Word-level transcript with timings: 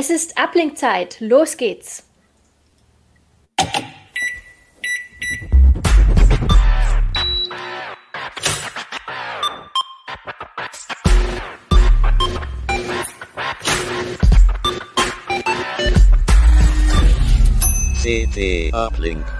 Es 0.00 0.08
ist 0.08 0.38
Ablenkzeit. 0.38 1.18
Los 1.20 1.58
geht's. 1.58 2.04
CT 18.02 18.72
Uplink. 18.72 19.39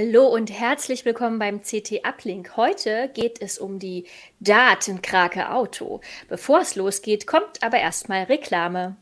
Hallo 0.00 0.28
und 0.28 0.48
herzlich 0.48 1.04
willkommen 1.04 1.40
beim 1.40 1.60
CT 1.60 2.04
Uplink. 2.04 2.56
Heute 2.56 3.10
geht 3.14 3.42
es 3.42 3.58
um 3.58 3.80
die 3.80 4.04
Datenkrake 4.38 5.50
Auto. 5.50 6.02
Bevor 6.28 6.60
es 6.60 6.76
losgeht, 6.76 7.26
kommt 7.26 7.64
aber 7.64 7.78
erstmal 7.78 8.22
Reklame. 8.22 8.94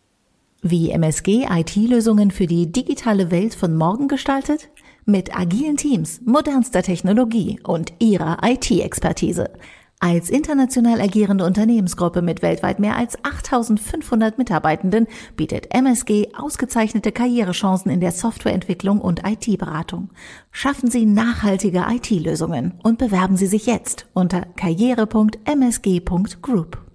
Wie 0.62 0.90
MSG 0.92 1.48
IT-Lösungen 1.50 2.30
für 2.30 2.46
die 2.46 2.72
digitale 2.72 3.30
Welt 3.30 3.54
von 3.54 3.76
morgen 3.76 4.08
gestaltet? 4.08 4.70
Mit 5.04 5.38
agilen 5.38 5.76
Teams, 5.76 6.22
modernster 6.24 6.82
Technologie 6.82 7.60
und 7.62 7.92
ihrer 7.98 8.38
IT-Expertise. 8.42 9.50
Als 9.98 10.28
international 10.28 11.00
agierende 11.00 11.46
Unternehmensgruppe 11.46 12.20
mit 12.20 12.42
weltweit 12.42 12.78
mehr 12.78 12.96
als 12.96 13.16
8500 13.24 14.36
Mitarbeitenden 14.36 15.06
bietet 15.36 15.74
MSG 15.74 16.34
ausgezeichnete 16.36 17.12
Karrierechancen 17.12 17.90
in 17.90 18.00
der 18.00 18.12
Softwareentwicklung 18.12 19.00
und 19.00 19.22
IT-Beratung. 19.26 20.10
Schaffen 20.50 20.90
Sie 20.90 21.06
nachhaltige 21.06 21.86
IT-Lösungen 21.88 22.74
und 22.82 22.98
bewerben 22.98 23.38
Sie 23.38 23.46
sich 23.46 23.64
jetzt 23.64 24.04
unter 24.12 24.42
karriere.msg.group. 24.42 26.86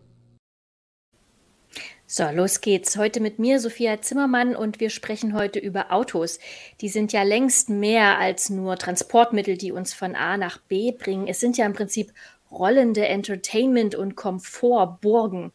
So, 2.14 2.30
los 2.30 2.60
geht's. 2.60 2.98
Heute 2.98 3.22
mit 3.22 3.40
mir, 3.40 3.62
Sophia 3.62 4.02
Zimmermann, 4.02 4.54
und 4.54 4.82
wir 4.82 4.90
sprechen 4.90 5.34
heute 5.34 5.60
über 5.60 5.94
Autos. 5.94 6.40
Die 6.82 6.90
sind 6.90 7.14
ja 7.14 7.24
längst 7.24 7.70
mehr 7.70 8.20
als 8.20 8.50
nur 8.50 8.76
Transportmittel, 8.76 9.58
die 9.58 9.72
uns 9.72 9.94
von 9.94 10.16
A 10.16 10.36
nach 10.36 10.58
B 10.58 10.92
bringen. 10.92 11.28
Es 11.28 11.40
sind 11.40 11.56
ja 11.56 11.66
im 11.66 11.72
Prinzip 11.72 12.12
rollende 12.52 13.08
Entertainment- 13.08 13.96
und 13.96 14.16
Komfortburgen, 14.16 15.52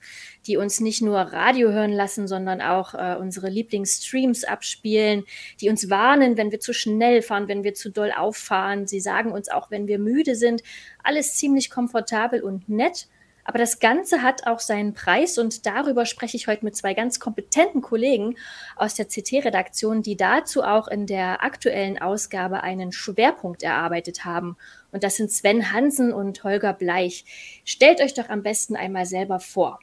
die 0.47 0.56
uns 0.56 0.80
nicht 0.80 1.03
nur 1.03 1.19
Radio 1.19 1.70
hören 1.70 1.92
lassen, 1.92 2.27
sondern 2.27 2.61
auch 2.61 2.94
äh, 2.94 3.16
unsere 3.19 3.48
Lieblingsstreams 3.48 4.44
abspielen, 4.44 5.25
die 5.61 5.69
uns 5.69 5.91
warnen, 5.91 6.36
wenn 6.36 6.50
wir 6.50 6.61
zu 6.61 6.72
schnell 6.72 7.22
fahren, 7.22 7.48
wenn 7.48 7.64
wir 7.64 7.75
zu 7.75 7.91
doll 7.91 8.12
auffahren. 8.12 8.86
Sie 8.86 9.00
sagen 9.00 9.33
uns 9.33 9.48
auch, 9.48 9.70
wenn 9.70 9.86
wir 9.86 9.98
müde 9.98 10.34
sind. 10.34 10.62
Alles 11.03 11.34
ziemlich 11.34 11.70
komfortabel 11.70 12.42
und 12.42 12.69
nett. 12.69 13.08
Aber 13.47 13.58
das 13.58 13.78
Ganze 13.78 14.22
hat 14.22 14.44
auch 14.48 14.58
seinen 14.58 14.92
Preis 14.92 15.39
und 15.39 15.66
darüber 15.66 16.05
spreche 16.05 16.36
ich 16.36 16.48
heute 16.48 16.64
mit 16.64 16.75
zwei 16.75 16.94
ganz 16.94 17.20
kompetenten 17.20 17.80
Kollegen 17.80 18.34
aus 18.75 18.94
der 18.94 19.06
CT-Redaktion, 19.06 20.03
die 20.03 20.16
dazu 20.16 20.64
auch 20.64 20.88
in 20.88 21.06
der 21.06 21.44
aktuellen 21.44 21.97
Ausgabe 21.97 22.64
einen 22.64 22.91
Schwerpunkt 22.91 23.62
erarbeitet 23.62 24.25
haben. 24.25 24.56
Und 24.91 25.05
das 25.05 25.14
sind 25.14 25.30
Sven 25.30 25.72
Hansen 25.72 26.12
und 26.12 26.42
Holger 26.42 26.72
Bleich. 26.72 27.25
Stellt 27.64 28.00
euch 28.00 28.14
doch 28.14 28.28
am 28.30 28.42
besten 28.42 28.75
einmal 28.75 29.06
selber 29.06 29.38
vor. 29.38 29.78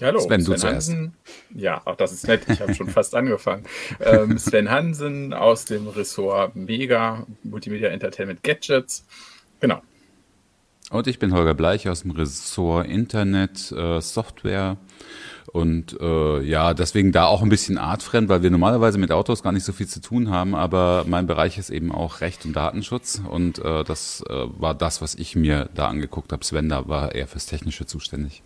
hallo, 0.00 0.20
Sven, 0.20 0.42
Sven 0.42 0.62
Hansen. 0.62 1.16
Ja, 1.56 1.82
auch 1.86 1.96
das 1.96 2.12
ist 2.12 2.28
nett. 2.28 2.42
Ich 2.48 2.60
habe 2.60 2.72
schon 2.72 2.88
fast 2.88 3.16
angefangen. 3.16 3.64
Ähm, 3.98 4.38
Sven 4.38 4.70
Hansen 4.70 5.34
aus 5.34 5.64
dem 5.64 5.88
Ressort 5.88 6.54
Mega 6.54 7.26
Multimedia 7.42 7.88
Entertainment 7.88 8.44
Gadgets. 8.44 9.04
Genau. 9.58 9.82
Und 10.90 11.08
ich 11.08 11.18
bin 11.18 11.32
Holger 11.34 11.54
Bleich 11.54 11.88
aus 11.88 12.02
dem 12.02 12.12
Ressort 12.12 12.86
Internet, 12.86 13.72
äh, 13.72 14.00
Software 14.00 14.76
und 15.52 15.98
äh, 16.00 16.42
ja, 16.42 16.74
deswegen 16.74 17.10
da 17.10 17.26
auch 17.26 17.42
ein 17.42 17.48
bisschen 17.48 17.76
artfremd, 17.76 18.28
weil 18.28 18.42
wir 18.42 18.50
normalerweise 18.50 18.96
mit 18.98 19.10
Autos 19.10 19.42
gar 19.42 19.50
nicht 19.50 19.64
so 19.64 19.72
viel 19.72 19.88
zu 19.88 20.00
tun 20.00 20.30
haben, 20.30 20.54
aber 20.54 21.04
mein 21.08 21.26
Bereich 21.26 21.58
ist 21.58 21.70
eben 21.70 21.90
auch 21.90 22.20
Recht 22.20 22.44
und 22.44 22.54
Datenschutz 22.54 23.20
und 23.28 23.58
äh, 23.58 23.82
das 23.82 24.22
äh, 24.28 24.32
war 24.32 24.74
das, 24.74 25.02
was 25.02 25.16
ich 25.16 25.34
mir 25.34 25.68
da 25.74 25.88
angeguckt 25.88 26.32
habe. 26.32 26.44
Sven 26.44 26.68
da 26.68 26.86
war 26.86 27.14
eher 27.14 27.26
fürs 27.26 27.46
Technische 27.46 27.86
zuständig. 27.86 28.42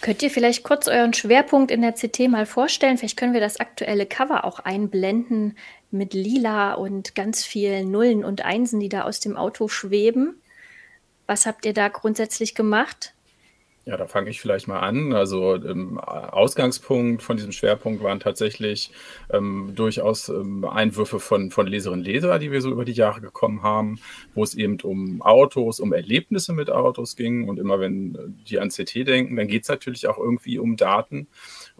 Könnt 0.00 0.22
ihr 0.22 0.30
vielleicht 0.30 0.64
kurz 0.64 0.88
euren 0.88 1.12
Schwerpunkt 1.12 1.70
in 1.70 1.82
der 1.82 1.92
CT 1.92 2.28
mal 2.28 2.46
vorstellen? 2.46 2.98
Vielleicht 2.98 3.16
können 3.16 3.34
wir 3.34 3.40
das 3.40 3.58
aktuelle 3.58 4.04
Cover 4.04 4.44
auch 4.44 4.58
einblenden 4.60 5.56
mit 5.92 6.14
lila 6.14 6.74
und 6.74 7.14
ganz 7.14 7.44
vielen 7.44 7.90
Nullen 7.90 8.24
und 8.24 8.44
Einsen, 8.44 8.80
die 8.80 8.88
da 8.88 9.02
aus 9.02 9.20
dem 9.20 9.36
Auto 9.36 9.68
schweben. 9.68 10.41
Was 11.26 11.46
habt 11.46 11.64
ihr 11.64 11.72
da 11.72 11.88
grundsätzlich 11.88 12.54
gemacht? 12.54 13.14
Ja, 13.84 13.96
da 13.96 14.06
fange 14.06 14.30
ich 14.30 14.40
vielleicht 14.40 14.68
mal 14.68 14.78
an. 14.78 15.12
Also 15.12 15.56
ähm, 15.56 15.98
Ausgangspunkt 15.98 17.20
von 17.20 17.36
diesem 17.36 17.50
Schwerpunkt 17.50 18.00
waren 18.00 18.20
tatsächlich 18.20 18.92
ähm, 19.28 19.72
durchaus 19.74 20.28
ähm, 20.28 20.64
Einwürfe 20.64 21.18
von, 21.18 21.50
von 21.50 21.66
Leserinnen 21.66 22.00
und 22.00 22.06
Leser, 22.06 22.38
die 22.38 22.52
wir 22.52 22.60
so 22.60 22.70
über 22.70 22.84
die 22.84 22.92
Jahre 22.92 23.20
gekommen 23.20 23.64
haben, 23.64 23.98
wo 24.34 24.44
es 24.44 24.54
eben 24.54 24.80
um 24.82 25.20
Autos, 25.20 25.80
um 25.80 25.92
Erlebnisse 25.92 26.52
mit 26.52 26.70
Autos 26.70 27.16
ging. 27.16 27.48
Und 27.48 27.58
immer 27.58 27.80
wenn 27.80 28.36
die 28.46 28.60
an 28.60 28.68
CT 28.68 29.08
denken, 29.08 29.34
dann 29.34 29.48
geht 29.48 29.64
es 29.64 29.68
natürlich 29.68 30.06
auch 30.06 30.18
irgendwie 30.18 30.60
um 30.60 30.76
Daten. 30.76 31.26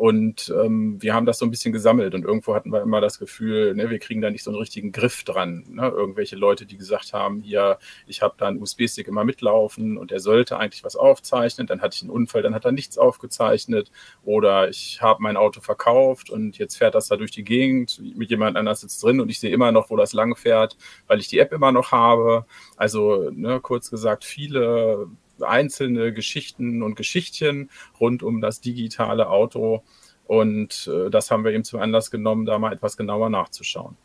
Und 0.02 0.52
ähm, 0.60 1.00
wir 1.00 1.14
haben 1.14 1.26
das 1.26 1.38
so 1.38 1.46
ein 1.46 1.52
bisschen 1.52 1.72
gesammelt 1.72 2.12
und 2.12 2.24
irgendwo 2.24 2.56
hatten 2.56 2.72
wir 2.72 2.82
immer 2.82 3.00
das 3.00 3.20
Gefühl, 3.20 3.72
ne, 3.76 3.88
wir 3.88 4.00
kriegen 4.00 4.20
da 4.20 4.30
nicht 4.30 4.42
so 4.42 4.50
einen 4.50 4.58
richtigen 4.58 4.90
Griff 4.90 5.22
dran. 5.22 5.64
Ne? 5.68 5.86
Irgendwelche 5.86 6.34
Leute, 6.34 6.66
die 6.66 6.76
gesagt 6.76 7.12
haben, 7.12 7.40
hier, 7.40 7.78
ich 8.08 8.20
habe 8.20 8.34
da 8.36 8.48
einen 8.48 8.60
USB-Stick 8.60 9.06
immer 9.06 9.22
mitlaufen 9.22 9.96
und 9.96 10.10
er 10.10 10.18
sollte 10.18 10.58
eigentlich 10.58 10.82
was 10.82 10.96
aufzeichnen, 10.96 11.68
dann 11.68 11.82
hatte 11.82 11.94
ich 11.94 12.02
einen 12.02 12.10
Unfall, 12.10 12.42
dann 12.42 12.52
hat 12.52 12.64
er 12.64 12.72
nichts 12.72 12.98
aufgezeichnet 12.98 13.92
oder 14.24 14.68
ich 14.68 15.00
habe 15.00 15.22
mein 15.22 15.36
Auto 15.36 15.60
verkauft 15.60 16.30
und 16.30 16.58
jetzt 16.58 16.78
fährt 16.78 16.96
das 16.96 17.06
da 17.06 17.16
durch 17.16 17.30
die 17.30 17.44
Gegend, 17.44 18.02
mit 18.16 18.28
jemand 18.28 18.56
anders 18.56 18.80
sitzt 18.80 19.04
drin 19.04 19.20
und 19.20 19.28
ich 19.28 19.38
sehe 19.38 19.52
immer 19.52 19.70
noch, 19.70 19.88
wo 19.88 19.96
das 19.96 20.14
lang 20.14 20.34
fährt, 20.34 20.76
weil 21.06 21.20
ich 21.20 21.28
die 21.28 21.38
App 21.38 21.52
immer 21.52 21.70
noch 21.70 21.92
habe. 21.92 22.44
Also 22.76 23.30
ne, 23.30 23.60
kurz 23.60 23.88
gesagt, 23.88 24.24
viele 24.24 25.06
einzelne 25.42 26.12
Geschichten 26.12 26.82
und 26.82 26.94
Geschichtchen 26.94 27.70
rund 28.00 28.22
um 28.22 28.40
das 28.40 28.60
digitale 28.60 29.28
Auto. 29.28 29.82
Und 30.24 30.90
äh, 30.92 31.10
das 31.10 31.30
haben 31.30 31.44
wir 31.44 31.52
eben 31.52 31.64
zum 31.64 31.80
Anlass 31.80 32.10
genommen, 32.10 32.46
da 32.46 32.58
mal 32.58 32.72
etwas 32.72 32.96
genauer 32.96 33.30
nachzuschauen. 33.30 33.96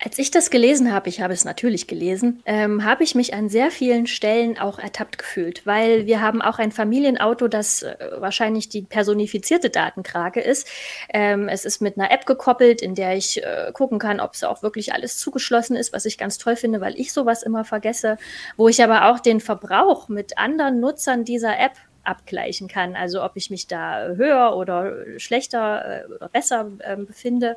Als 0.00 0.16
ich 0.16 0.30
das 0.30 0.50
gelesen 0.50 0.92
habe, 0.92 1.08
ich 1.08 1.20
habe 1.20 1.32
es 1.32 1.44
natürlich 1.44 1.88
gelesen, 1.88 2.40
ähm, 2.46 2.84
habe 2.84 3.02
ich 3.02 3.16
mich 3.16 3.34
an 3.34 3.48
sehr 3.48 3.72
vielen 3.72 4.06
Stellen 4.06 4.56
auch 4.56 4.78
ertappt 4.78 5.18
gefühlt, 5.18 5.66
weil 5.66 6.06
wir 6.06 6.20
haben 6.20 6.40
auch 6.40 6.60
ein 6.60 6.70
Familienauto, 6.70 7.48
das 7.48 7.82
äh, 7.82 7.96
wahrscheinlich 8.18 8.68
die 8.68 8.82
personifizierte 8.82 9.70
Datenkrake 9.70 10.40
ist. 10.40 10.68
Ähm, 11.12 11.48
es 11.48 11.64
ist 11.64 11.82
mit 11.82 11.98
einer 11.98 12.12
App 12.12 12.26
gekoppelt, 12.26 12.80
in 12.80 12.94
der 12.94 13.16
ich 13.16 13.42
äh, 13.42 13.72
gucken 13.72 13.98
kann, 13.98 14.20
ob 14.20 14.34
es 14.34 14.44
auch 14.44 14.62
wirklich 14.62 14.92
alles 14.92 15.18
zugeschlossen 15.18 15.74
ist, 15.74 15.92
was 15.92 16.04
ich 16.04 16.16
ganz 16.16 16.38
toll 16.38 16.54
finde, 16.54 16.80
weil 16.80 16.94
ich 16.94 17.12
sowas 17.12 17.42
immer 17.42 17.64
vergesse, 17.64 18.18
wo 18.56 18.68
ich 18.68 18.80
aber 18.84 19.10
auch 19.10 19.18
den 19.18 19.40
Verbrauch 19.40 20.08
mit 20.08 20.38
anderen 20.38 20.78
Nutzern 20.78 21.24
dieser 21.24 21.58
App 21.58 21.72
abgleichen 22.04 22.68
kann, 22.68 22.94
also 22.94 23.24
ob 23.24 23.32
ich 23.34 23.50
mich 23.50 23.66
da 23.66 24.10
höher 24.10 24.56
oder 24.56 25.18
schlechter 25.18 26.04
äh, 26.04 26.14
oder 26.14 26.28
besser 26.28 26.70
ähm, 26.84 27.06
befinde. 27.06 27.56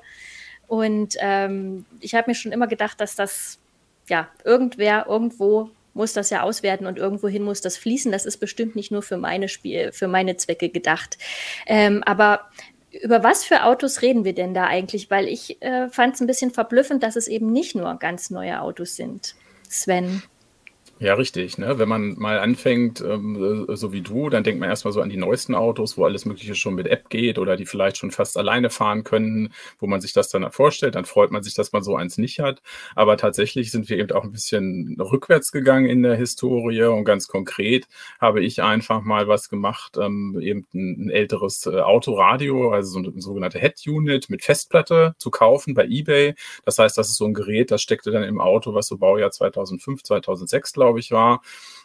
Und 0.71 1.17
ähm, 1.19 1.85
ich 1.99 2.15
habe 2.15 2.31
mir 2.31 2.35
schon 2.35 2.53
immer 2.53 2.65
gedacht, 2.65 3.01
dass 3.01 3.13
das, 3.13 3.59
ja, 4.07 4.29
irgendwer, 4.45 5.05
irgendwo 5.05 5.69
muss 5.93 6.13
das 6.13 6.29
ja 6.29 6.43
auswerten 6.43 6.85
und 6.85 6.97
irgendwohin 6.97 7.43
muss 7.43 7.59
das 7.59 7.75
fließen. 7.75 8.09
Das 8.09 8.25
ist 8.25 8.37
bestimmt 8.37 8.77
nicht 8.77 8.89
nur 8.89 9.01
für 9.01 9.17
meine 9.17 9.49
Spiel, 9.49 9.91
für 9.91 10.07
meine 10.07 10.37
Zwecke 10.37 10.69
gedacht. 10.69 11.17
Ähm, 11.65 12.03
aber 12.05 12.49
über 13.03 13.21
was 13.21 13.43
für 13.43 13.65
Autos 13.65 14.01
reden 14.01 14.23
wir 14.23 14.33
denn 14.33 14.53
da 14.53 14.65
eigentlich? 14.65 15.11
Weil 15.11 15.27
ich 15.27 15.61
äh, 15.61 15.89
fand 15.89 16.15
es 16.15 16.21
ein 16.21 16.27
bisschen 16.27 16.51
verblüffend, 16.51 17.03
dass 17.03 17.17
es 17.17 17.27
eben 17.27 17.51
nicht 17.51 17.75
nur 17.75 17.93
ganz 17.99 18.29
neue 18.29 18.61
Autos 18.61 18.95
sind. 18.95 19.35
Sven. 19.67 20.23
Ja, 21.01 21.15
richtig. 21.15 21.57
Ne? 21.57 21.79
Wenn 21.79 21.89
man 21.89 22.13
mal 22.19 22.37
anfängt, 22.37 23.01
ähm, 23.01 23.65
so 23.69 23.91
wie 23.91 24.01
du, 24.01 24.29
dann 24.29 24.43
denkt 24.43 24.59
man 24.59 24.69
erstmal 24.69 24.93
so 24.93 25.01
an 25.01 25.09
die 25.09 25.17
neuesten 25.17 25.55
Autos, 25.55 25.97
wo 25.97 26.05
alles 26.05 26.25
Mögliche 26.25 26.53
schon 26.53 26.75
mit 26.75 26.85
App 26.85 27.09
geht 27.09 27.39
oder 27.39 27.57
die 27.57 27.65
vielleicht 27.65 27.97
schon 27.97 28.11
fast 28.11 28.37
alleine 28.37 28.69
fahren 28.69 29.03
können, 29.03 29.51
wo 29.79 29.87
man 29.87 29.99
sich 29.99 30.13
das 30.13 30.29
dann 30.29 30.51
vorstellt. 30.51 30.93
Dann 30.93 31.05
freut 31.05 31.31
man 31.31 31.41
sich, 31.41 31.55
dass 31.55 31.71
man 31.71 31.81
so 31.81 31.95
eins 31.95 32.19
nicht 32.19 32.39
hat. 32.39 32.61
Aber 32.95 33.17
tatsächlich 33.17 33.71
sind 33.71 33.89
wir 33.89 33.97
eben 33.97 34.11
auch 34.11 34.23
ein 34.23 34.31
bisschen 34.31 34.95
rückwärts 34.99 35.51
gegangen 35.51 35.87
in 35.89 36.03
der 36.03 36.13
Historie 36.15 36.83
und 36.83 37.03
ganz 37.03 37.27
konkret 37.27 37.87
habe 38.19 38.43
ich 38.43 38.61
einfach 38.61 39.01
mal 39.01 39.27
was 39.27 39.49
gemacht, 39.49 39.97
ähm, 39.99 40.37
eben 40.39 40.67
ein, 40.71 41.07
ein 41.07 41.09
älteres 41.09 41.65
äh, 41.65 41.79
Autoradio, 41.79 42.73
also 42.73 42.91
so 42.91 42.99
eine 42.99 43.19
sogenannte 43.21 43.57
Head-Unit 43.57 44.29
mit 44.29 44.43
Festplatte 44.43 45.15
zu 45.17 45.31
kaufen 45.31 45.73
bei 45.73 45.85
eBay. 45.85 46.35
Das 46.63 46.77
heißt, 46.77 46.95
das 46.95 47.09
ist 47.09 47.17
so 47.17 47.25
ein 47.25 47.33
Gerät, 47.33 47.71
das 47.71 47.81
steckte 47.81 48.11
dann 48.11 48.21
im 48.21 48.39
Auto, 48.39 48.75
was 48.75 48.85
so 48.85 48.99
Baujahr 48.99 49.31
2005, 49.31 50.03
2006, 50.03 50.73
glaube 50.73 50.90
glaube 50.91 50.99
ich, 50.99 51.11
war. 51.11 51.41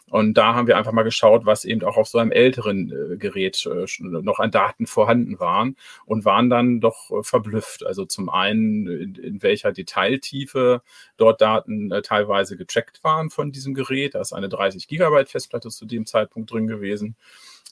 Und 0.09 0.35
da 0.35 0.55
haben 0.55 0.67
wir 0.67 0.77
einfach 0.77 0.93
mal 0.93 1.03
geschaut, 1.03 1.45
was 1.45 1.65
eben 1.65 1.83
auch 1.83 1.97
auf 1.97 2.07
so 2.07 2.17
einem 2.17 2.31
älteren 2.31 2.91
äh, 3.13 3.17
Gerät 3.17 3.65
äh, 3.65 3.85
noch 3.99 4.39
an 4.39 4.51
Daten 4.51 4.87
vorhanden 4.87 5.37
waren 5.39 5.75
und 6.05 6.23
waren 6.23 6.49
dann 6.49 6.79
doch 6.79 7.11
äh, 7.11 7.23
verblüfft. 7.23 7.85
Also 7.85 8.05
zum 8.05 8.29
einen, 8.29 8.87
in, 8.87 9.15
in 9.15 9.43
welcher 9.43 9.73
Detailtiefe 9.73 10.81
dort 11.17 11.41
Daten 11.41 11.91
äh, 11.91 12.01
teilweise 12.01 12.55
getrackt 12.55 13.03
waren 13.03 13.29
von 13.29 13.51
diesem 13.51 13.73
Gerät. 13.73 14.15
Da 14.15 14.21
ist 14.21 14.31
eine 14.31 14.47
30 14.47 14.87
Gigabyte 14.87 15.29
Festplatte 15.29 15.69
zu 15.69 15.85
dem 15.85 16.05
Zeitpunkt 16.05 16.51
drin 16.51 16.67
gewesen. 16.67 17.17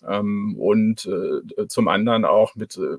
Ähm, 0.06 0.58
und 0.60 1.06
äh, 1.06 1.68
zum 1.68 1.88
anderen 1.88 2.26
auch 2.26 2.56
mit 2.56 2.76
äh, 2.76 2.98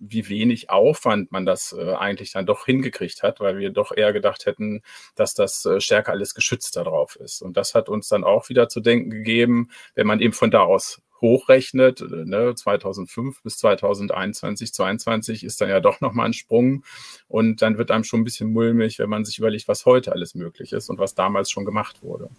wie 0.00 0.28
wenig 0.28 0.70
Aufwand 0.70 1.32
man 1.32 1.46
das 1.46 1.72
äh, 1.72 1.94
eigentlich 1.94 2.32
dann 2.32 2.46
doch 2.46 2.66
hingekriegt 2.66 3.22
hat, 3.22 3.40
weil 3.40 3.58
wir 3.58 3.70
doch 3.70 3.96
eher 3.96 4.12
gedacht 4.12 4.46
hätten, 4.46 4.82
dass 5.14 5.34
das 5.34 5.64
äh, 5.64 5.80
stärker 5.80 6.12
alles 6.12 6.34
geschützt 6.34 6.76
darauf 6.76 7.16
ist. 7.16 7.42
Und 7.42 7.56
das 7.56 7.74
hat 7.74 7.88
uns 7.88 8.08
dann 8.08 8.24
auch 8.24 8.48
wieder 8.48 8.68
zu 8.68 8.80
denken 8.80 9.10
gegeben, 9.10 9.70
wenn 9.94 10.06
man 10.06 10.20
eben 10.20 10.32
von 10.32 10.50
da 10.50 10.60
aus 10.60 11.02
hochrechnet, 11.20 12.00
äh, 12.00 12.24
ne, 12.24 12.54
2005 12.54 13.42
bis 13.42 13.58
2021, 13.58 14.72
2022 14.72 15.44
ist 15.44 15.60
dann 15.60 15.68
ja 15.68 15.80
doch 15.80 16.00
nochmal 16.00 16.26
ein 16.26 16.32
Sprung. 16.32 16.84
Und 17.28 17.62
dann 17.62 17.78
wird 17.78 17.90
einem 17.90 18.04
schon 18.04 18.20
ein 18.20 18.24
bisschen 18.24 18.52
mulmig, 18.52 18.98
wenn 18.98 19.10
man 19.10 19.24
sich 19.24 19.38
überlegt, 19.38 19.68
was 19.68 19.86
heute 19.86 20.12
alles 20.12 20.34
möglich 20.34 20.72
ist 20.72 20.88
und 20.88 20.98
was 20.98 21.14
damals 21.14 21.50
schon 21.50 21.64
gemacht 21.64 22.02
wurde. 22.02 22.30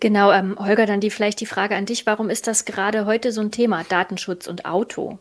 Genau, 0.00 0.30
ähm, 0.30 0.56
Holger, 0.58 0.86
dann 0.86 1.00
die 1.00 1.10
vielleicht 1.10 1.40
die 1.40 1.46
Frage 1.46 1.74
an 1.74 1.86
dich, 1.86 2.06
warum 2.06 2.30
ist 2.30 2.46
das 2.46 2.64
gerade 2.64 3.04
heute 3.04 3.32
so 3.32 3.40
ein 3.40 3.50
Thema, 3.50 3.84
Datenschutz 3.84 4.46
und 4.46 4.64
Auto? 4.64 5.18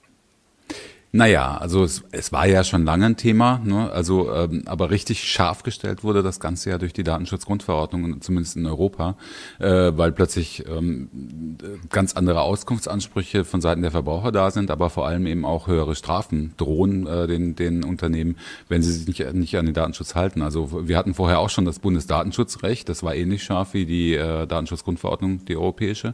Naja, 1.18 1.58
also 1.58 1.84
es, 1.84 2.04
es 2.12 2.32
war 2.32 2.46
ja 2.46 2.64
schon 2.64 2.86
lange 2.86 3.08
ein 3.08 3.18
Thema, 3.18 3.60
ne? 3.64 3.90
also 3.92 4.32
ähm, 4.32 4.62
aber 4.68 4.92
richtig 4.92 5.24
scharf 5.24 5.64
gestellt 5.64 6.04
wurde 6.04 6.22
das 6.22 6.40
Ganze 6.40 6.70
ja 6.70 6.78
durch 6.78 6.94
die 6.94 7.04
Datenschutzgrundverordnung, 7.04 8.22
zumindest 8.22 8.56
in 8.56 8.68
Europa, 8.68 9.16
äh, 9.58 9.94
weil 9.96 10.12
plötzlich 10.12 10.66
ähm, 10.70 11.58
ganz 11.90 12.14
andere 12.14 12.42
Auskunftsansprüche 12.42 13.46
von 13.46 13.62
Seiten 13.62 13.82
der 13.82 13.90
Verbraucher 13.90 14.32
da 14.32 14.52
sind, 14.52 14.70
aber 14.70 14.92
vor 14.92 15.08
allem 15.08 15.26
eben 15.26 15.44
auch 15.44 15.66
höhere 15.66 15.96
Strafen 15.96 16.54
drohen 16.56 17.08
äh, 17.08 17.26
den, 17.26 17.56
den 17.56 17.84
Unternehmen, 17.84 18.38
wenn 18.70 18.84
sie 18.84 18.92
sich 18.92 19.08
nicht, 19.08 19.34
nicht 19.34 19.58
an 19.58 19.66
den 19.66 19.74
Datenschutz 19.74 20.14
halten. 20.14 20.44
Also 20.44 20.88
wir 20.88 20.98
hatten 20.98 21.16
vorher 21.16 21.40
auch 21.40 21.50
schon 21.50 21.66
das 21.66 21.80
Bundesdatenschutzrecht, 21.80 22.90
das 22.90 23.02
war 23.02 23.16
ähnlich 23.16 23.44
scharf 23.44 23.74
wie 23.74 23.88
die 23.88 24.14
äh, 24.14 24.46
Datenschutzgrundverordnung, 24.46 25.46
die 25.46 25.58
europäische 25.58 26.14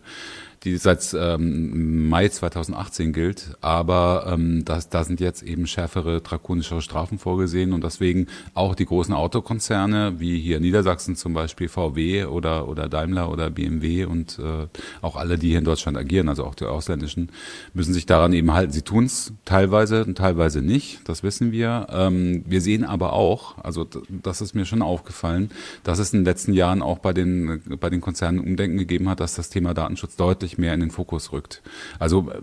die 0.63 0.77
seit 0.77 1.15
ähm, 1.19 2.07
Mai 2.07 2.29
2018 2.29 3.11
gilt. 3.11 3.57
Aber 3.61 4.25
ähm, 4.31 4.63
das, 4.63 4.89
da 4.89 5.03
sind 5.03 5.19
jetzt 5.19 5.43
eben 5.43 5.67
schärfere, 5.67 6.21
drakonischere 6.21 6.81
Strafen 6.81 7.19
vorgesehen 7.19 7.73
und 7.73 7.83
deswegen 7.83 8.27
auch 8.53 8.75
die 8.75 8.85
großen 8.85 9.13
Autokonzerne, 9.13 10.19
wie 10.19 10.39
hier 10.39 10.59
Niedersachsen 10.59 11.15
zum 11.15 11.33
Beispiel 11.33 11.67
VW 11.67 12.25
oder, 12.25 12.67
oder 12.67 12.87
Daimler 12.87 13.29
oder 13.29 13.49
BMW 13.49 14.05
und 14.05 14.39
äh, 14.39 14.67
auch 15.01 15.17
alle, 15.17 15.37
die 15.37 15.49
hier 15.49 15.59
in 15.59 15.65
Deutschland 15.65 15.97
agieren, 15.97 16.29
also 16.29 16.45
auch 16.45 16.55
die 16.55 16.65
ausländischen, 16.65 17.29
müssen 17.73 17.93
sich 17.93 18.05
daran 18.05 18.31
eben 18.31 18.53
halten. 18.53 18.71
Sie 18.71 18.83
tun 18.83 19.05
es 19.05 19.33
teilweise 19.43 20.05
und 20.05 20.17
teilweise 20.17 20.61
nicht, 20.61 21.01
das 21.09 21.23
wissen 21.23 21.51
wir. 21.51 21.87
Ähm, 21.89 22.43
wir 22.47 22.61
sehen 22.61 22.85
aber 22.85 23.13
auch, 23.13 23.57
also 23.57 23.85
das 24.09 24.39
ist 24.41 24.55
mir 24.55 24.65
schon 24.65 24.81
aufgefallen, 24.81 25.51
dass 25.83 25.99
es 25.99 26.13
in 26.13 26.19
den 26.19 26.25
letzten 26.25 26.53
Jahren 26.53 26.81
auch 26.81 26.99
bei 26.99 27.11
den, 27.11 27.61
bei 27.79 27.89
den 27.89 27.99
Konzernen 27.99 28.39
Umdenken 28.39 28.77
gegeben 28.77 29.09
hat, 29.09 29.19
dass 29.19 29.35
das 29.35 29.49
Thema 29.49 29.73
Datenschutz 29.73 30.15
deutlich 30.15 30.52
deutlich 30.53 30.57
mehr 30.57 30.73
in 30.73 30.79
den 30.79 30.91
Fokus 30.91 31.31
rückt. 31.31 31.61
Also 31.99 32.29
äh, 32.29 32.41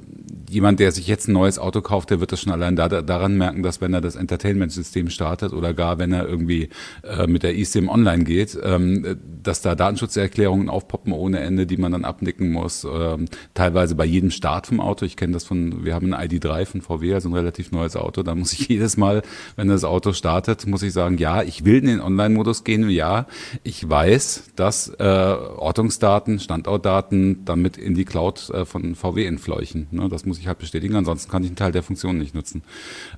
jemand, 0.51 0.81
der 0.81 0.93
sich 0.93 1.07
jetzt 1.07 1.29
ein 1.29 1.33
neues 1.33 1.59
Auto 1.59 1.81
kauft, 1.81 2.11
der 2.11 2.21
wird 2.21 2.33
das 2.33 2.41
schon 2.41 2.53
allein 2.53 2.77
da, 2.77 2.89
daran 2.89 3.37
merken, 3.37 3.63
dass 3.63 3.81
wenn 3.81 3.95
er 3.95 4.01
das 4.01 4.17
Entertainment-System 4.17 5.11
startet 5.11 5.53
oder 5.53 5.75
gar 5.75 5.99
wenn 5.99 6.13
er 6.13 6.27
irgendwie 6.27 6.69
äh, 7.03 7.27
mit 7.27 7.43
der 7.43 7.57
eSIM 7.57 7.89
online 7.89 8.25
geht, 8.25 8.59
ähm, 8.63 9.19
dass 9.43 9.63
da 9.63 9.75
Datenschutzerklärungen 9.75 10.69
aufpoppen 10.69 11.13
ohne 11.13 11.41
Ende, 11.41 11.67
die 11.67 11.77
man 11.77 11.93
dann 11.93 12.05
abnicken 12.05 12.53
muss. 12.53 12.85
Ähm, 12.85 13.27
teilweise 13.55 13.95
bei 13.95 14.05
jedem 14.05 14.31
Start 14.31 14.67
vom 14.67 14.81
Auto. 14.81 15.05
Ich 15.05 15.17
kenne 15.17 15.33
das 15.33 15.45
von, 15.45 15.85
wir 15.85 15.95
haben 15.95 16.13
ein 16.13 16.29
ID3 16.29 16.67
von 16.67 16.81
VW, 16.81 17.15
also 17.15 17.29
ein 17.29 17.35
relativ 17.35 17.73
neues 17.73 17.97
Auto. 17.97 18.23
Da 18.23 18.35
muss 18.35 18.53
ich 18.53 18.69
jedes 18.69 18.97
Mal, 18.97 19.23
wenn 19.57 19.69
das 19.69 19.85
Auto 19.85 20.13
startet, 20.13 20.67
muss 20.67 20.83
ich 20.83 20.93
sagen, 20.93 21.19
ja, 21.19 21.43
ich 21.43 21.65
will 21.65 21.79
in 21.79 21.87
den 21.87 22.01
Online-Modus 22.01 22.65
gehen. 22.65 22.89
Ja, 22.91 23.27
ich 23.63 23.89
weiß, 23.89 24.53
dass 24.57 24.89
äh, 24.99 25.03
Ortungsdaten, 25.05 26.39
Standortdaten 26.39 27.45
damit 27.45 27.77
in 27.77 27.95
die 27.95 28.00
die 28.01 28.07
Cloud 28.07 28.51
äh, 28.51 28.65
von 28.65 28.95
VW 28.95 29.27
entfleuchen. 29.27 29.87
Ne? 29.91 30.09
Das 30.09 30.25
muss 30.25 30.39
ich 30.39 30.49
halt 30.49 30.59
bestätigen, 30.59 30.97
ansonsten 30.97 31.31
kann 31.31 31.43
ich 31.43 31.51
einen 31.51 31.57
Teil 31.57 31.73
der 31.73 31.83
Funktionen 31.83 32.19
nicht 32.19 32.35
nutzen. 32.35 32.63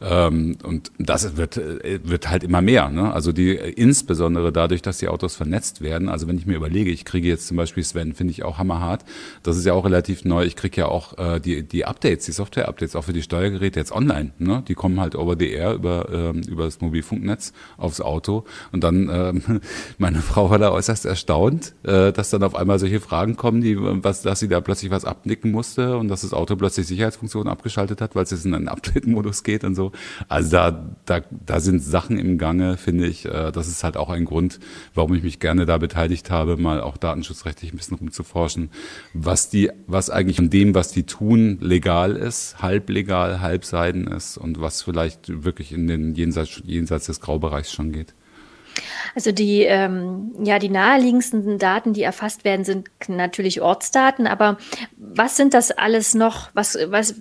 Ähm, 0.00 0.58
und 0.64 0.90
das 0.98 1.36
wird, 1.36 1.56
äh, 1.56 2.00
wird 2.02 2.28
halt 2.28 2.42
immer 2.42 2.60
mehr. 2.60 2.88
Ne? 2.90 3.12
Also 3.12 3.32
die 3.32 3.50
insbesondere 3.54 4.52
dadurch, 4.52 4.82
dass 4.82 4.98
die 4.98 5.08
Autos 5.08 5.36
vernetzt 5.36 5.80
werden. 5.80 6.08
Also 6.08 6.26
wenn 6.26 6.36
ich 6.36 6.46
mir 6.46 6.56
überlege, 6.56 6.90
ich 6.90 7.04
kriege 7.04 7.28
jetzt 7.28 7.46
zum 7.46 7.56
Beispiel 7.56 7.84
Sven, 7.84 8.14
finde 8.14 8.32
ich 8.32 8.42
auch 8.42 8.58
hammerhart. 8.58 9.04
Das 9.42 9.56
ist 9.56 9.64
ja 9.64 9.72
auch 9.72 9.84
relativ 9.84 10.24
neu. 10.24 10.44
Ich 10.44 10.56
kriege 10.56 10.80
ja 10.80 10.88
auch 10.88 11.16
äh, 11.18 11.40
die, 11.40 11.62
die 11.62 11.84
Updates, 11.84 12.26
die 12.26 12.32
Software-Updates 12.32 12.96
auch 12.96 13.04
für 13.04 13.12
die 13.12 13.22
Steuergeräte 13.22 13.78
jetzt 13.78 13.92
online. 13.92 14.32
Ne? 14.38 14.64
Die 14.66 14.74
kommen 14.74 15.00
halt 15.00 15.14
over 15.14 15.36
the 15.38 15.48
air 15.48 15.74
über, 15.74 16.08
ähm, 16.12 16.42
über 16.42 16.64
das 16.64 16.80
Mobilfunknetz 16.80 17.52
aufs 17.76 18.00
Auto. 18.00 18.44
Und 18.72 18.82
dann, 18.82 19.08
ähm, 19.12 19.60
meine 19.98 20.20
Frau 20.20 20.50
war 20.50 20.58
da 20.58 20.72
äußerst 20.72 21.06
erstaunt, 21.06 21.74
äh, 21.84 22.12
dass 22.12 22.30
dann 22.30 22.42
auf 22.42 22.56
einmal 22.56 22.80
solche 22.80 23.00
Fragen 23.00 23.36
kommen, 23.36 23.60
die, 23.60 23.76
was, 23.78 24.22
dass 24.22 24.40
sie 24.40 24.48
da 24.48 24.60
plötzlich 24.72 24.90
was 24.90 25.04
abnicken 25.04 25.50
musste 25.50 25.98
und 25.98 26.08
dass 26.08 26.22
das 26.22 26.32
Auto 26.32 26.56
plötzlich 26.56 26.86
Sicherheitsfunktionen 26.86 27.52
abgeschaltet 27.52 28.00
hat, 28.00 28.14
weil 28.14 28.24
es 28.24 28.30
jetzt 28.30 28.46
in 28.46 28.54
einen 28.54 28.68
Update-Modus 28.68 29.42
geht 29.42 29.64
und 29.64 29.74
so. 29.74 29.92
Also 30.28 30.50
da, 30.50 30.96
da, 31.04 31.20
da 31.44 31.60
sind 31.60 31.80
Sachen 31.80 32.18
im 32.18 32.38
Gange, 32.38 32.78
finde 32.78 33.06
ich. 33.06 33.26
Äh, 33.26 33.52
das 33.52 33.68
ist 33.68 33.84
halt 33.84 33.98
auch 33.98 34.08
ein 34.08 34.24
Grund, 34.24 34.60
warum 34.94 35.12
ich 35.12 35.22
mich 35.22 35.40
gerne 35.40 35.66
da 35.66 35.76
beteiligt 35.76 36.30
habe, 36.30 36.56
mal 36.56 36.80
auch 36.80 36.96
datenschutzrechtlich 36.96 37.74
ein 37.74 37.76
bisschen 37.76 37.98
rumzuforschen, 37.98 38.70
was 39.12 39.50
die, 39.50 39.70
was 39.86 40.08
eigentlich 40.08 40.36
von 40.36 40.48
dem, 40.48 40.74
was 40.74 40.90
die 40.90 41.02
tun, 41.02 41.58
legal 41.60 42.16
ist, 42.16 42.62
halb 42.62 42.88
legal, 42.88 43.42
halb 43.42 43.66
seiden 43.66 44.06
ist 44.06 44.38
und 44.38 44.58
was 44.58 44.80
vielleicht 44.80 45.44
wirklich 45.44 45.72
in 45.72 45.86
den 45.86 46.14
jenseits, 46.14 46.62
jenseits 46.64 47.06
des 47.06 47.20
Graubereichs 47.20 47.72
schon 47.72 47.92
geht. 47.92 48.14
Also 49.14 49.32
die, 49.32 49.62
ähm, 49.62 50.32
ja, 50.42 50.58
die 50.58 50.68
naheliegendsten 50.68 51.58
Daten, 51.58 51.92
die 51.92 52.02
erfasst 52.02 52.44
werden, 52.44 52.64
sind 52.64 52.88
natürlich 53.08 53.60
Ortsdaten. 53.60 54.26
Aber 54.26 54.58
was 54.96 55.36
sind 55.36 55.54
das 55.54 55.70
alles 55.70 56.14
noch? 56.14 56.50
Was, 56.54 56.78
was, 56.86 57.14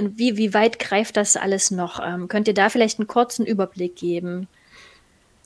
wie, 0.00 0.36
wie 0.36 0.54
weit 0.54 0.78
greift 0.78 1.16
das 1.16 1.36
alles 1.36 1.70
noch? 1.70 2.00
Ähm, 2.04 2.28
könnt 2.28 2.48
ihr 2.48 2.54
da 2.54 2.68
vielleicht 2.68 2.98
einen 2.98 3.08
kurzen 3.08 3.44
Überblick 3.44 3.96
geben? 3.96 4.48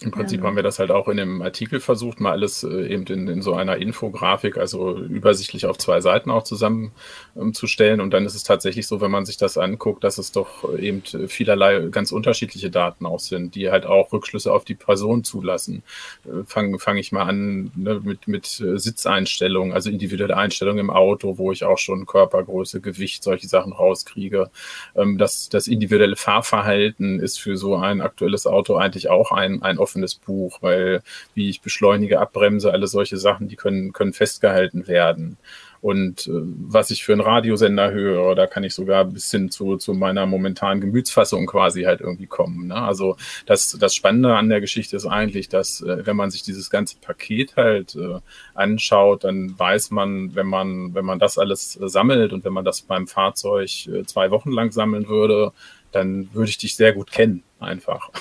Im 0.00 0.10
Prinzip 0.10 0.42
haben 0.42 0.56
wir 0.56 0.62
das 0.62 0.78
halt 0.78 0.90
auch 0.90 1.08
in 1.08 1.16
dem 1.16 1.40
Artikel 1.40 1.80
versucht, 1.80 2.20
mal 2.20 2.32
alles 2.32 2.62
äh, 2.62 2.86
eben 2.92 3.06
in, 3.06 3.28
in, 3.28 3.40
so 3.40 3.54
einer 3.54 3.78
Infografik, 3.78 4.58
also 4.58 4.98
übersichtlich 4.98 5.64
auf 5.64 5.78
zwei 5.78 6.02
Seiten 6.02 6.30
auch 6.30 6.42
zusammenzustellen. 6.42 8.00
Ähm, 8.00 8.04
und 8.04 8.10
dann 8.10 8.26
ist 8.26 8.34
es 8.34 8.42
tatsächlich 8.42 8.86
so, 8.86 9.00
wenn 9.00 9.10
man 9.10 9.24
sich 9.24 9.38
das 9.38 9.56
anguckt, 9.56 10.04
dass 10.04 10.18
es 10.18 10.32
doch 10.32 10.70
eben 10.78 11.02
vielerlei 11.28 11.88
ganz 11.90 12.12
unterschiedliche 12.12 12.68
Daten 12.68 13.06
auch 13.06 13.20
sind, 13.20 13.54
die 13.54 13.70
halt 13.70 13.86
auch 13.86 14.12
Rückschlüsse 14.12 14.52
auf 14.52 14.66
die 14.66 14.74
Person 14.74 15.24
zulassen. 15.24 15.82
Äh, 16.26 16.44
Fange 16.44 16.78
fang 16.78 16.98
ich 16.98 17.10
mal 17.10 17.22
an 17.22 17.70
ne, 17.74 17.98
mit, 18.04 18.28
mit 18.28 18.60
äh, 18.60 18.78
Sitzeinstellungen, 18.78 19.72
also 19.72 19.88
individuelle 19.88 20.36
Einstellungen 20.36 20.80
im 20.80 20.90
Auto, 20.90 21.38
wo 21.38 21.52
ich 21.52 21.64
auch 21.64 21.78
schon 21.78 22.04
Körpergröße, 22.04 22.82
Gewicht, 22.82 23.22
solche 23.22 23.48
Sachen 23.48 23.72
rauskriege. 23.72 24.50
Ähm, 24.94 25.16
das, 25.16 25.48
das 25.48 25.68
individuelle 25.68 26.16
Fahrverhalten 26.16 27.18
ist 27.18 27.40
für 27.40 27.56
so 27.56 27.76
ein 27.76 28.02
aktuelles 28.02 28.46
Auto 28.46 28.76
eigentlich 28.76 29.08
auch 29.08 29.32
ein, 29.32 29.62
ein 29.62 29.78
offenes 29.86 30.16
Buch, 30.16 30.58
weil 30.62 31.02
wie 31.34 31.48
ich 31.48 31.60
beschleunige, 31.60 32.18
abbremse, 32.18 32.72
alle 32.72 32.88
solche 32.88 33.16
Sachen, 33.16 33.46
die 33.46 33.54
können, 33.54 33.92
können 33.92 34.12
festgehalten 34.12 34.88
werden. 34.88 35.38
Und 35.80 36.26
äh, 36.26 36.32
was 36.32 36.90
ich 36.90 37.04
für 37.04 37.12
einen 37.12 37.20
Radiosender 37.20 37.92
höre, 37.92 38.34
da 38.34 38.48
kann 38.48 38.64
ich 38.64 38.74
sogar 38.74 39.04
bis 39.04 39.30
hin 39.30 39.52
zu, 39.52 39.76
zu 39.76 39.94
meiner 39.94 40.26
momentanen 40.26 40.80
Gemütsfassung 40.80 41.46
quasi 41.46 41.82
halt 41.82 42.00
irgendwie 42.00 42.26
kommen. 42.26 42.66
Ne? 42.66 42.74
Also 42.74 43.16
das, 43.46 43.76
das 43.78 43.94
Spannende 43.94 44.34
an 44.34 44.48
der 44.48 44.60
Geschichte 44.60 44.96
ist 44.96 45.06
eigentlich, 45.06 45.48
dass 45.48 45.82
äh, 45.82 46.04
wenn 46.04 46.16
man 46.16 46.32
sich 46.32 46.42
dieses 46.42 46.70
ganze 46.70 46.96
Paket 46.98 47.54
halt 47.54 47.94
äh, 47.94 48.18
anschaut, 48.54 49.22
dann 49.22 49.56
weiß 49.56 49.92
man, 49.92 50.34
wenn 50.34 50.48
man, 50.48 50.92
wenn 50.94 51.04
man 51.04 51.20
das 51.20 51.38
alles 51.38 51.78
sammelt 51.80 52.32
und 52.32 52.44
wenn 52.44 52.52
man 52.52 52.64
das 52.64 52.82
beim 52.82 53.06
Fahrzeug 53.06 53.86
äh, 53.86 54.02
zwei 54.06 54.32
Wochen 54.32 54.50
lang 54.50 54.72
sammeln 54.72 55.06
würde, 55.06 55.52
dann 55.92 56.28
würde 56.32 56.50
ich 56.50 56.58
dich 56.58 56.74
sehr 56.74 56.94
gut 56.94 57.12
kennen 57.12 57.44
einfach. 57.60 58.10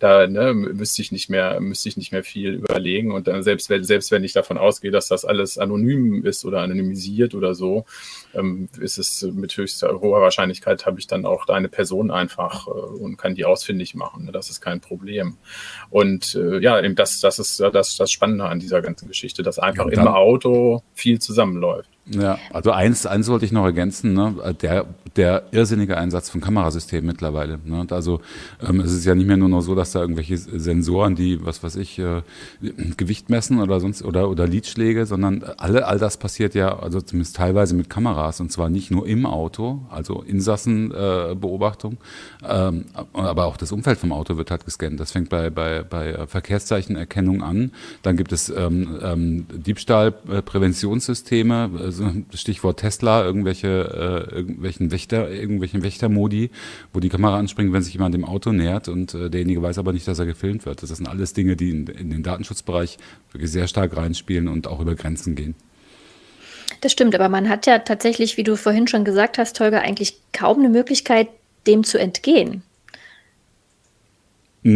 Da, 0.00 0.26
da 0.26 0.26
ne, 0.26 0.52
müsste 0.54 1.02
ich 1.02 1.12
nicht 1.12 1.30
mehr, 1.30 1.60
müsste 1.60 1.88
ich 1.88 1.96
nicht 1.96 2.10
mehr 2.10 2.24
viel 2.24 2.54
überlegen. 2.54 3.12
Und 3.12 3.28
dann 3.28 3.42
selbst 3.42 3.70
wenn, 3.70 3.84
selbst 3.84 4.10
wenn 4.10 4.24
ich 4.24 4.32
davon 4.32 4.58
ausgehe, 4.58 4.90
dass 4.90 5.06
das 5.06 5.24
alles 5.24 5.56
anonym 5.56 6.24
ist 6.24 6.44
oder 6.44 6.62
anonymisiert 6.62 7.34
oder 7.34 7.54
so, 7.54 7.84
ähm, 8.34 8.68
ist 8.80 8.98
es 8.98 9.22
mit 9.22 9.56
höchster 9.56 10.00
hoher 10.00 10.20
Wahrscheinlichkeit 10.20 10.84
habe 10.84 10.98
ich 10.98 11.06
dann 11.06 11.26
auch 11.26 11.46
deine 11.46 11.68
Person 11.68 12.10
einfach 12.10 12.66
äh, 12.66 12.70
und 12.70 13.16
kann 13.16 13.34
die 13.34 13.44
ausfindig 13.44 13.94
machen. 13.94 14.24
Ne? 14.24 14.32
Das 14.32 14.50
ist 14.50 14.60
kein 14.60 14.80
Problem. 14.80 15.36
Und 15.90 16.34
äh, 16.34 16.58
ja, 16.58 16.80
eben 16.80 16.96
das, 16.96 17.20
das 17.20 17.38
ist 17.38 17.60
das, 17.60 17.96
das 17.96 18.10
Spannende 18.10 18.46
an 18.46 18.58
dieser 18.58 18.82
ganzen 18.82 19.08
Geschichte, 19.08 19.42
dass 19.42 19.58
einfach 19.58 19.86
ja, 19.90 20.00
im 20.00 20.08
Auto 20.08 20.82
viel 20.94 21.20
zusammenläuft. 21.20 21.90
Ja, 22.08 22.38
also 22.52 22.70
eins, 22.70 23.04
eins 23.04 23.28
wollte 23.28 23.44
ich 23.44 23.52
noch 23.52 23.64
ergänzen, 23.64 24.12
ne? 24.12 24.54
der, 24.62 24.86
der 25.16 25.44
irrsinnige 25.50 25.96
Einsatz 25.96 26.30
von 26.30 26.40
Kamerasystemen 26.40 27.04
mittlerweile. 27.04 27.58
Ne? 27.64 27.84
Also 27.90 28.20
Ähm, 28.66 28.80
es 28.80 28.92
ist 28.92 29.04
ja 29.04 29.14
nicht 29.14 29.26
mehr 29.26 29.36
nur 29.36 29.48
noch 29.48 29.60
so, 29.60 29.74
dass 29.74 29.92
da 29.92 30.00
irgendwelche 30.00 30.38
Sensoren, 30.38 31.14
die, 31.14 31.44
was 31.44 31.62
weiß 31.62 31.76
ich, 31.76 31.98
äh, 31.98 32.22
Gewicht 32.96 33.30
messen 33.30 33.60
oder 33.60 33.80
sonst 33.80 34.02
oder, 34.02 34.30
oder 34.30 34.46
Lidschläge, 34.46 35.06
sondern 35.06 35.44
alle, 35.56 35.86
all 35.86 35.98
das 35.98 36.16
passiert 36.16 36.54
ja, 36.54 36.78
also 36.78 37.00
zumindest 37.00 37.36
teilweise 37.36 37.74
mit 37.74 37.90
Kameras 37.90 38.40
und 38.40 38.50
zwar 38.50 38.68
nicht 38.68 38.90
nur 38.90 39.06
im 39.06 39.26
Auto, 39.26 39.82
also 39.90 40.22
Insassenbeobachtung, 40.22 41.98
äh, 42.42 42.68
ähm, 42.68 42.86
aber 43.12 43.46
auch 43.46 43.56
das 43.56 43.72
Umfeld 43.72 43.98
vom 43.98 44.12
Auto 44.12 44.36
wird 44.36 44.50
halt 44.50 44.64
gescannt. 44.64 45.00
Das 45.00 45.12
fängt 45.12 45.28
bei, 45.28 45.50
bei, 45.50 45.82
bei 45.82 46.26
Verkehrszeichenerkennung 46.26 47.42
an. 47.42 47.72
Dann 48.02 48.16
gibt 48.16 48.32
es 48.32 48.48
ähm, 48.48 48.98
ähm, 49.02 49.46
Diebstahlpräventionssysteme, 49.52 51.70
also 51.78 52.10
Stichwort 52.34 52.80
Tesla, 52.80 53.24
irgendwelche, 53.24 54.28
äh, 54.32 54.34
irgendwelchen 54.34 54.90
Wächter, 54.90 55.30
irgendwelchen 55.30 55.82
Wächtermodi, 55.82 56.50
wo 56.92 57.00
die 57.00 57.08
Kamera 57.08 57.38
anspringt, 57.38 57.72
wenn 57.72 57.82
sich 57.82 57.94
jemand 57.94 58.14
dem 58.14 58.24
Auto 58.24 58.45
nähert 58.52 58.88
und 58.88 59.14
äh, 59.14 59.30
derjenige 59.30 59.62
weiß 59.62 59.78
aber 59.78 59.92
nicht, 59.92 60.06
dass 60.06 60.18
er 60.18 60.26
gefilmt 60.26 60.66
wird. 60.66 60.82
Das 60.82 60.90
sind 60.90 61.08
alles 61.08 61.32
Dinge, 61.32 61.56
die 61.56 61.70
in, 61.70 61.86
in 61.86 62.10
den 62.10 62.22
Datenschutzbereich 62.22 62.98
wirklich 63.32 63.50
sehr 63.50 63.68
stark 63.68 63.96
reinspielen 63.96 64.48
und 64.48 64.66
auch 64.66 64.80
über 64.80 64.94
Grenzen 64.94 65.34
gehen. 65.34 65.54
Das 66.80 66.92
stimmt, 66.92 67.14
aber 67.14 67.28
man 67.28 67.48
hat 67.48 67.66
ja 67.66 67.78
tatsächlich, 67.78 68.36
wie 68.36 68.42
du 68.42 68.56
vorhin 68.56 68.86
schon 68.86 69.04
gesagt 69.04 69.38
hast, 69.38 69.56
Tolga, 69.56 69.78
eigentlich 69.78 70.18
kaum 70.32 70.58
eine 70.58 70.68
Möglichkeit, 70.68 71.28
dem 71.66 71.84
zu 71.84 71.98
entgehen. 71.98 72.62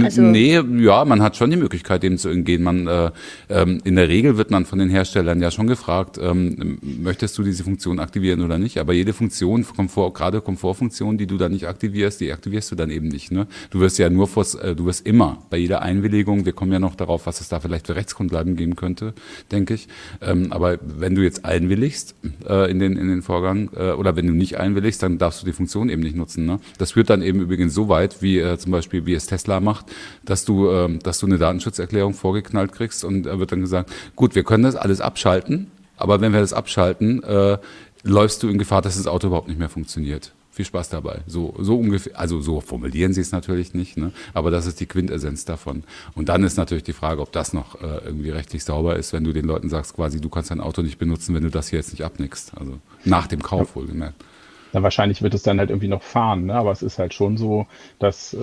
Also 0.02 0.22
nee, 0.22 0.60
ja, 0.78 1.04
man 1.04 1.22
hat 1.22 1.36
schon 1.36 1.50
die 1.50 1.56
Möglichkeit, 1.56 2.02
dem 2.02 2.18
zu 2.18 2.28
entgehen. 2.28 2.62
Man, 2.62 2.86
äh, 2.86 3.10
ähm, 3.48 3.80
in 3.84 3.96
der 3.96 4.08
Regel 4.08 4.36
wird 4.36 4.50
man 4.50 4.64
von 4.64 4.78
den 4.78 4.88
Herstellern 4.88 5.40
ja 5.42 5.50
schon 5.50 5.66
gefragt, 5.66 6.18
ähm, 6.22 6.78
möchtest 6.82 7.36
du 7.38 7.42
diese 7.42 7.64
Funktion 7.64 7.98
aktivieren 7.98 8.42
oder 8.42 8.58
nicht? 8.58 8.78
Aber 8.78 8.92
jede 8.92 9.12
Funktion, 9.12 9.64
Komfort, 9.64 10.12
gerade 10.14 10.40
Komfortfunktion, 10.40 11.18
die 11.18 11.26
du 11.26 11.36
da 11.36 11.48
nicht 11.48 11.66
aktivierst, 11.66 12.20
die 12.20 12.32
aktivierst 12.32 12.70
du 12.70 12.76
dann 12.76 12.90
eben 12.90 13.08
nicht. 13.08 13.32
Ne? 13.32 13.46
Du 13.70 13.80
wirst 13.80 13.98
ja 13.98 14.10
nur 14.10 14.28
vor, 14.28 14.46
äh, 14.62 14.74
du 14.74 14.86
wirst 14.86 15.06
immer 15.06 15.38
bei 15.50 15.56
jeder 15.56 15.82
Einwilligung, 15.82 16.44
wir 16.44 16.52
kommen 16.52 16.72
ja 16.72 16.78
noch 16.78 16.94
darauf, 16.94 17.26
was 17.26 17.40
es 17.40 17.48
da 17.48 17.60
vielleicht 17.60 17.86
für 17.86 17.96
Rechtsgrundlagen 17.96 18.56
geben 18.56 18.76
könnte, 18.76 19.14
denke 19.50 19.74
ich. 19.74 19.88
Ähm, 20.20 20.52
aber 20.52 20.78
wenn 20.82 21.14
du 21.14 21.22
jetzt 21.22 21.44
einwilligst 21.44 22.14
äh, 22.48 22.70
in, 22.70 22.78
den, 22.78 22.96
in 22.96 23.08
den 23.08 23.22
Vorgang 23.22 23.70
äh, 23.76 23.92
oder 23.92 24.16
wenn 24.16 24.26
du 24.26 24.34
nicht 24.34 24.58
einwilligst, 24.58 25.02
dann 25.02 25.18
darfst 25.18 25.42
du 25.42 25.46
die 25.46 25.52
Funktion 25.52 25.88
eben 25.88 26.02
nicht 26.02 26.16
nutzen. 26.16 26.46
Ne? 26.46 26.60
Das 26.78 26.92
führt 26.92 27.10
dann 27.10 27.22
eben 27.22 27.40
übrigens 27.40 27.74
so 27.74 27.88
weit, 27.88 28.22
wie 28.22 28.38
äh, 28.38 28.58
zum 28.58 28.72
Beispiel, 28.72 29.06
wie 29.06 29.14
es 29.14 29.26
Tesla 29.26 29.60
macht, 29.60 29.79
macht, 29.80 29.86
dass 30.24 30.44
du, 30.44 30.68
äh, 30.70 30.98
dass 30.98 31.18
du 31.18 31.26
eine 31.26 31.38
Datenschutzerklärung 31.38 32.14
vorgeknallt 32.14 32.72
kriegst 32.72 33.04
und 33.04 33.24
da 33.24 33.38
wird 33.38 33.52
dann 33.52 33.60
gesagt, 33.60 33.90
gut, 34.16 34.34
wir 34.34 34.44
können 34.44 34.64
das 34.64 34.76
alles 34.76 35.00
abschalten, 35.00 35.70
aber 35.96 36.20
wenn 36.20 36.32
wir 36.32 36.40
das 36.40 36.52
abschalten, 36.52 37.22
äh, 37.22 37.58
läufst 38.02 38.42
du 38.42 38.48
in 38.48 38.58
Gefahr, 38.58 38.82
dass 38.82 38.96
das 38.96 39.06
Auto 39.06 39.28
überhaupt 39.28 39.48
nicht 39.48 39.58
mehr 39.58 39.68
funktioniert. 39.68 40.32
Viel 40.52 40.64
Spaß 40.64 40.88
dabei. 40.88 41.20
So, 41.28 41.54
so 41.60 41.78
ungefähr, 41.78 42.18
also 42.18 42.40
so 42.40 42.60
formulieren 42.60 43.12
sie 43.12 43.20
es 43.20 43.30
natürlich 43.30 43.72
nicht, 43.72 43.96
ne? 43.96 44.10
aber 44.34 44.50
das 44.50 44.66
ist 44.66 44.80
die 44.80 44.86
Quintessenz 44.86 45.44
davon. 45.44 45.84
Und 46.14 46.28
dann 46.28 46.42
ist 46.42 46.56
natürlich 46.56 46.82
die 46.82 46.92
Frage, 46.92 47.22
ob 47.22 47.30
das 47.30 47.52
noch 47.52 47.80
äh, 47.80 48.04
irgendwie 48.04 48.30
rechtlich 48.30 48.64
sauber 48.64 48.96
ist, 48.96 49.12
wenn 49.12 49.22
du 49.22 49.32
den 49.32 49.44
Leuten 49.44 49.68
sagst, 49.68 49.94
quasi, 49.94 50.20
du 50.20 50.28
kannst 50.28 50.50
dein 50.50 50.60
Auto 50.60 50.82
nicht 50.82 50.98
benutzen, 50.98 51.34
wenn 51.34 51.44
du 51.44 51.50
das 51.50 51.68
hier 51.68 51.78
jetzt 51.78 51.92
nicht 51.92 52.04
abnickst. 52.04 52.52
Also 52.56 52.78
nach 53.04 53.28
dem 53.28 53.42
Kauf 53.42 53.76
wohlgemerkt. 53.76 54.16
Na, 54.72 54.82
wahrscheinlich 54.82 55.22
wird 55.22 55.34
es 55.34 55.42
dann 55.42 55.58
halt 55.58 55.70
irgendwie 55.70 55.88
noch 55.88 56.02
fahren, 56.02 56.46
ne? 56.46 56.54
aber 56.54 56.70
es 56.70 56.82
ist 56.82 56.98
halt 56.98 57.14
schon 57.14 57.36
so, 57.36 57.66
das 57.98 58.34
äh, 58.34 58.38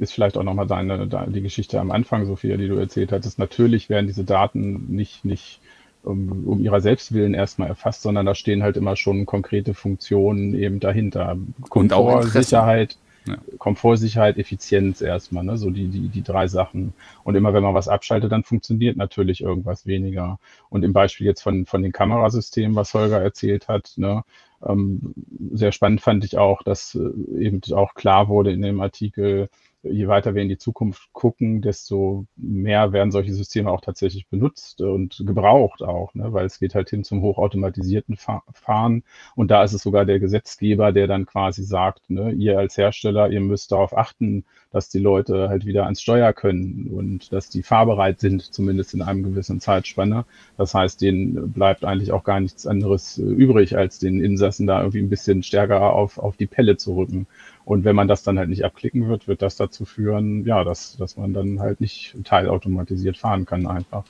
ist 0.00 0.12
vielleicht 0.12 0.36
auch 0.36 0.42
nochmal 0.42 0.66
deine, 0.66 1.06
deine, 1.06 1.32
die 1.32 1.42
Geschichte 1.42 1.80
am 1.80 1.90
Anfang, 1.90 2.26
Sophia, 2.26 2.56
die 2.56 2.68
du 2.68 2.76
erzählt 2.76 3.12
hattest. 3.12 3.38
Natürlich 3.38 3.88
werden 3.88 4.06
diese 4.06 4.24
Daten 4.24 4.86
nicht, 4.88 5.24
nicht 5.24 5.60
um, 6.04 6.46
um 6.46 6.62
ihrer 6.62 6.80
Selbstwillen 6.80 7.34
erstmal 7.34 7.68
erfasst, 7.68 8.02
sondern 8.02 8.26
da 8.26 8.34
stehen 8.34 8.62
halt 8.62 8.76
immer 8.76 8.96
schon 8.96 9.26
konkrete 9.26 9.74
Funktionen 9.74 10.54
eben 10.54 10.80
dahinter. 10.80 11.36
Komfort, 11.68 12.22
Sicherheit, 12.24 12.96
ja. 13.26 13.38
Komfort, 13.58 13.96
Sicherheit, 13.96 14.38
Effizienz 14.38 15.00
erstmal, 15.00 15.44
ne? 15.44 15.56
so 15.56 15.70
die, 15.70 15.88
die, 15.88 16.08
die 16.08 16.22
drei 16.22 16.46
Sachen. 16.46 16.94
Und 17.24 17.34
immer 17.34 17.52
wenn 17.54 17.62
man 17.62 17.74
was 17.74 17.88
abschaltet, 17.88 18.30
dann 18.30 18.44
funktioniert 18.44 18.96
natürlich 18.96 19.40
irgendwas 19.40 19.86
weniger. 19.86 20.38
Und 20.70 20.84
im 20.84 20.92
Beispiel 20.92 21.26
jetzt 21.26 21.42
von, 21.42 21.66
von 21.66 21.82
den 21.82 21.92
Kamerasystemen, 21.92 22.76
was 22.76 22.94
Holger 22.94 23.20
erzählt 23.20 23.68
hat, 23.68 23.92
ne? 23.96 24.22
Ähm, 24.64 25.14
sehr 25.52 25.72
spannend 25.72 26.00
fand 26.00 26.24
ich 26.24 26.38
auch, 26.38 26.62
dass 26.62 26.94
äh, 26.94 27.44
eben 27.44 27.60
auch 27.72 27.94
klar 27.94 28.28
wurde 28.28 28.52
in 28.52 28.62
dem 28.62 28.80
Artikel, 28.80 29.48
je 29.90 30.08
weiter 30.08 30.34
wir 30.34 30.42
in 30.42 30.48
die 30.48 30.58
Zukunft 30.58 31.12
gucken, 31.12 31.62
desto 31.62 32.26
mehr 32.36 32.92
werden 32.92 33.10
solche 33.10 33.34
Systeme 33.34 33.70
auch 33.70 33.80
tatsächlich 33.80 34.28
benutzt 34.28 34.80
und 34.80 35.22
gebraucht 35.26 35.82
auch, 35.82 36.14
ne? 36.14 36.32
weil 36.32 36.46
es 36.46 36.58
geht 36.58 36.74
halt 36.74 36.90
hin 36.90 37.04
zum 37.04 37.22
hochautomatisierten 37.22 38.16
Fahren. 38.16 39.02
Und 39.34 39.50
da 39.50 39.64
ist 39.64 39.72
es 39.72 39.82
sogar 39.82 40.04
der 40.04 40.20
Gesetzgeber, 40.20 40.92
der 40.92 41.06
dann 41.06 41.26
quasi 41.26 41.62
sagt, 41.62 42.10
ne, 42.10 42.32
ihr 42.32 42.58
als 42.58 42.76
Hersteller, 42.76 43.30
ihr 43.30 43.40
müsst 43.40 43.72
darauf 43.72 43.96
achten, 43.96 44.44
dass 44.70 44.88
die 44.88 44.98
Leute 44.98 45.48
halt 45.48 45.64
wieder 45.64 45.84
ans 45.84 46.02
Steuer 46.02 46.32
können 46.32 46.88
und 46.88 47.32
dass 47.32 47.48
die 47.48 47.62
fahrbereit 47.62 48.20
sind, 48.20 48.42
zumindest 48.42 48.94
in 48.94 49.02
einem 49.02 49.22
gewissen 49.22 49.60
Zeitspanne. 49.60 50.24
Das 50.56 50.74
heißt, 50.74 51.00
denen 51.00 51.52
bleibt 51.52 51.84
eigentlich 51.84 52.12
auch 52.12 52.24
gar 52.24 52.40
nichts 52.40 52.66
anderes 52.66 53.18
übrig, 53.18 53.76
als 53.76 53.98
den 53.98 54.20
Insassen 54.20 54.66
da 54.66 54.80
irgendwie 54.80 55.00
ein 55.00 55.08
bisschen 55.08 55.42
stärker 55.42 55.92
auf, 55.92 56.18
auf 56.18 56.36
die 56.36 56.46
Pelle 56.46 56.76
zu 56.76 56.94
rücken. 56.96 57.26
Und 57.66 57.84
wenn 57.84 57.96
man 57.96 58.06
das 58.06 58.22
dann 58.22 58.38
halt 58.38 58.48
nicht 58.48 58.64
abklicken 58.64 59.08
wird, 59.08 59.26
wird 59.26 59.42
das 59.42 59.56
dazu 59.56 59.84
führen, 59.84 60.46
ja, 60.46 60.62
dass, 60.62 60.96
dass 60.98 61.16
man 61.16 61.34
dann 61.34 61.58
halt 61.58 61.80
nicht 61.80 62.14
teilautomatisiert 62.24 63.18
fahren 63.18 63.44
kann 63.44 63.66
einfach. 63.66 64.04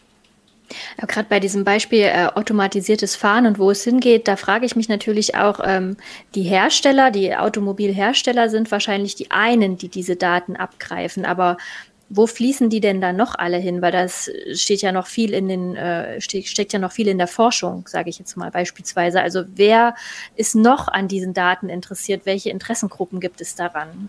Ja, 1.00 1.06
Gerade 1.06 1.28
bei 1.30 1.40
diesem 1.40 1.64
Beispiel 1.64 2.02
äh, 2.02 2.26
automatisiertes 2.34 3.16
Fahren 3.16 3.46
und 3.46 3.58
wo 3.58 3.70
es 3.70 3.82
hingeht, 3.82 4.28
da 4.28 4.36
frage 4.36 4.66
ich 4.66 4.76
mich 4.76 4.90
natürlich 4.90 5.36
auch, 5.36 5.60
ähm, 5.64 5.96
die 6.34 6.42
Hersteller, 6.42 7.10
die 7.10 7.34
Automobilhersteller 7.34 8.50
sind 8.50 8.70
wahrscheinlich 8.70 9.14
die 9.14 9.30
einen, 9.30 9.78
die 9.78 9.88
diese 9.88 10.16
Daten 10.16 10.56
abgreifen, 10.56 11.24
aber 11.24 11.56
wo 12.08 12.26
fließen 12.26 12.70
die 12.70 12.80
denn 12.80 13.00
dann 13.00 13.16
noch 13.16 13.34
alle 13.36 13.58
hin? 13.58 13.82
Weil 13.82 13.92
das 13.92 14.30
steht 14.54 14.82
ja 14.82 14.92
noch 14.92 15.06
viel 15.06 15.32
in 15.32 15.48
den, 15.48 15.76
äh, 15.76 16.20
steckt 16.20 16.72
ja 16.72 16.78
noch 16.78 16.92
viel 16.92 17.08
in 17.08 17.18
der 17.18 17.26
Forschung, 17.26 17.86
sage 17.88 18.10
ich 18.10 18.18
jetzt 18.18 18.36
mal 18.36 18.50
beispielsweise. 18.50 19.20
Also 19.20 19.42
wer 19.54 19.94
ist 20.36 20.54
noch 20.54 20.88
an 20.88 21.08
diesen 21.08 21.34
Daten 21.34 21.68
interessiert? 21.68 22.22
Welche 22.24 22.50
Interessengruppen 22.50 23.20
gibt 23.20 23.40
es 23.40 23.56
daran? 23.56 24.08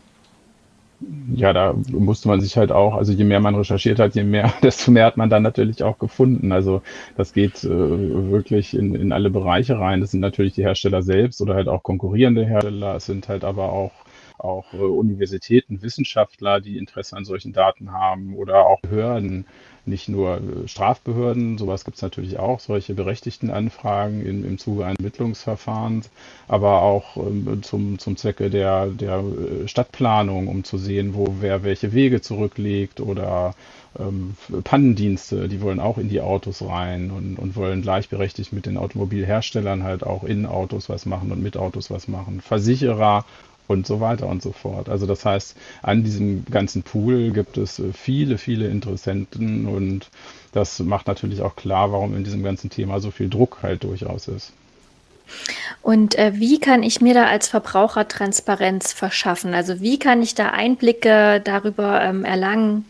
Ja, 1.36 1.54
da 1.54 1.75
musste 1.92 2.27
man 2.27 2.42
sich 2.42 2.58
halt 2.58 2.72
auch, 2.72 2.96
also 2.96 3.13
je 3.13 3.24
mehr 3.24 3.39
man 3.39 3.54
recherchiert 3.54 4.00
hat, 4.00 4.16
je 4.16 4.24
mehr, 4.24 4.51
desto 4.63 4.89
mehr 4.89 5.06
hat 5.06 5.18
man 5.18 5.30
dann 5.30 5.44
natürlich 5.44 5.84
auch 5.84 6.00
gefunden. 6.00 6.51
Also 6.51 6.82
das 7.16 7.34
geht 7.34 7.63
äh, 7.63 7.70
wirklich 7.70 8.75
in, 8.75 8.96
in 8.96 9.12
alle 9.12 9.30
Bereiche 9.30 9.80
rein. 9.80 10.01
Das 10.01 10.12
sind 10.12 10.22
natürlich 10.22 10.54
die 10.54 10.63
Hersteller 10.63 11.04
selbst 11.04 11.42
oder 11.42 11.54
halt 11.54 11.68
auch 11.68 11.84
konkurrierende 11.84 12.46
Hersteller. 12.46 12.96
Es 12.96 13.06
sind 13.06 13.27
halt 13.27 13.44
aber 13.44 13.72
auch 13.72 13.92
auch 14.38 14.74
äh, 14.74 14.77
Universitäten, 14.77 15.82
Wissenschaftler, 15.82 16.62
die 16.62 16.77
Interesse 16.77 17.15
an 17.15 17.25
solchen 17.25 17.53
Daten 17.53 17.91
haben 17.91 18.36
oder 18.36 18.67
auch 18.67 18.82
Behörden, 18.82 19.46
nicht 19.88 20.10
nur 20.10 20.38
äh, 20.38 20.67
Strafbehörden, 20.67 21.58
sowas 21.58 21.86
gibt 21.86 21.96
es 21.96 22.01
natürlich 22.03 22.38
auch, 22.39 22.60
solche 22.60 22.94
berechtigten 22.94 23.50
Anfragen 23.50 24.25
im, 24.25 24.46
im 24.46 24.58
Zuge 24.58 24.86
eines 24.86 25.00
Ermittlungsverfahrens, 25.00 26.10
aber 26.48 26.82
auch 26.82 27.17
ähm, 27.17 27.63
zum, 27.63 27.98
zum 27.98 28.17
Zwecke 28.17 28.50
der, 28.50 28.88
der 28.88 29.20
äh, 29.20 29.67
Stadtplanung, 29.67 30.48
um 30.48 30.63
zu 30.63 30.77
sehen, 30.77 31.13
wo 31.13 31.38
wer 31.39 31.63
welche 31.63 31.94
Wege 31.94 32.22
zurücklegt 32.22 33.00
oder 33.00 33.56
ähm, 33.98 34.36
Pannendienste, 34.63 35.48
die 35.48 35.62
wollen 35.62 35.79
auch 35.79 35.98
in 35.98 36.10
die 36.10 36.22
Autos 36.22 36.62
rein 36.62 37.10
und, 37.10 37.38
und 37.39 37.56
wollen 37.56 37.82
gleichberechtigt 37.82 38.53
mit 38.53 38.65
den 38.65 38.77
Automobilherstellern 38.77 39.84
halt 39.84 40.03
auch 40.03 40.24
in 40.24 40.46
Autos 40.46 40.89
was 40.89 41.06
machen 41.06 41.32
und 41.32 41.41
mit 41.41 41.58
Autos 41.58 41.89
was 41.89 42.08
machen. 42.08 42.41
Versicherer 42.41 43.25
und 43.68 43.86
so 43.86 44.00
weiter 44.00 44.28
und 44.28 44.42
so 44.42 44.52
fort. 44.52 44.90
Also 44.90 45.06
das 45.06 45.26
heißt, 45.26 45.56
an 45.82 46.04
diesem 46.04 46.46
ganzen 46.46 46.84
Pool 46.84 47.32
gibt 47.32 47.58
es 47.58 47.80
äh, 47.80 47.94
viele, 47.94 48.38
viele 48.38 48.68
Interessenten 48.68 49.68
und 49.68 50.10
das 50.54 50.80
macht 50.80 51.08
natürlich 51.08 51.42
auch 51.42 51.56
klar, 51.56 51.92
warum 51.92 52.16
in 52.16 52.24
diesem 52.24 52.44
ganzen 52.44 52.70
Thema 52.70 53.00
so 53.00 53.12
viel 53.12 53.30
Druck 53.30 53.60
halt 53.62 53.84
durchaus 53.84 54.28
ist. 54.28 54.54
Und 55.82 56.16
äh, 56.16 56.34
wie 56.36 56.60
kann 56.60 56.84
ich 56.84 57.02
mir 57.02 57.14
da 57.14 57.26
als 57.26 57.50
Verbraucher 57.50 58.08
Transparenz 58.08 58.94
verschaffen? 58.94 59.54
Also 59.54 59.82
wie 59.82 60.00
kann 60.00 60.22
ich 60.22 60.36
da 60.36 60.50
Einblicke 60.50 61.42
darüber 61.44 62.02
ähm, 62.02 62.24
erlangen, 62.24 62.86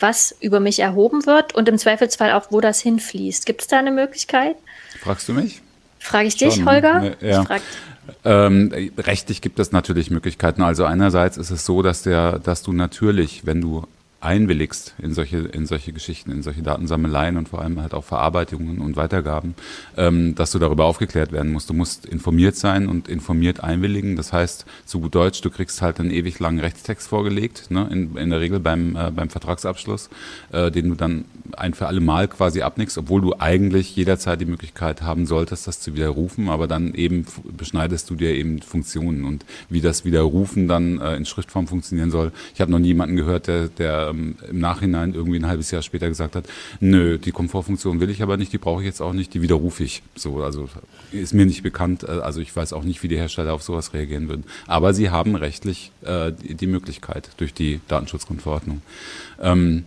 was 0.00 0.34
über 0.40 0.60
mich 0.60 0.80
erhoben 0.80 1.26
wird 1.26 1.54
und 1.54 1.68
im 1.68 1.78
Zweifelsfall 1.78 2.32
auch, 2.32 2.46
wo 2.50 2.60
das 2.60 2.80
hinfließt? 2.80 3.46
Gibt 3.46 3.62
es 3.62 3.68
da 3.68 3.78
eine 3.78 3.90
Möglichkeit? 3.90 4.56
Fragst 5.00 5.28
du 5.28 5.32
mich? 5.34 5.60
Frage 5.98 6.28
ich 6.28 6.36
dich, 6.36 6.64
Holger? 6.64 7.14
Ja. 7.20 7.40
Ich 7.40 7.46
frag 7.46 7.62
ähm, 8.24 8.72
rechtlich 8.98 9.40
gibt 9.40 9.58
es 9.58 9.72
natürlich 9.72 10.10
Möglichkeiten. 10.10 10.62
Also 10.62 10.84
einerseits 10.84 11.36
ist 11.36 11.50
es 11.50 11.64
so, 11.64 11.82
dass 11.82 12.02
der, 12.02 12.38
dass 12.38 12.62
du 12.62 12.72
natürlich, 12.72 13.46
wenn 13.46 13.60
du 13.60 13.86
einwilligst 14.24 14.94
in 14.98 15.12
solche, 15.12 15.38
in 15.38 15.66
solche 15.66 15.92
Geschichten, 15.92 16.30
in 16.30 16.42
solche 16.42 16.62
Datensammeleien 16.62 17.36
und 17.36 17.48
vor 17.48 17.60
allem 17.60 17.80
halt 17.80 17.94
auch 17.94 18.04
Verarbeitungen 18.04 18.80
und 18.80 18.96
Weitergaben, 18.96 19.54
ähm, 19.96 20.34
dass 20.34 20.50
du 20.52 20.58
darüber 20.58 20.86
aufgeklärt 20.86 21.32
werden 21.32 21.52
musst. 21.52 21.70
Du 21.70 21.74
musst 21.74 22.06
informiert 22.06 22.56
sein 22.56 22.88
und 22.88 23.08
informiert 23.08 23.62
einwilligen. 23.62 24.16
Das 24.16 24.32
heißt, 24.32 24.64
zu 24.86 25.00
gut 25.00 25.14
Deutsch, 25.14 25.40
du 25.42 25.50
kriegst 25.50 25.82
halt 25.82 26.00
einen 26.00 26.10
ewig 26.10 26.38
langen 26.38 26.60
Rechtstext 26.60 27.08
vorgelegt, 27.08 27.70
ne, 27.70 27.88
in, 27.90 28.16
in 28.16 28.30
der 28.30 28.40
Regel 28.40 28.60
beim, 28.60 28.96
äh, 28.96 29.10
beim 29.10 29.28
Vertragsabschluss, 29.28 30.08
äh, 30.52 30.70
den 30.70 30.88
du 30.88 30.94
dann 30.94 31.26
ein 31.56 31.74
für 31.74 31.86
alle 31.86 32.00
Mal 32.00 32.28
quasi 32.28 32.62
abnickst, 32.62 32.96
obwohl 32.98 33.20
du 33.20 33.34
eigentlich 33.38 33.94
jederzeit 33.94 34.40
die 34.40 34.46
Möglichkeit 34.46 35.02
haben 35.02 35.26
solltest, 35.26 35.66
das 35.66 35.80
zu 35.80 35.94
widerrufen, 35.94 36.48
aber 36.48 36.66
dann 36.66 36.94
eben 36.94 37.26
beschneidest 37.56 38.08
du 38.10 38.14
dir 38.14 38.34
eben 38.34 38.62
Funktionen 38.62 39.24
und 39.24 39.44
wie 39.68 39.80
das 39.80 40.04
Widerrufen 40.04 40.68
dann 40.68 41.00
äh, 41.00 41.16
in 41.16 41.26
Schriftform 41.26 41.66
funktionieren 41.66 42.10
soll. 42.10 42.32
Ich 42.54 42.60
habe 42.60 42.70
noch 42.70 42.78
nie 42.78 42.88
jemanden 42.88 43.16
gehört, 43.16 43.46
der, 43.46 43.68
der 43.68 44.13
ähm, 44.14 44.36
im 44.48 44.58
Nachhinein 44.58 45.14
irgendwie 45.14 45.38
ein 45.38 45.46
halbes 45.46 45.70
Jahr 45.70 45.82
später 45.82 46.08
gesagt 46.08 46.36
hat, 46.36 46.46
nö, 46.80 47.18
die 47.18 47.32
Komfortfunktion 47.32 48.00
will 48.00 48.10
ich 48.10 48.22
aber 48.22 48.36
nicht, 48.36 48.52
die 48.52 48.58
brauche 48.58 48.80
ich 48.80 48.86
jetzt 48.86 49.00
auch 49.00 49.12
nicht, 49.12 49.34
die 49.34 49.42
widerrufe 49.42 49.84
ich. 49.84 50.02
So, 50.14 50.42
also 50.42 50.68
ist 51.12 51.34
mir 51.34 51.46
nicht 51.46 51.62
bekannt, 51.62 52.04
äh, 52.04 52.12
also 52.12 52.40
ich 52.40 52.54
weiß 52.54 52.72
auch 52.72 52.84
nicht, 52.84 53.02
wie 53.02 53.08
die 53.08 53.16
Hersteller 53.16 53.52
auf 53.52 53.62
sowas 53.62 53.92
reagieren 53.94 54.28
würden. 54.28 54.44
Aber 54.66 54.94
sie 54.94 55.10
haben 55.10 55.34
rechtlich 55.34 55.92
äh, 56.02 56.32
die, 56.32 56.54
die 56.54 56.66
Möglichkeit 56.66 57.30
durch 57.36 57.54
die 57.54 57.80
Datenschutzgrundverordnung. 57.88 58.82
Ähm, 59.40 59.84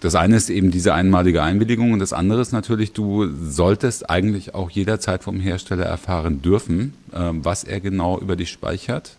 das 0.00 0.14
eine 0.14 0.36
ist 0.36 0.48
eben 0.48 0.70
diese 0.70 0.94
einmalige 0.94 1.42
Einwilligung 1.42 1.92
und 1.92 1.98
das 1.98 2.12
andere 2.12 2.40
ist 2.40 2.52
natürlich, 2.52 2.92
du 2.92 3.26
solltest 3.34 4.08
eigentlich 4.08 4.54
auch 4.54 4.70
jederzeit 4.70 5.24
vom 5.24 5.40
Hersteller 5.40 5.86
erfahren 5.86 6.40
dürfen, 6.40 6.94
äh, 7.12 7.30
was 7.32 7.64
er 7.64 7.80
genau 7.80 8.18
über 8.18 8.36
dich 8.36 8.50
speichert 8.50 9.16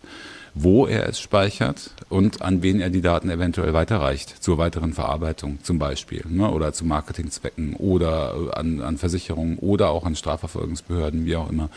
wo 0.54 0.86
er 0.86 1.08
es 1.08 1.20
speichert 1.20 1.90
und 2.08 2.42
an 2.42 2.62
wen 2.62 2.80
er 2.80 2.90
die 2.90 3.00
Daten 3.00 3.30
eventuell 3.30 3.72
weiterreicht, 3.72 4.42
zur 4.42 4.58
weiteren 4.58 4.92
Verarbeitung 4.92 5.58
zum 5.62 5.78
Beispiel 5.78 6.24
ne, 6.28 6.50
oder 6.50 6.72
zu 6.72 6.84
Marketingzwecken 6.84 7.74
oder 7.76 8.34
äh, 8.34 8.58
an, 8.58 8.80
an 8.80 8.98
Versicherungen 8.98 9.58
oder 9.58 9.90
auch 9.90 10.04
an 10.04 10.16
Strafverfolgungsbehörden, 10.16 11.24
wie 11.24 11.36
auch 11.36 11.48
immer. 11.50 11.70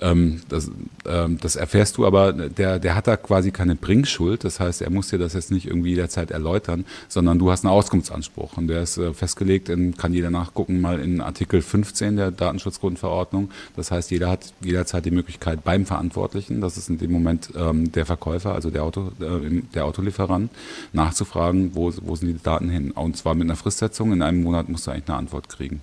Ähm, 0.00 0.42
das, 0.48 0.70
ähm, 1.06 1.38
das 1.40 1.56
erfährst 1.56 1.96
du 1.96 2.06
aber, 2.06 2.32
der, 2.32 2.78
der 2.78 2.94
hat 2.94 3.08
da 3.08 3.16
quasi 3.16 3.50
keine 3.50 3.74
Bringschuld, 3.74 4.44
das 4.44 4.60
heißt, 4.60 4.82
er 4.82 4.90
muss 4.90 5.08
dir 5.08 5.18
das 5.18 5.34
jetzt 5.34 5.50
nicht 5.50 5.66
irgendwie 5.66 5.90
jederzeit 5.90 6.30
erläutern, 6.30 6.84
sondern 7.08 7.38
du 7.38 7.50
hast 7.50 7.64
einen 7.64 7.74
Auskunftsanspruch 7.74 8.56
und 8.56 8.68
der 8.68 8.82
ist 8.82 8.96
äh, 8.96 9.12
festgelegt, 9.12 9.68
in, 9.68 9.96
kann 9.96 10.14
jeder 10.14 10.30
nachgucken, 10.30 10.80
mal 10.80 11.00
in 11.00 11.20
Artikel 11.20 11.62
15 11.62 12.16
der 12.16 12.30
Datenschutzgrundverordnung. 12.30 13.50
Das 13.76 13.90
heißt, 13.90 14.10
jeder 14.12 14.30
hat 14.30 14.52
jederzeit 14.60 15.04
die 15.04 15.10
Möglichkeit 15.10 15.64
beim 15.64 15.84
Verantwortlichen, 15.84 16.60
das 16.60 16.76
ist 16.76 16.88
in 16.88 16.98
dem 16.98 17.10
Moment 17.10 17.50
ähm, 17.56 17.90
der 17.90 18.06
Verkäufer, 18.06 18.19
Verkäufer, 18.20 18.54
also 18.54 18.70
der, 18.70 18.84
Auto, 18.84 19.12
äh, 19.20 19.62
der 19.74 19.86
Autolieferant, 19.86 20.50
nachzufragen, 20.92 21.74
wo, 21.74 21.92
wo 22.02 22.14
sind 22.14 22.28
die 22.28 22.42
Daten 22.42 22.68
hin. 22.68 22.90
Und 22.90 23.16
zwar 23.16 23.34
mit 23.34 23.46
einer 23.46 23.56
Fristsetzung. 23.56 24.12
In 24.12 24.22
einem 24.22 24.42
Monat 24.42 24.68
musst 24.68 24.86
du 24.86 24.90
eigentlich 24.90 25.08
eine 25.08 25.18
Antwort 25.18 25.48
kriegen. 25.48 25.80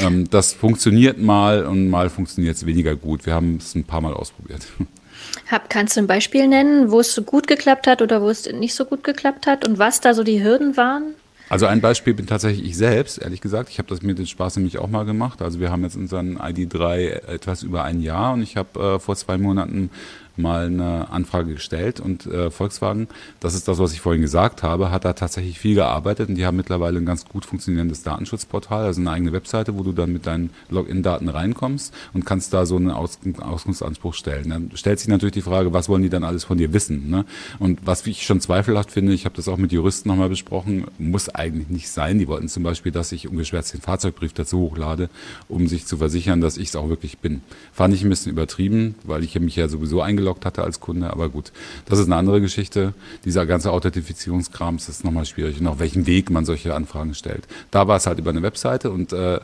Ähm, 0.00 0.28
das 0.28 0.52
funktioniert 0.52 1.20
mal 1.20 1.64
und 1.64 1.88
mal 1.88 2.10
funktioniert 2.10 2.56
es 2.56 2.66
weniger 2.66 2.96
gut. 2.96 3.24
Wir 3.24 3.34
haben 3.34 3.56
es 3.56 3.74
ein 3.74 3.84
paar 3.84 4.00
Mal 4.00 4.12
ausprobiert. 4.12 4.66
Hab, 5.50 5.70
kannst 5.70 5.96
du 5.96 6.00
ein 6.00 6.06
Beispiel 6.06 6.48
nennen, 6.48 6.90
wo 6.90 7.00
es 7.00 7.14
so 7.14 7.22
gut 7.22 7.46
geklappt 7.46 7.86
hat 7.86 8.02
oder 8.02 8.20
wo 8.20 8.28
es 8.28 8.50
nicht 8.52 8.74
so 8.74 8.84
gut 8.84 9.04
geklappt 9.04 9.46
hat 9.46 9.66
und 9.66 9.78
was 9.78 10.00
da 10.00 10.12
so 10.12 10.24
die 10.24 10.42
Hürden 10.42 10.76
waren? 10.76 11.14
Also 11.48 11.66
ein 11.66 11.80
Beispiel 11.80 12.12
bin 12.12 12.26
tatsächlich 12.26 12.66
ich 12.66 12.76
selbst, 12.76 13.18
ehrlich 13.18 13.40
gesagt. 13.40 13.68
Ich 13.70 13.78
habe 13.78 13.88
das 13.88 14.02
mit 14.02 14.18
den 14.18 14.26
Spaß 14.26 14.56
nämlich 14.56 14.78
auch 14.78 14.88
mal 14.88 15.04
gemacht. 15.04 15.42
Also 15.42 15.60
wir 15.60 15.70
haben 15.70 15.84
jetzt 15.84 15.96
unseren 15.96 16.38
ID3 16.38 17.28
etwas 17.28 17.62
über 17.62 17.84
ein 17.84 18.00
Jahr 18.00 18.32
und 18.34 18.42
ich 18.42 18.56
habe 18.56 18.96
äh, 18.96 18.98
vor 18.98 19.14
zwei 19.14 19.38
Monaten 19.38 19.90
mal 20.38 20.66
eine 20.66 21.10
Anfrage 21.10 21.54
gestellt 21.54 22.00
und 22.00 22.26
äh, 22.26 22.50
Volkswagen, 22.50 23.08
das 23.40 23.54
ist 23.54 23.68
das, 23.68 23.78
was 23.78 23.92
ich 23.92 24.00
vorhin 24.00 24.22
gesagt 24.22 24.62
habe, 24.62 24.90
hat 24.90 25.04
da 25.04 25.12
tatsächlich 25.12 25.58
viel 25.58 25.74
gearbeitet 25.74 26.28
und 26.28 26.36
die 26.36 26.46
haben 26.46 26.56
mittlerweile 26.56 26.98
ein 26.98 27.06
ganz 27.06 27.24
gut 27.26 27.44
funktionierendes 27.44 28.02
Datenschutzportal, 28.02 28.84
also 28.84 29.00
eine 29.00 29.10
eigene 29.10 29.32
Webseite, 29.32 29.76
wo 29.76 29.82
du 29.82 29.92
dann 29.92 30.12
mit 30.12 30.26
deinen 30.26 30.50
Login-Daten 30.70 31.28
reinkommst 31.28 31.94
und 32.12 32.24
kannst 32.24 32.52
da 32.52 32.66
so 32.66 32.76
einen 32.76 32.90
Aus 32.90 33.18
Auskunftsanspruch 33.38 34.14
stellen. 34.14 34.50
Dann 34.50 34.70
stellt 34.74 34.98
sich 34.98 35.08
natürlich 35.08 35.34
die 35.34 35.42
Frage, 35.42 35.72
was 35.72 35.88
wollen 35.88 36.02
die 36.02 36.08
dann 36.08 36.24
alles 36.24 36.44
von 36.44 36.58
dir 36.58 36.72
wissen? 36.72 37.10
Ne? 37.10 37.24
Und 37.58 37.80
was 37.84 38.06
ich 38.06 38.24
schon 38.24 38.40
zweifelhaft 38.40 38.90
finde, 38.90 39.12
ich 39.12 39.24
habe 39.24 39.36
das 39.36 39.48
auch 39.48 39.56
mit 39.56 39.72
Juristen 39.72 40.08
nochmal 40.08 40.28
besprochen, 40.28 40.84
muss 40.98 41.28
eigentlich 41.28 41.68
nicht 41.68 41.88
sein. 41.88 42.18
Die 42.18 42.28
wollten 42.28 42.48
zum 42.48 42.62
Beispiel, 42.62 42.92
dass 42.92 43.12
ich 43.12 43.28
ungeschwärzt 43.28 43.74
den 43.74 43.80
Fahrzeugbrief 43.80 44.32
dazu 44.32 44.60
hochlade, 44.60 45.08
um 45.48 45.68
sich 45.68 45.86
zu 45.86 45.96
versichern, 45.98 46.40
dass 46.40 46.56
ich 46.56 46.68
es 46.68 46.76
auch 46.76 46.88
wirklich 46.88 47.18
bin. 47.18 47.42
Fand 47.72 47.94
ich 47.94 48.02
ein 48.02 48.08
bisschen 48.08 48.32
übertrieben, 48.32 48.94
weil 49.04 49.24
ich 49.24 49.38
mich 49.38 49.56
ja 49.56 49.68
sowieso 49.68 50.00
eingeloggt 50.00 50.25
eingeloggt 50.26 50.44
hatte 50.44 50.62
als 50.62 50.80
Kunde. 50.80 51.10
Aber 51.10 51.28
gut, 51.28 51.52
das 51.86 51.98
ist 51.98 52.06
eine 52.06 52.16
andere 52.16 52.40
Geschichte. 52.40 52.94
Dieser 53.24 53.46
ganze 53.46 53.70
Authentifizierungskram 53.72 54.76
ist 54.76 55.04
nochmal 55.04 55.24
schwierig 55.24 55.60
und 55.60 55.66
auf 55.66 55.78
welchem 55.78 56.06
Weg 56.06 56.30
man 56.30 56.44
solche 56.44 56.74
Anfragen 56.74 57.14
stellt. 57.14 57.46
Da 57.70 57.86
war 57.86 57.96
es 57.96 58.06
halt 58.06 58.18
über 58.18 58.30
eine 58.30 58.42
Webseite 58.42 58.90
und 58.90 59.12
äh, 59.12 59.40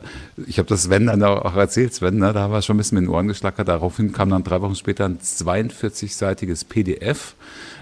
ich 0.47 0.57
habe 0.57 0.67
das 0.67 0.83
Sven 0.83 1.07
dann 1.07 1.23
auch 1.23 1.55
erzählt, 1.55 1.93
Sven, 1.93 2.17
ne, 2.17 2.33
da 2.33 2.51
war 2.51 2.61
schon 2.61 2.75
ein 2.75 2.77
bisschen 2.77 2.99
mit 2.99 3.07
den 3.07 3.13
Ohren 3.13 3.27
geschlackert. 3.27 3.67
Daraufhin 3.67 4.11
kam 4.11 4.29
dann 4.29 4.43
drei 4.43 4.61
Wochen 4.61 4.75
später 4.75 5.05
ein 5.05 5.19
42-seitiges 5.19 6.65
PDF 6.65 7.35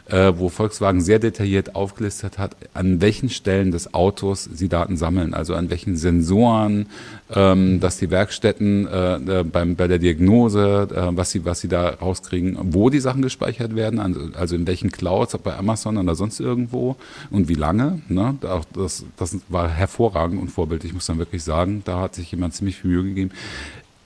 äh, 0.09 0.33
wo 0.35 0.49
Volkswagen 0.49 1.01
sehr 1.01 1.19
detailliert 1.19 1.75
aufgelistet 1.75 2.37
hat, 2.37 2.55
an 2.73 3.01
welchen 3.01 3.29
Stellen 3.29 3.71
des 3.71 3.93
Autos 3.93 4.49
sie 4.51 4.69
Daten 4.69 4.97
sammeln, 4.97 5.33
also 5.33 5.55
an 5.55 5.69
welchen 5.69 5.95
Sensoren, 5.95 6.87
ähm, 7.33 7.79
dass 7.79 7.97
die 7.97 8.11
Werkstätten 8.11 8.87
äh, 8.87 9.15
äh, 9.15 9.43
beim, 9.43 9.75
bei 9.75 9.87
der 9.87 9.99
Diagnose, 9.99 10.87
äh, 10.93 11.17
was, 11.17 11.31
sie, 11.31 11.45
was 11.45 11.61
sie 11.61 11.67
da 11.67 11.89
rauskriegen, 11.89 12.57
wo 12.61 12.89
die 12.89 12.99
Sachen 12.99 13.21
gespeichert 13.21 13.75
werden, 13.75 14.33
also 14.35 14.55
in 14.55 14.67
welchen 14.67 14.91
Clouds, 14.91 15.35
ob 15.35 15.43
bei 15.43 15.55
Amazon 15.55 15.97
oder 15.97 16.15
sonst 16.15 16.39
irgendwo 16.39 16.95
und 17.29 17.47
wie 17.47 17.55
lange. 17.55 18.01
Ne? 18.07 18.35
Das, 18.73 19.05
das 19.17 19.37
war 19.49 19.69
hervorragend 19.69 20.41
und 20.41 20.49
vorbildlich, 20.49 20.93
muss 20.93 21.07
man 21.07 21.17
wirklich 21.17 21.43
sagen. 21.43 21.81
Da 21.85 21.99
hat 21.99 22.15
sich 22.15 22.31
jemand 22.31 22.53
ziemlich 22.53 22.77
viel 22.77 22.91
Mühe 22.91 23.03
gegeben. 23.03 23.31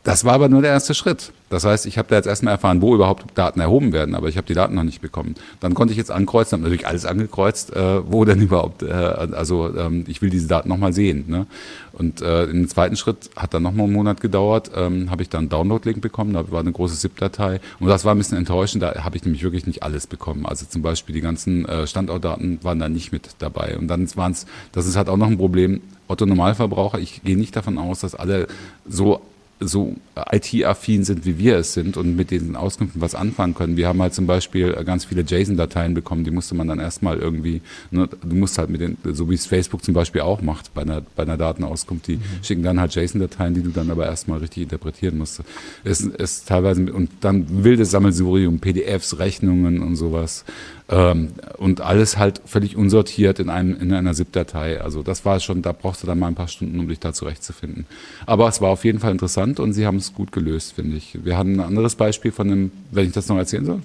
Das 0.06 0.24
war 0.24 0.34
aber 0.34 0.50
nur 0.50 0.62
der 0.62 0.70
erste 0.70 0.94
Schritt. 0.94 1.32
Das 1.50 1.66
heißt, 1.66 1.88
ich 1.88 1.98
habe 1.98 2.08
da 2.10 2.16
jetzt 2.16 2.28
erstmal 2.28 2.54
erfahren, 2.54 2.80
wo 2.84 2.94
überhaupt 2.94 3.26
Daten 3.34 3.60
erhoben 3.60 3.92
werden, 3.92 4.14
aber 4.14 4.30
ich 4.30 4.38
habe 4.38 4.46
die 4.46 4.54
Daten 4.54 4.76
noch 4.76 4.84
nicht 4.84 5.02
bekommen. 5.02 5.34
Dann 5.62 5.74
konnte 5.74 5.94
ich 5.94 5.98
jetzt 5.98 6.12
ankreuzen, 6.12 6.58
habe 6.58 6.64
natürlich 6.64 6.86
alles 6.86 7.06
angekreuzt, 7.06 7.76
äh, 7.76 8.12
wo 8.12 8.24
denn 8.24 8.40
überhaupt, 8.44 8.84
äh, 8.84 8.92
also 8.92 9.76
ähm, 9.76 10.06
ich 10.08 10.22
will 10.22 10.30
diese 10.30 10.48
Daten 10.48 10.70
nochmal 10.70 10.94
sehen. 10.94 11.26
Ne? 11.28 11.48
Und 11.92 12.22
äh, 12.22 12.44
im 12.44 12.70
zweiten 12.70 12.96
Schritt 12.98 13.32
hat 13.36 13.56
dann 13.56 13.64
nochmal 13.64 13.86
einen 13.86 13.94
Monat 13.94 14.22
gedauert, 14.22 14.70
ähm, 14.76 15.10
habe 15.10 15.24
ich 15.24 15.30
dann 15.30 15.40
einen 15.40 15.50
Download-Link 15.50 16.02
bekommen, 16.02 16.34
da 16.34 16.52
war 16.52 16.60
eine 16.60 16.72
große 16.72 16.98
ZIP-Datei 16.98 17.60
und 17.80 17.88
das 17.88 18.06
war 18.06 18.14
ein 18.14 18.20
bisschen 18.20 18.38
enttäuschend, 18.38 18.84
da 18.84 19.04
habe 19.04 19.18
ich 19.18 19.26
nämlich 19.26 19.42
wirklich 19.42 19.66
nicht 19.66 19.82
alles 19.82 20.06
bekommen. 20.06 20.46
Also 20.46 20.68
zum 20.68 20.84
Beispiel 20.84 21.16
die 21.16 21.22
ganzen 21.22 21.66
äh, 21.66 21.88
Standortdaten 21.88 22.60
waren 22.62 22.78
da 22.78 22.90
nicht 22.90 23.12
mit 23.12 23.30
dabei. 23.40 23.76
Und 23.76 23.88
dann 23.88 24.08
waren 24.16 24.34
es, 24.34 24.46
das 24.72 24.86
ist 24.86 24.98
halt 24.98 25.10
auch 25.10 25.18
noch 25.18 25.28
ein 25.28 25.38
Problem, 25.38 25.82
Otto 26.08 26.28
Normalverbraucher, 26.28 27.00
ich 27.00 27.24
gehe 27.24 27.38
nicht 27.38 27.56
davon 27.56 27.80
aus, 27.80 28.02
dass 28.02 28.14
alle 28.14 28.46
so 28.88 29.22
so 29.60 29.96
IT-affin 30.32 31.06
sind, 31.06 31.26
wie 31.26 31.38
wir 31.38 31.58
es 31.58 31.74
sind 31.74 31.96
und 31.96 32.16
mit 32.16 32.32
diesen 32.32 32.56
Auskünften 32.56 33.02
was 33.02 33.16
anfangen 33.16 33.54
können. 33.54 33.78
Wir 33.78 33.88
haben 33.88 34.02
halt 34.02 34.14
zum 34.14 34.28
Beispiel 34.28 34.74
ganz 34.86 35.06
viele 35.06 35.22
JSON-Dateien 35.22 35.94
bekommen, 35.94 36.26
die 36.26 36.32
musste 36.32 36.56
man 36.56 36.68
dann 36.68 36.80
erstmal 36.80 37.18
irgendwie, 37.18 37.62
ne, 37.90 38.08
du 38.08 38.36
musst 38.36 38.58
halt 38.58 38.70
mit 38.70 38.82
den, 38.82 38.98
so 39.04 39.30
wie 39.30 39.36
es 39.36 39.46
Facebook 39.46 39.84
zum 39.84 39.94
Beispiel 39.94 40.22
auch 40.22 40.42
macht 40.42 40.74
bei 40.74 40.82
einer, 40.82 41.02
bei 41.16 41.24
einer 41.24 41.38
Datenauskunft, 41.38 42.08
die 42.08 42.18
mhm. 42.18 42.24
schicken 42.42 42.64
dann 42.64 42.80
halt 42.80 42.94
JSON-Dateien, 42.96 43.54
die 43.54 43.62
du 43.62 43.70
dann 43.70 43.90
aber 43.90 44.06
erstmal 44.06 44.40
richtig 44.40 44.64
interpretieren 44.64 45.18
musst. 45.18 45.42
Es 45.84 46.02
ist 46.02 46.48
teilweise, 46.48 46.92
und 46.92 47.10
dann 47.22 47.64
wildes 47.64 47.92
Sammelsurium, 47.92 48.60
PDFs, 48.60 49.20
Rechnungen 49.20 49.82
und 49.82 49.96
sowas. 49.96 50.44
Ähm, 50.88 51.30
und 51.58 51.82
alles 51.82 52.18
halt 52.18 52.42
völlig 52.46 52.78
unsortiert 52.78 53.40
in, 53.40 53.50
einem, 53.50 53.80
in 53.82 53.92
einer 53.92 54.14
ZIP-Datei. 54.14 54.82
Also 54.82 55.02
das 55.02 55.26
war 55.26 55.40
schon, 55.40 55.64
da 55.64 55.72
brauchst 55.72 56.04
du 56.04 56.08
dann 56.08 56.20
mal 56.20 56.28
ein 56.28 56.36
paar 56.36 56.48
Stunden, 56.48 56.80
um 56.80 56.88
dich 56.88 57.00
da 57.00 57.12
zurechtzufinden. 57.12 57.88
Aber 58.28 58.48
es 58.48 58.62
war 58.62 58.70
auf 58.70 58.86
jeden 58.86 59.00
Fall 59.00 59.12
interessant 59.12 59.60
und 59.60 59.74
sie 59.74 59.88
haben 59.88 59.98
es 59.98 60.14
gut 60.14 60.32
gelöst, 60.32 60.74
finde 60.74 60.98
ich. 60.98 61.18
Wir 61.26 61.38
hatten 61.38 61.60
ein 61.60 61.66
anderes 61.66 61.96
Beispiel 61.96 62.32
von 62.32 62.52
einem, 62.52 62.72
wenn 62.92 63.08
ich 63.08 63.14
das 63.14 63.28
noch 63.28 63.38
erzählen 63.38 63.66
soll. 63.66 63.82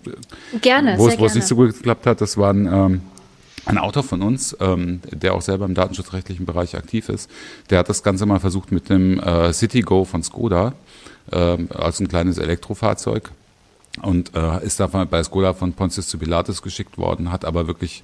Gerne, 0.60 0.98
wo 0.98 1.08
es, 1.08 1.34
nicht 1.34 1.46
so 1.46 1.56
gut 1.56 1.74
geklappt 1.74 2.04
hat, 2.04 2.20
das 2.20 2.36
war 2.36 2.52
ein, 2.52 2.66
ähm, 2.66 3.00
ein 3.64 3.78
Autor 3.78 4.02
von 4.02 4.20
uns, 4.20 4.54
ähm, 4.60 5.00
der 5.10 5.34
auch 5.34 5.42
selber 5.42 5.64
im 5.64 5.74
datenschutzrechtlichen 5.74 6.44
Bereich 6.44 6.76
aktiv 6.76 7.08
ist, 7.08 7.30
der 7.70 7.78
hat 7.78 7.88
das 7.88 8.02
Ganze 8.02 8.26
mal 8.26 8.40
versucht 8.40 8.72
mit 8.72 8.90
dem 8.90 9.18
äh, 9.20 9.54
CityGo 9.54 10.04
von 10.04 10.22
Skoda, 10.22 10.74
ähm, 11.32 11.68
als 11.72 11.98
ein 12.00 12.08
kleines 12.08 12.36
Elektrofahrzeug 12.36 13.30
und 14.02 14.34
äh, 14.34 14.64
ist 14.64 14.80
davon 14.80 15.06
bei 15.08 15.22
Skoda 15.22 15.54
von 15.54 15.72
Pontius 15.72 16.08
zu 16.08 16.18
Pilatus 16.18 16.62
geschickt 16.62 16.98
worden, 16.98 17.32
hat 17.32 17.44
aber 17.44 17.66
wirklich 17.66 18.02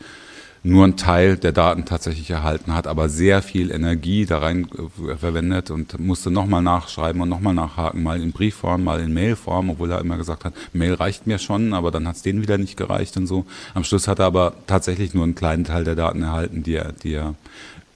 nur 0.63 0.83
einen 0.83 0.97
Teil 0.97 1.37
der 1.37 1.53
Daten 1.53 1.85
tatsächlich 1.85 2.29
erhalten, 2.29 2.75
hat 2.75 2.89
aber 2.89 3.09
sehr 3.09 3.41
viel 3.41 3.71
Energie 3.71 4.27
da 4.27 4.39
rein 4.39 4.67
äh, 5.07 5.17
verwendet 5.17 5.71
und 5.71 5.99
musste 6.01 6.31
nochmal 6.31 6.63
nachschreiben 6.63 7.21
und 7.21 7.29
nochmal 7.29 7.55
nachhaken, 7.55 8.03
mal 8.03 8.21
in 8.21 8.33
Briefform, 8.33 8.83
mal 8.83 9.01
in 9.01 9.15
Mailform, 9.15 9.71
obwohl 9.71 9.93
er 9.93 10.01
immer 10.01 10.17
gesagt 10.17 10.45
hat, 10.45 10.55
Mail 10.73 10.95
reicht 10.95 11.27
mir 11.27 11.39
schon, 11.39 11.73
aber 11.73 11.93
dann 11.93 12.09
hat 12.09 12.17
es 12.17 12.23
denen 12.23 12.43
wieder 12.43 12.59
nicht 12.59 12.77
gereicht 12.77 13.17
und 13.17 13.29
so. 13.29 13.47
Am 13.75 13.85
Schluss 13.85 14.09
hat 14.09 14.19
er 14.19 14.27
aber 14.27 14.55
tatsächlich 14.67 15.15
nur 15.15 15.23
einen 15.23 15.37
kleinen 15.37 15.65
Teil 15.65 15.85
der 15.85 15.95
Daten 15.95 16.23
erhalten, 16.23 16.65
die 16.65 16.75
er, 16.75 16.93
die 16.93 17.15
er 17.15 17.35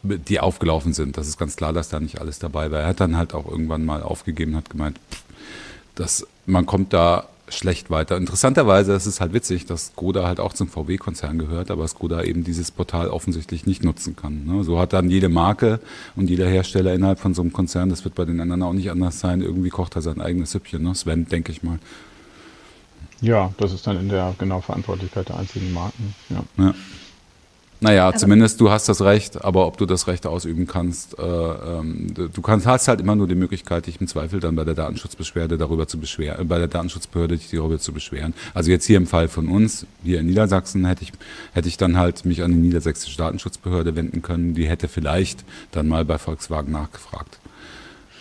die 0.03 0.41
aufgelaufen 0.41 0.95
sind. 0.95 1.19
Das 1.19 1.29
ist 1.29 1.39
ganz 1.39 1.57
klar, 1.57 1.73
dass 1.73 1.89
da 1.89 2.01
nicht 2.01 2.21
alles 2.21 2.39
dabei 2.39 2.71
war. 2.71 2.81
Er 2.81 2.87
hat 2.87 3.01
dann 3.01 3.17
halt 3.17 3.35
auch 3.35 3.47
irgendwann 3.47 3.85
mal 3.85 4.03
aufgegeben, 4.03 4.57
hat 4.57 4.71
gemeint, 4.71 4.99
dass 5.95 6.27
man 6.47 6.67
kommt 6.67 6.93
da 6.93 7.29
schlecht 7.51 7.91
weiter. 7.91 8.17
Interessanterweise 8.17 8.93
ist 8.93 9.07
es 9.07 9.21
halt 9.21 9.33
witzig, 9.33 9.67
dass 9.67 9.87
Skoda 9.89 10.27
halt 10.27 10.41
auch 10.41 10.53
zum 10.53 10.69
VW-Konzern 10.69 11.39
gehört, 11.39 11.71
aber 11.71 11.87
Skoda 11.89 12.23
eben 12.23 12.45
dieses 12.45 12.71
Portal 12.71 13.09
offensichtlich 13.09 13.67
nicht 13.67 13.85
nutzen 13.85 14.17
kann. 14.17 14.45
Ne? 14.45 14.65
So 14.65 14.79
hat 14.79 14.93
dann 14.93 15.11
jede 15.11 15.29
Marke 15.29 15.81
und 16.17 16.31
jeder 16.31 16.49
Hersteller 16.49 16.95
innerhalb 16.95 17.19
von 17.19 17.35
so 17.35 17.43
einem 17.43 17.53
Konzern, 17.53 17.89
das 17.89 18.05
wird 18.05 18.15
bei 18.15 18.25
den 18.25 18.41
anderen 18.41 18.63
auch 18.63 18.73
nicht 18.73 18.91
anders 18.91 19.21
sein, 19.21 19.43
irgendwie 19.43 19.71
kocht 19.71 19.97
er 19.97 20.03
sein 20.03 20.21
eigenes 20.21 20.53
Süppchen, 20.53 20.83
ne? 20.83 20.95
Sven, 20.95 21.27
denke 21.27 21.53
ich 21.53 21.63
mal. 21.63 21.79
Ja, 23.21 23.53
das 23.59 23.73
ist 23.73 23.87
dann 23.87 23.99
in 23.99 24.09
der 24.09 24.35
genau 24.39 24.61
Verantwortlichkeit 24.61 25.29
der 25.29 25.39
einzelnen 25.39 25.73
Marken. 25.75 26.15
Ja. 26.31 26.43
ja. 26.57 26.75
Naja, 27.83 28.09
aber 28.09 28.17
zumindest 28.19 28.61
du 28.61 28.71
hast 28.71 28.91
das 28.91 29.01
Recht, 29.01 29.43
aber 29.43 29.67
ob 29.67 29.79
du 29.79 29.87
das 29.87 30.07
Recht 30.07 30.27
ausüben 30.27 30.67
kannst, 30.67 31.19
äh, 31.19 31.23
ähm, 31.23 32.13
du 32.15 32.43
kannst, 32.43 32.67
hast 32.67 32.89
halt 32.89 33.01
immer 33.01 33.17
nur 33.17 33.27
die 33.27 33.35
Möglichkeit, 33.35 33.87
dich 33.87 33.99
im 34.03 34.07
Zweifel 34.07 34.39
dann 34.39 34.55
bei 34.55 34.65
der 34.65 34.75
Datenschutzbeschwerde 34.75 35.57
darüber 35.57 35.89
zu 35.89 35.99
beschweren, 35.99 36.43
äh, 36.43 36.45
bei 36.45 36.59
der 36.59 36.69
Datenschutzbehörde 36.69 37.39
dich 37.39 37.49
darüber 37.51 37.79
zu 37.79 37.95
beschweren. 37.95 38.35
Also 38.53 38.71
jetzt 38.71 38.85
hier 38.85 38.99
im 38.99 39.07
Fall 39.07 39.29
von 39.29 39.49
uns, 39.49 39.87
hier 40.05 40.21
in 40.21 40.27
Niedersachsen, 40.27 40.85
hätte 40.85 41.05
ich, 41.05 41.13
hätte 41.55 41.69
ich 41.69 41.79
dann 41.79 41.97
halt 41.97 42.27
mich 42.27 42.43
an 42.43 42.53
die 42.53 42.59
niedersächsische 42.59 43.17
Datenschutzbehörde 43.17 43.97
wenden 43.97 44.21
können. 44.21 44.53
Die 44.53 44.69
hätte 44.69 44.87
vielleicht 44.87 45.43
dann 45.73 45.89
mal 45.89 46.05
bei 46.05 46.19
Volkswagen 46.19 46.73
nachgefragt. 46.73 47.39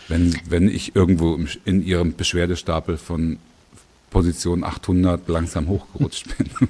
Wenn, 0.08 0.38
wenn 0.48 0.69
ich 0.69 0.95
irgendwo 0.95 1.38
in 1.65 1.86
ihrem 1.86 2.15
Beschwerdestapel 2.15 2.98
von 2.98 3.38
Position 4.10 4.63
800 4.63 5.28
langsam 5.28 5.67
hochgerutscht 5.67 6.38
bin. 6.38 6.48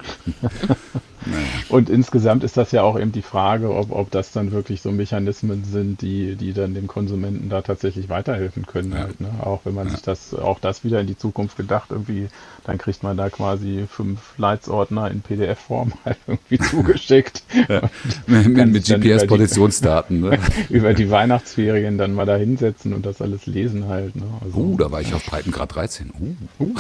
naja. 1.26 1.59
Und 1.70 1.90
insgesamt 1.90 2.44
ist 2.44 2.58
das 2.58 2.72
ja 2.72 2.82
auch 2.82 3.00
eben 3.00 3.12
die 3.12 3.22
Frage, 3.22 3.74
ob, 3.74 3.92
ob 3.92 4.10
das 4.10 4.32
dann 4.32 4.52
wirklich 4.52 4.82
so 4.82 4.92
Mechanismen 4.92 5.64
sind, 5.64 6.02
die, 6.02 6.36
die 6.36 6.54
dann 6.54 6.74
dem 6.74 6.88
Konsumenten 6.88 7.50
da 7.50 7.62
tatsächlich 7.62 8.10
weiterhelfen 8.10 8.66
können. 8.66 8.92
Ja. 8.92 9.00
Halt, 9.00 9.22
ne? 9.22 9.30
Auch 9.44 9.62
wenn 9.66 9.76
man 9.76 9.88
ja. 9.88 9.94
sich 9.94 10.02
das, 10.02 10.34
auch 10.34 10.60
das 10.60 10.84
wieder 10.84 11.00
in 11.00 11.06
die 11.06 11.18
Zukunft 11.18 11.58
gedacht, 11.58 11.92
irgendwie, 11.92 12.28
dann 12.66 12.80
kriegt 12.80 13.04
man 13.04 13.18
da 13.18 13.30
quasi 13.30 13.86
fünf 13.88 14.20
Leitsordner 14.38 15.12
in 15.12 15.22
PDF-Form 15.22 15.94
halt 16.06 16.18
irgendwie 16.26 16.58
zugeschickt. 16.58 17.44
Ja. 17.68 17.82
mit, 18.26 18.68
mit 18.68 18.86
GPS-Positionsdaten. 18.86 20.22
Ne? 20.22 20.40
über 20.70 20.96
die 20.96 21.12
Weihnachtsferien 21.12 22.00
dann 22.00 22.16
mal 22.16 22.26
da 22.26 22.36
hinsetzen 22.36 22.94
und 22.94 23.06
das 23.06 23.22
alles 23.22 23.46
lesen 23.46 23.88
halt. 23.88 24.16
Ne? 24.16 24.26
Also, 24.44 24.58
uh, 24.58 24.78
da 24.78 24.92
war 24.92 25.02
ich 25.02 25.14
auf 25.14 25.24
Breitengrad 25.24 25.76
13. 25.76 26.12
Uh. 26.60 26.64
uh. 26.64 26.76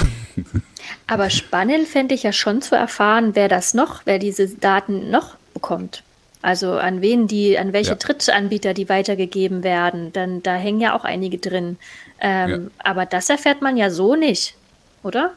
Aber 1.07 1.29
spannend 1.29 1.87
fände 1.87 2.15
ich 2.15 2.23
ja 2.23 2.31
schon 2.31 2.61
zu 2.61 2.75
erfahren, 2.75 3.31
wer 3.33 3.47
das 3.47 3.73
noch, 3.73 4.01
wer 4.05 4.19
diese 4.19 4.47
Daten 4.47 4.78
noch 4.87 5.35
bekommt. 5.53 6.03
Also 6.41 6.73
an 6.73 7.01
wen 7.01 7.27
die, 7.27 7.57
an 7.57 7.73
welche 7.73 7.91
ja. 7.91 7.95
Drittanbieter 7.95 8.73
die 8.73 8.87
weitergegeben 8.87 9.63
werden. 9.63 10.13
Dann 10.13 10.41
da 10.41 10.55
hängen 10.55 10.79
ja 10.79 10.95
auch 10.95 11.03
einige 11.03 11.37
drin. 11.37 11.77
Ähm, 12.21 12.49
ja. 12.49 12.59
Aber 12.77 13.05
das 13.05 13.29
erfährt 13.29 13.61
man 13.61 13.75
ja 13.75 13.89
so 13.89 14.15
nicht, 14.15 14.55
oder? 15.03 15.33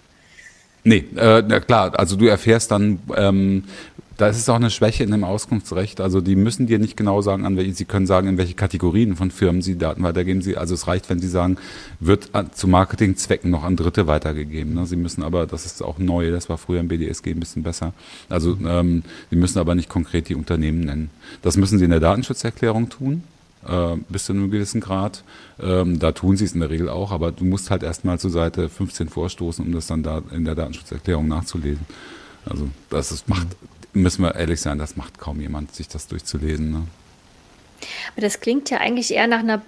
Nee, 0.84 1.04
äh, 1.16 1.42
na 1.46 1.60
klar, 1.60 1.98
also 1.98 2.16
du 2.16 2.26
erfährst 2.26 2.70
dann, 2.72 3.00
ähm, 3.16 3.64
da 4.22 4.28
ist 4.28 4.36
es 4.36 4.48
auch 4.48 4.54
eine 4.54 4.70
Schwäche 4.70 5.02
in 5.02 5.10
dem 5.10 5.24
Auskunftsrecht. 5.24 6.00
Also 6.00 6.20
die 6.20 6.36
müssen 6.36 6.68
dir 6.68 6.78
nicht 6.78 6.96
genau 6.96 7.22
sagen, 7.22 7.44
an 7.44 7.56
welche, 7.56 7.72
sie 7.72 7.86
können 7.86 8.06
sagen, 8.06 8.28
in 8.28 8.38
welche 8.38 8.54
Kategorien 8.54 9.16
von 9.16 9.32
Firmen 9.32 9.62
sie 9.62 9.76
Daten 9.76 10.04
weitergeben. 10.04 10.42
Sie, 10.42 10.56
also 10.56 10.74
es 10.74 10.86
reicht, 10.86 11.10
wenn 11.10 11.18
sie 11.18 11.26
sagen, 11.26 11.56
wird 11.98 12.30
zu 12.54 12.68
Marketingzwecken 12.68 13.50
noch 13.50 13.64
an 13.64 13.74
Dritte 13.74 14.06
weitergegeben. 14.06 14.74
Ne? 14.74 14.86
Sie 14.86 14.94
müssen 14.94 15.24
aber, 15.24 15.48
das 15.48 15.66
ist 15.66 15.82
auch 15.82 15.98
neu, 15.98 16.30
das 16.30 16.48
war 16.48 16.56
früher 16.56 16.78
im 16.78 16.86
BDSG 16.86 17.32
ein 17.32 17.40
bisschen 17.40 17.64
besser. 17.64 17.94
Also 18.28 18.56
ähm, 18.64 19.02
sie 19.30 19.34
müssen 19.34 19.58
aber 19.58 19.74
nicht 19.74 19.88
konkret 19.88 20.28
die 20.28 20.36
Unternehmen 20.36 20.84
nennen. 20.84 21.10
Das 21.42 21.56
müssen 21.56 21.80
sie 21.80 21.84
in 21.84 21.90
der 21.90 21.98
Datenschutzerklärung 21.98 22.90
tun. 22.90 23.24
Äh, 23.66 23.96
bis 24.08 24.26
zu 24.26 24.34
einem 24.34 24.52
gewissen 24.52 24.80
Grad. 24.80 25.24
Ähm, 25.60 25.98
da 25.98 26.12
tun 26.12 26.36
sie 26.36 26.44
es 26.44 26.52
in 26.52 26.60
der 26.60 26.70
Regel 26.70 26.88
auch, 26.88 27.10
aber 27.10 27.32
du 27.32 27.44
musst 27.44 27.72
halt 27.72 27.82
erstmal 27.82 28.20
zur 28.20 28.30
Seite 28.30 28.68
15 28.68 29.08
vorstoßen, 29.08 29.66
um 29.66 29.72
das 29.72 29.88
dann 29.88 30.04
da 30.04 30.22
in 30.30 30.44
der 30.44 30.54
Datenschutzerklärung 30.54 31.26
nachzulesen. 31.26 31.86
Also 32.44 32.68
das 32.88 33.12
ist, 33.12 33.28
macht 33.28 33.48
müssen 33.92 34.22
wir 34.22 34.34
ehrlich 34.34 34.60
sein, 34.60 34.78
das 34.78 34.96
macht 34.96 35.18
kaum 35.18 35.40
jemand, 35.40 35.74
sich 35.74 35.88
das 35.88 36.06
durchzulesen. 36.06 36.70
Ne? 36.70 36.86
Aber 38.12 38.22
das 38.22 38.40
klingt 38.40 38.70
ja 38.70 38.78
eigentlich 38.78 39.12
eher 39.12 39.26
nach 39.26 39.40
einer 39.40 39.62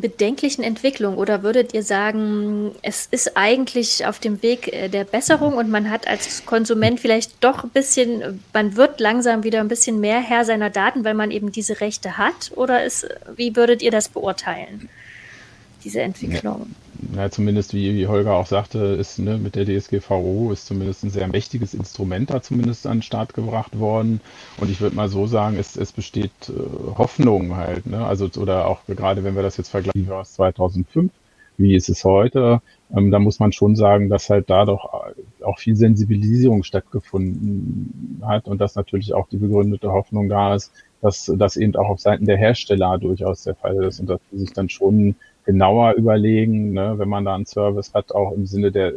bedenklichen 0.00 0.62
Entwicklung 0.62 1.16
oder 1.16 1.42
würdet 1.42 1.72
ihr 1.72 1.82
sagen, 1.82 2.72
es 2.82 3.08
ist 3.10 3.36
eigentlich 3.36 4.04
auf 4.04 4.18
dem 4.18 4.42
Weg 4.42 4.70
äh, 4.72 4.88
der 4.88 5.04
Besserung 5.04 5.54
und 5.54 5.70
man 5.70 5.90
hat 5.90 6.06
als 6.06 6.44
Konsument 6.44 7.00
vielleicht 7.00 7.42
doch 7.42 7.64
ein 7.64 7.70
bisschen, 7.70 8.42
man 8.52 8.76
wird 8.76 9.00
langsam 9.00 9.42
wieder 9.42 9.60
ein 9.60 9.68
bisschen 9.68 10.00
mehr 10.00 10.20
Herr 10.20 10.44
seiner 10.44 10.68
Daten, 10.68 11.04
weil 11.04 11.14
man 11.14 11.30
eben 11.30 11.50
diese 11.50 11.80
Rechte 11.80 12.18
hat? 12.18 12.52
Oder 12.54 12.84
ist, 12.84 13.08
wie 13.36 13.56
würdet 13.56 13.80
ihr 13.80 13.90
das 13.90 14.10
beurteilen, 14.10 14.90
diese 15.82 16.02
Entwicklung? 16.02 16.66
Ja 16.68 16.83
ja, 17.16 17.30
zumindest 17.30 17.74
wie, 17.74 17.94
wie 17.94 18.06
Holger 18.06 18.34
auch 18.34 18.46
sagte, 18.46 18.78
ist 18.78 19.18
ne, 19.18 19.38
mit 19.38 19.54
der 19.54 19.64
DSGVO 19.66 20.50
ist 20.52 20.66
zumindest 20.66 21.04
ein 21.04 21.10
sehr 21.10 21.28
mächtiges 21.28 21.74
Instrument 21.74 22.30
da 22.30 22.42
zumindest 22.42 22.86
an 22.86 22.98
den 22.98 23.02
Start 23.02 23.34
gebracht 23.34 23.78
worden. 23.78 24.20
Und 24.58 24.70
ich 24.70 24.80
würde 24.80 24.96
mal 24.96 25.08
so 25.08 25.26
sagen, 25.26 25.56
es, 25.58 25.76
es 25.76 25.92
besteht 25.92 26.32
äh, 26.48 26.96
Hoffnung 26.96 27.56
halt. 27.56 27.86
Ne? 27.86 28.04
Also, 28.04 28.28
oder 28.36 28.66
auch 28.66 28.80
gerade 28.86 29.24
wenn 29.24 29.36
wir 29.36 29.42
das 29.42 29.56
jetzt 29.56 29.70
vergleichen 29.70 30.10
aus 30.10 30.34
2005, 30.34 31.12
wie 31.56 31.74
ist 31.74 31.88
es 31.88 32.04
heute, 32.04 32.60
ähm, 32.96 33.10
da 33.10 33.18
muss 33.18 33.38
man 33.38 33.52
schon 33.52 33.76
sagen, 33.76 34.08
dass 34.08 34.30
halt 34.30 34.50
da 34.50 34.64
doch 34.64 34.90
auch 35.44 35.58
viel 35.58 35.76
Sensibilisierung 35.76 36.64
stattgefunden 36.64 38.22
hat 38.24 38.46
und 38.46 38.60
dass 38.60 38.74
natürlich 38.74 39.14
auch 39.14 39.28
die 39.28 39.36
begründete 39.36 39.92
Hoffnung 39.92 40.28
da 40.28 40.54
ist, 40.54 40.72
dass 41.00 41.30
das 41.36 41.56
eben 41.56 41.76
auch 41.76 41.88
auf 41.88 42.00
Seiten 42.00 42.24
der 42.24 42.38
Hersteller 42.38 42.98
durchaus 42.98 43.42
der 43.42 43.54
Fall 43.54 43.84
ist 43.84 44.00
und 44.00 44.08
dass 44.08 44.20
sie 44.32 44.38
sich 44.38 44.52
dann 44.52 44.68
schon 44.68 45.16
genauer 45.44 45.92
überlegen, 45.92 46.72
ne, 46.72 46.98
wenn 46.98 47.08
man 47.08 47.24
da 47.24 47.34
einen 47.34 47.46
Service 47.46 47.92
hat, 47.92 48.12
auch 48.12 48.32
im 48.32 48.46
Sinne 48.46 48.72
der, 48.72 48.94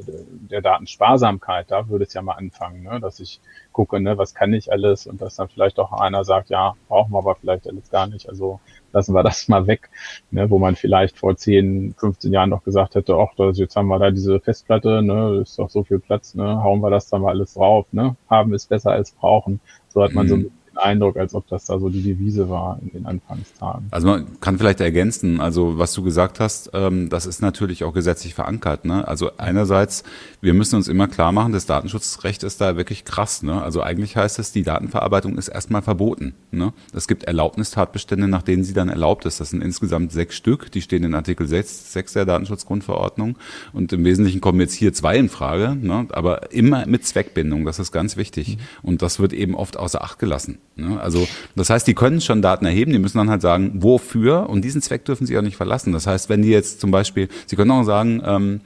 der 0.50 0.62
Datensparsamkeit, 0.62 1.70
da 1.70 1.90
würde 1.90 2.06
es 2.06 2.14
ja 2.14 2.22
mal 2.22 2.34
anfangen, 2.34 2.84
ne, 2.84 3.00
dass 3.02 3.20
ich 3.20 3.42
gucke, 3.74 4.00
ne, 4.00 4.18
was 4.18 4.34
kann 4.34 4.54
ich 4.54 4.72
alles? 4.72 5.08
Und 5.08 5.22
dass 5.22 5.36
dann 5.36 5.50
vielleicht 5.50 5.78
auch 5.78 5.92
einer 5.92 6.24
sagt, 6.24 6.50
ja, 6.50 6.76
brauchen 6.88 7.12
wir 7.12 7.20
aber 7.20 7.36
vielleicht 7.36 7.68
alles 7.68 7.90
gar 7.90 8.08
nicht, 8.08 8.30
also 8.30 8.62
lassen 8.94 9.14
wir 9.14 9.24
das 9.24 9.48
mal 9.50 9.68
weg, 9.68 9.90
ne, 10.32 10.50
wo 10.50 10.58
man 10.58 10.78
vielleicht 10.78 11.18
vor 11.18 11.36
10, 11.36 11.96
15 11.98 12.32
Jahren 12.32 12.50
noch 12.50 12.64
gesagt 12.64 12.96
hätte, 12.96 13.16
ach, 13.16 13.34
jetzt 13.54 13.76
haben 13.76 13.88
wir 13.90 14.00
da 14.00 14.12
diese 14.12 14.40
Festplatte, 14.40 15.02
ne, 15.02 15.42
ist 15.42 15.60
doch 15.60 15.70
so 15.70 15.84
viel 15.84 16.00
Platz, 16.00 16.34
ne, 16.34 16.64
hauen 16.64 16.80
wir 16.80 16.90
das 16.90 17.10
dann 17.10 17.24
mal 17.24 17.32
alles 17.32 17.56
drauf, 17.56 17.88
ne, 17.92 18.16
haben 18.30 18.54
ist 18.54 18.70
besser 18.70 18.92
als 18.92 19.12
brauchen, 19.12 19.60
so 19.90 20.02
hat 20.02 20.14
man 20.14 20.28
mhm. 20.28 20.30
so 20.30 20.52
Eindruck, 20.78 21.18
als 21.18 21.34
ob 21.34 21.48
das 21.48 21.66
da 21.66 21.80
so 21.80 21.90
die 21.90 22.02
Devise 22.02 22.50
war 22.50 22.80
in 22.82 22.90
den 22.92 23.06
Anfangstagen. 23.06 23.88
Also 23.92 24.08
man 24.08 24.40
kann 24.40 24.58
vielleicht 24.58 24.80
ergänzen, 24.82 25.40
also 25.40 25.78
was 25.78 25.94
du 25.94 26.04
gesagt 26.04 26.40
hast, 26.40 26.72
ähm, 26.74 27.10
das 27.10 27.26
ist 27.26 27.42
natürlich 27.42 27.84
auch 27.84 27.94
gesetzlich 27.94 28.34
verankert. 28.34 28.86
Ne? 28.86 29.08
Also 29.08 29.32
einerseits, 29.38 30.04
wir 30.42 30.54
müssen 30.54 30.76
uns 30.76 30.88
immer 30.88 31.08
klar 31.08 31.32
machen, 31.32 31.54
das 31.54 31.66
Datenschutzrecht 31.66 32.44
ist 32.44 32.62
da 32.62 32.78
wirklich 32.78 33.06
krass. 33.06 33.44
Ne? 33.44 33.62
Also 33.62 33.82
eigentlich 33.82 34.16
heißt 34.16 34.40
es, 34.40 34.52
die 34.52 34.64
Datenverarbeitung 34.64 35.38
ist 35.38 35.48
erstmal 35.48 35.82
verboten. 35.82 36.36
Ne? 36.52 36.74
Es 36.94 37.08
gibt 37.08 37.24
Erlaubnistatbestände, 37.24 38.28
nach 38.28 38.44
denen 38.44 38.64
sie 38.64 38.74
dann 38.74 38.90
erlaubt 38.90 39.26
ist. 39.26 39.40
Das 39.40 39.50
sind 39.50 39.62
insgesamt 39.62 40.12
sechs 40.12 40.36
Stück, 40.36 40.72
die 40.72 40.82
stehen 40.82 41.04
in 41.04 41.14
Artikel 41.14 41.48
6, 41.48 41.94
6 41.94 42.14
der 42.14 42.26
Datenschutzgrundverordnung. 42.26 43.38
Und 43.74 43.94
im 43.94 44.06
Wesentlichen 44.06 44.42
kommen 44.42 44.60
jetzt 44.60 44.74
hier 44.74 44.94
zwei 44.94 45.18
in 45.18 45.30
Frage, 45.30 45.76
ne? 45.76 46.08
aber 46.12 46.52
immer 46.52 46.86
mit 46.86 47.06
Zweckbindung, 47.06 47.66
das 47.66 47.80
ist 47.80 47.92
ganz 47.92 48.18
wichtig. 48.18 48.58
Mhm. 48.58 48.62
Und 48.84 49.02
das 49.02 49.20
wird 49.20 49.34
eben 49.34 49.56
oft 49.56 49.78
außer 49.78 50.04
Acht 50.04 50.20
gelassen. 50.20 50.60
Ne? 50.78 51.00
Also 51.00 51.28
das 51.56 51.70
heißt, 51.70 51.88
die 51.88 51.94
können 51.94 52.22
schon 52.22 52.42
Daten 52.42 52.66
erheben, 52.66 52.92
die 52.92 53.00
müssen 53.00 53.18
dann 53.18 53.30
halt 53.30 53.42
sagen, 53.42 53.72
wofür 53.76 54.50
und 54.50 54.64
diesen 54.64 54.82
Zweck 54.82 55.06
dürfen 55.06 55.26
sie 55.26 55.38
auch 55.38 55.42
nicht 55.42 55.58
verlassen. 55.58 55.92
Das 55.94 56.08
heißt, 56.08 56.30
wenn 56.30 56.42
die 56.42 56.50
jetzt 56.50 56.80
zum 56.80 56.92
Beispiel, 56.92 57.30
sie 57.46 57.56
können 57.56 57.72
auch 57.72 57.84
sagen, 57.84 58.22
ähm, 58.26 58.62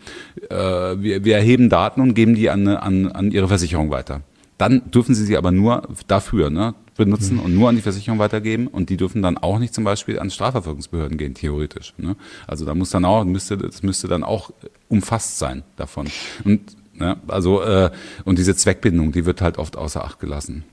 äh, 0.50 0.56
wir, 0.56 1.24
wir 1.24 1.36
erheben 1.36 1.69
Daten 1.69 2.02
und 2.02 2.13
geben 2.13 2.36
die 2.36 2.50
an, 2.50 2.67
an, 2.67 3.12
an 3.12 3.32
ihre 3.32 3.47
Versicherung 3.47 3.89
weiter. 3.91 4.21
Dann 4.58 4.91
dürfen 4.91 5.15
sie 5.15 5.26
sie 5.26 5.38
aber 5.38 5.52
nur 5.52 5.88
dafür 6.08 6.52
ne, 6.52 6.76
benutzen 6.95 7.38
mhm. 7.38 7.43
und 7.43 7.56
nur 7.56 7.69
an 7.69 7.76
die 7.76 7.82
Versicherung 7.82 8.19
weitergeben 8.19 8.67
und 8.67 8.89
die 8.89 8.97
dürfen 8.97 9.24
dann 9.24 9.38
auch 9.38 9.58
nicht 9.58 9.74
zum 9.74 9.84
Beispiel 9.84 10.19
an 10.19 10.30
Strafverfolgungsbehörden 10.30 11.17
gehen, 11.17 11.34
theoretisch. 11.34 11.93
Ne? 11.97 12.15
Also 12.45 12.65
da 12.65 12.76
muss 12.76 12.91
dann 12.91 13.06
auch, 13.06 13.24
müsste, 13.26 13.58
das 13.58 13.82
müsste 13.82 14.08
dann 14.08 14.24
auch 14.24 14.52
umfasst 14.88 15.39
sein 15.39 15.63
davon. 15.78 16.08
Und 16.43 16.62
ja, 17.00 17.17
also 17.28 17.63
äh, 17.63 17.89
und 18.26 18.38
diese 18.38 18.56
Zweckbindung, 18.56 19.12
die 19.12 19.26
wird 19.26 19.41
halt 19.41 19.58
oft 19.58 19.78
außer 19.78 20.04
Acht 20.04 20.19
gelassen. 20.19 20.63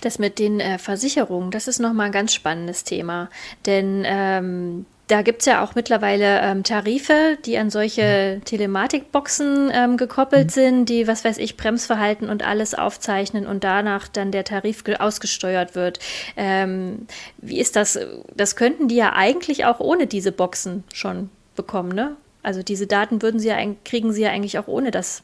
Das 0.00 0.18
mit 0.18 0.38
den 0.38 0.58
äh, 0.58 0.78
Versicherungen, 0.78 1.50
das 1.50 1.68
ist 1.68 1.78
nochmal 1.78 2.06
ein 2.06 2.12
ganz 2.12 2.34
spannendes 2.34 2.82
Thema. 2.82 3.28
Denn 3.66 4.02
ähm, 4.04 4.86
da 5.12 5.20
gibt 5.20 5.40
es 5.40 5.46
ja 5.46 5.62
auch 5.62 5.74
mittlerweile 5.74 6.40
ähm, 6.40 6.62
Tarife, 6.62 7.36
die 7.44 7.58
an 7.58 7.68
solche 7.68 8.40
Telematikboxen 8.46 9.70
ähm, 9.72 9.96
gekoppelt 9.98 10.46
mhm. 10.46 10.50
sind, 10.50 10.88
die, 10.88 11.06
was 11.06 11.24
weiß 11.24 11.36
ich, 11.38 11.58
Bremsverhalten 11.58 12.30
und 12.30 12.42
alles 12.42 12.74
aufzeichnen 12.74 13.46
und 13.46 13.62
danach 13.62 14.08
dann 14.08 14.32
der 14.32 14.44
Tarif 14.44 14.82
ausgesteuert 14.98 15.74
wird. 15.74 15.98
Ähm, 16.36 17.06
wie 17.38 17.60
ist 17.60 17.76
das? 17.76 17.98
Das 18.34 18.56
könnten 18.56 18.88
die 18.88 18.96
ja 18.96 19.12
eigentlich 19.12 19.66
auch 19.66 19.80
ohne 19.80 20.06
diese 20.06 20.32
Boxen 20.32 20.82
schon 20.94 21.28
bekommen, 21.56 21.92
ne? 21.92 22.16
Also 22.42 22.62
diese 22.62 22.86
Daten 22.86 23.22
würden 23.22 23.38
sie 23.38 23.48
ja, 23.48 23.58
kriegen 23.84 24.12
sie 24.12 24.22
ja 24.22 24.30
eigentlich 24.30 24.58
auch 24.58 24.66
ohne 24.66 24.90
das. 24.90 25.22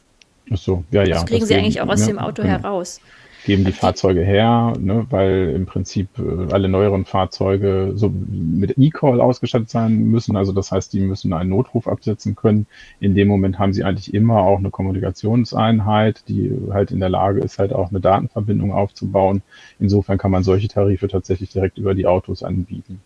Ach 0.52 0.58
so, 0.58 0.84
ja, 0.90 1.02
ja. 1.02 1.14
Das 1.14 1.26
kriegen 1.26 1.46
sie 1.46 1.54
eigentlich 1.54 1.80
auch 1.80 1.88
aus 1.88 2.00
ja, 2.00 2.08
dem 2.08 2.18
Auto 2.18 2.42
genau. 2.42 2.54
heraus. 2.54 3.00
Geben 3.44 3.64
die 3.64 3.72
Fahrzeuge 3.72 4.22
her, 4.22 4.74
ne, 4.78 5.06
weil 5.10 5.52
im 5.54 5.66
Prinzip 5.66 6.08
äh, 6.18 6.52
alle 6.52 6.68
neueren 6.68 7.04
Fahrzeuge 7.04 7.92
so 7.94 8.12
mit 8.28 8.76
E-Call 8.78 9.20
ausgestattet 9.20 9.70
sein 9.70 10.04
müssen. 10.10 10.36
Also 10.36 10.52
das 10.52 10.72
heißt, 10.72 10.92
die 10.92 11.00
müssen 11.00 11.32
einen 11.32 11.50
Notruf 11.50 11.88
absetzen 11.88 12.34
können. 12.36 12.66
In 13.00 13.14
dem 13.14 13.28
Moment 13.28 13.58
haben 13.58 13.72
sie 13.72 13.84
eigentlich 13.84 14.12
immer 14.12 14.42
auch 14.42 14.58
eine 14.58 14.70
Kommunikationseinheit, 14.70 16.24
die 16.28 16.52
halt 16.70 16.90
in 16.90 17.00
der 17.00 17.08
Lage 17.08 17.40
ist, 17.40 17.58
halt 17.58 17.72
auch 17.72 17.90
eine 17.90 18.00
Datenverbindung 18.00 18.72
aufzubauen. 18.72 19.42
Insofern 19.78 20.18
kann 20.18 20.30
man 20.30 20.42
solche 20.42 20.68
Tarife 20.68 21.08
tatsächlich 21.08 21.50
direkt 21.50 21.78
über 21.78 21.94
die 21.94 22.06
Autos 22.06 22.42
anbieten. 22.42 23.00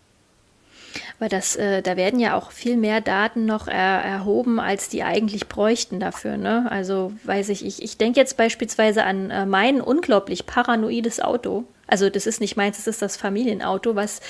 Weil 1.19 1.29
das, 1.29 1.55
äh, 1.55 1.81
da 1.81 1.97
werden 1.97 2.19
ja 2.19 2.35
auch 2.35 2.51
viel 2.51 2.77
mehr 2.77 3.01
Daten 3.01 3.45
noch 3.45 3.67
er, 3.67 4.01
erhoben, 4.01 4.59
als 4.59 4.89
die 4.89 5.03
eigentlich 5.03 5.47
bräuchten 5.47 5.99
dafür. 5.99 6.37
Ne? 6.37 6.67
Also 6.69 7.13
weiß 7.23 7.49
ich, 7.49 7.65
ich, 7.65 7.81
ich 7.81 7.97
denke 7.97 8.19
jetzt 8.19 8.37
beispielsweise 8.37 9.03
an 9.03 9.29
äh, 9.29 9.45
mein 9.45 9.81
unglaublich 9.81 10.45
paranoides 10.45 11.19
Auto. 11.19 11.65
Also 11.85 12.09
das 12.09 12.25
ist 12.25 12.39
nicht 12.39 12.55
meins, 12.55 12.77
das 12.77 12.87
ist 12.87 13.01
das 13.01 13.17
Familienauto. 13.17 13.95
Was 13.95 14.21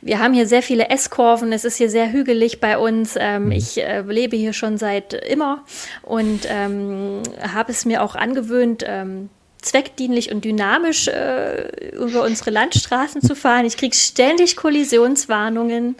wir 0.00 0.18
haben 0.18 0.34
hier 0.34 0.46
sehr 0.46 0.62
viele 0.62 0.90
S-Kurven, 0.90 1.52
es 1.52 1.64
ist 1.64 1.76
hier 1.76 1.90
sehr 1.90 2.12
hügelig 2.12 2.60
bei 2.60 2.78
uns. 2.78 3.16
Ähm, 3.18 3.46
mhm. 3.46 3.52
Ich 3.52 3.82
äh, 3.82 4.02
lebe 4.02 4.36
hier 4.36 4.52
schon 4.52 4.78
seit 4.78 5.14
immer 5.14 5.64
und 6.02 6.40
ähm, 6.48 7.22
habe 7.40 7.72
es 7.72 7.84
mir 7.84 8.02
auch 8.02 8.14
angewöhnt. 8.14 8.84
Ähm, 8.86 9.30
zweckdienlich 9.62 10.32
und 10.32 10.44
dynamisch 10.44 11.08
äh, 11.08 11.90
über 11.94 12.22
unsere 12.22 12.50
Landstraßen 12.50 13.22
zu 13.22 13.34
fahren. 13.34 13.66
Ich 13.66 13.76
kriege 13.76 13.94
ständig 13.94 14.56
Kollisionswarnungen. 14.56 15.96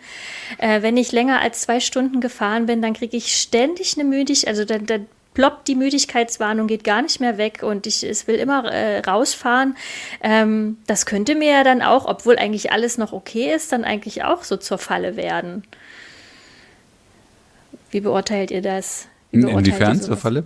Äh, 0.59 0.83
wenn 0.83 0.97
ich 0.97 1.13
länger 1.13 1.41
als 1.41 1.63
zwei 1.63 1.81
Stunden 1.81 2.21
gefahren 2.21 2.67
bin, 2.67 2.83
dann 2.83 2.95
kriege 2.95 3.17
ich 3.17 3.37
ständig 3.37 3.95
eine 3.95 4.05
Müdigkeit, 4.05 4.49
also 4.49 4.65
dann, 4.65 4.87
dann 4.87 5.07
ploppt 5.35 5.69
die 5.69 5.75
Müdigkeitswarnung, 5.75 6.67
geht 6.67 6.85
gar 6.85 7.03
nicht 7.03 7.21
mehr 7.21 7.39
weg 7.39 7.63
und 7.63 7.87
ich 7.87 8.03
es 8.03 8.27
will 8.27 8.37
immer 8.37 8.65
äh, 8.65 9.01
rausfahren. 9.01 9.77
Ähm, 10.23 10.79
das 10.87 11.07
könnte 11.07 11.35
mir 11.35 11.53
ja 11.53 11.65
dann 11.65 11.83
auch, 11.83 12.07
obwohl 12.07 12.37
eigentlich 12.37 12.73
alles 12.73 12.99
noch 12.99 13.13
okay 13.13 13.55
ist, 13.55 13.73
dann 13.73 13.85
eigentlich 13.85 14.25
auch 14.25 14.43
so 14.43 14.57
zur 14.57 14.79
Falle 14.79 15.17
werden. 15.17 15.63
Wie 17.91 18.01
beurteilt 18.01 18.51
ihr 18.51 18.63
das? 18.63 19.07
Beurteilt 19.33 19.67
Inwiefern 19.67 20.01
zur 20.01 20.17
Falle? 20.17 20.45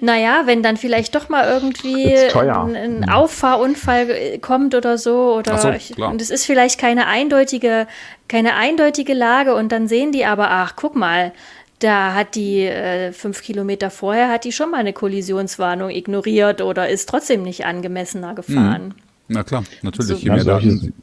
Naja, 0.00 0.42
wenn 0.44 0.62
dann 0.62 0.76
vielleicht 0.76 1.14
doch 1.14 1.28
mal 1.28 1.48
irgendwie 1.48 2.16
ein, 2.16 2.76
ein, 2.76 2.98
mhm. 3.00 3.08
Auffahrunfall 3.08 4.38
kommt 4.40 4.74
oder 4.74 4.98
so, 4.98 5.34
oder 5.36 5.58
so, 5.58 5.70
ich, 5.70 5.96
und 5.98 6.20
es 6.20 6.30
ist 6.30 6.44
vielleicht 6.44 6.78
keine 6.78 7.06
eindeutige, 7.06 7.86
keine 8.28 8.54
eindeutige 8.54 9.14
Lage 9.14 9.54
und 9.54 9.72
dann 9.72 9.88
sehen 9.88 10.12
die 10.12 10.24
aber, 10.24 10.50
ach, 10.50 10.74
guck 10.76 10.96
mal, 10.96 11.32
da 11.80 12.14
hat 12.14 12.34
die 12.34 12.62
äh, 12.62 13.12
fünf 13.12 13.42
Kilometer 13.42 13.90
vorher 13.90 14.30
hat 14.30 14.44
die 14.44 14.52
schon 14.52 14.70
mal 14.70 14.78
eine 14.78 14.92
Kollisionswarnung 14.92 15.90
ignoriert 15.90 16.62
oder 16.62 16.88
ist 16.88 17.08
trotzdem 17.08 17.42
nicht 17.42 17.66
angemessener 17.66 18.34
gefahren. 18.34 18.88
Mhm. 18.88 18.94
Na 19.28 19.42
klar, 19.42 19.64
natürlich. 19.82 20.08
So, 20.08 20.16
Je 20.16 20.30
mehr 20.30 20.44
Daten, 20.44 20.94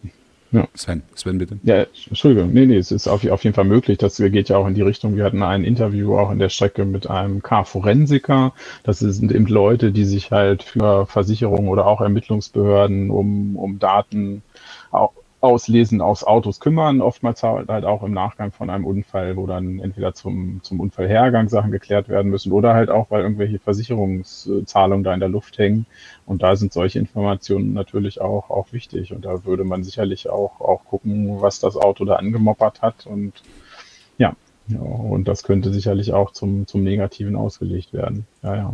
ja. 0.53 0.67
Sven, 0.75 1.01
Sven, 1.15 1.39
bitte. 1.39 1.59
Ja, 1.63 1.85
Entschuldigung. 2.07 2.53
Nee, 2.53 2.67
nee, 2.67 2.77
es 2.77 2.91
ist 2.91 3.07
auf, 3.07 3.25
auf 3.25 3.43
jeden 3.43 3.55
Fall 3.55 3.65
möglich. 3.65 3.97
Das 3.97 4.17
geht 4.17 4.49
ja 4.49 4.57
auch 4.57 4.67
in 4.67 4.75
die 4.75 4.81
Richtung. 4.81 5.15
Wir 5.15 5.25
hatten 5.25 5.41
ein 5.41 5.63
Interview 5.63 6.17
auch 6.17 6.31
in 6.31 6.39
der 6.39 6.49
Strecke 6.49 6.85
mit 6.85 7.09
einem 7.09 7.41
K-Forensiker. 7.41 8.53
Das 8.83 8.99
sind 8.99 9.31
eben 9.31 9.47
Leute, 9.47 9.91
die 9.91 10.05
sich 10.05 10.31
halt 10.31 10.63
für 10.63 11.07
Versicherungen 11.07 11.69
oder 11.69 11.87
auch 11.87 12.01
Ermittlungsbehörden 12.01 13.09
um, 13.09 13.55
um 13.57 13.79
Daten 13.79 14.43
auch, 14.91 15.13
Auslesen 15.43 15.99
aus 15.99 16.23
Autos 16.23 16.61
kümmern, 16.61 17.01
oftmals 17.01 17.43
halt 17.43 17.69
auch 17.83 18.01
im 18.01 18.13
Nachgang 18.13 18.53
von 18.53 18.69
einem 18.69 18.85
Unfall, 18.85 19.35
wo 19.35 19.45
dann 19.45 19.79
entweder 19.79 20.13
zum, 20.13 20.61
zum 20.63 20.79
Unfallhergang 20.79 21.49
Sachen 21.49 21.69
geklärt 21.69 22.07
werden 22.07 22.31
müssen 22.31 22.53
oder 22.53 22.73
halt 22.73 22.89
auch, 22.89 23.11
weil 23.11 23.23
irgendwelche 23.23 23.59
Versicherungszahlungen 23.59 25.03
da 25.03 25.13
in 25.13 25.19
der 25.19 25.27
Luft 25.27 25.57
hängen. 25.57 25.85
Und 26.25 26.43
da 26.43 26.55
sind 26.55 26.71
solche 26.71 26.97
Informationen 26.97 27.73
natürlich 27.73 28.21
auch, 28.21 28.49
auch 28.49 28.71
wichtig. 28.71 29.13
Und 29.13 29.25
da 29.25 29.43
würde 29.43 29.65
man 29.65 29.83
sicherlich 29.83 30.29
auch, 30.29 30.61
auch 30.61 30.85
gucken, 30.85 31.41
was 31.41 31.59
das 31.59 31.75
Auto 31.75 32.05
da 32.05 32.15
angemoppert 32.15 32.81
hat. 32.81 33.05
Und 33.05 33.33
ja, 34.17 34.37
ja 34.67 34.79
und 34.79 35.27
das 35.27 35.43
könnte 35.43 35.73
sicherlich 35.73 36.13
auch 36.13 36.31
zum, 36.31 36.67
zum 36.67 36.83
Negativen 36.83 37.35
ausgelegt 37.35 37.91
werden. 37.91 38.25
Ja, 38.43 38.55
ja. 38.55 38.73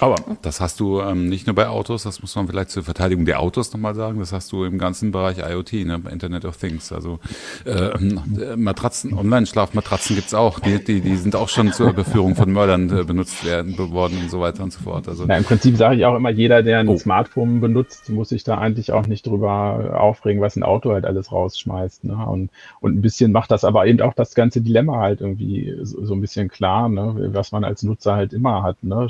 Aber 0.00 0.16
das 0.42 0.60
hast 0.60 0.80
du 0.80 1.00
ähm, 1.00 1.28
nicht 1.28 1.46
nur 1.46 1.54
bei 1.54 1.68
Autos, 1.68 2.02
das 2.02 2.20
muss 2.20 2.34
man 2.34 2.48
vielleicht 2.48 2.70
zur 2.70 2.82
Verteidigung 2.82 3.24
der 3.26 3.40
Autos 3.40 3.72
nochmal 3.72 3.94
sagen, 3.94 4.18
das 4.18 4.32
hast 4.32 4.50
du 4.50 4.64
im 4.64 4.76
ganzen 4.76 5.12
Bereich 5.12 5.38
IoT, 5.38 5.72
ne, 5.72 6.00
Internet 6.10 6.44
of 6.44 6.56
Things. 6.56 6.90
Also 6.92 7.20
äh, 7.64 8.56
Matratzen, 8.56 9.14
Online-Schlafmatratzen 9.14 10.16
gibt's 10.16 10.34
auch, 10.34 10.58
die, 10.58 10.82
die, 10.82 11.00
die 11.00 11.16
sind 11.16 11.36
auch 11.36 11.48
schon 11.48 11.72
zur 11.72 11.92
Beführung 11.92 12.34
von 12.34 12.52
Mördern 12.52 12.90
äh, 12.90 13.04
benutzt 13.04 13.44
werden 13.44 13.78
worden 13.78 14.18
und 14.20 14.30
so 14.30 14.40
weiter 14.40 14.64
und 14.64 14.72
so 14.72 14.80
fort. 14.80 15.08
Also, 15.08 15.26
ja, 15.26 15.36
Im 15.36 15.44
Prinzip 15.44 15.76
sage 15.76 15.96
ich 15.96 16.04
auch 16.04 16.16
immer, 16.16 16.30
jeder, 16.30 16.62
der 16.62 16.80
ein 16.80 16.88
oh. 16.88 16.96
Smartphone 16.96 17.60
benutzt, 17.60 18.08
muss 18.10 18.30
sich 18.30 18.42
da 18.42 18.58
eigentlich 18.58 18.92
auch 18.92 19.06
nicht 19.06 19.26
drüber 19.26 20.00
aufregen, 20.00 20.42
was 20.42 20.56
ein 20.56 20.64
Auto 20.64 20.92
halt 20.92 21.04
alles 21.04 21.30
rausschmeißt. 21.30 22.04
Ne? 22.04 22.16
Und, 22.16 22.50
und 22.80 22.96
ein 22.96 23.02
bisschen 23.02 23.30
macht 23.30 23.50
das 23.50 23.64
aber 23.64 23.86
eben 23.86 24.00
auch 24.00 24.14
das 24.14 24.34
ganze 24.34 24.60
Dilemma 24.60 24.98
halt 24.98 25.20
irgendwie 25.20 25.76
so, 25.82 26.04
so 26.04 26.14
ein 26.14 26.20
bisschen 26.20 26.48
klar, 26.48 26.88
ne? 26.88 27.30
was 27.32 27.52
man 27.52 27.64
als 27.64 27.82
Nutzer 27.84 28.14
halt 28.16 28.32
immer 28.32 28.62
hat. 28.62 28.82
Ne? 28.82 29.06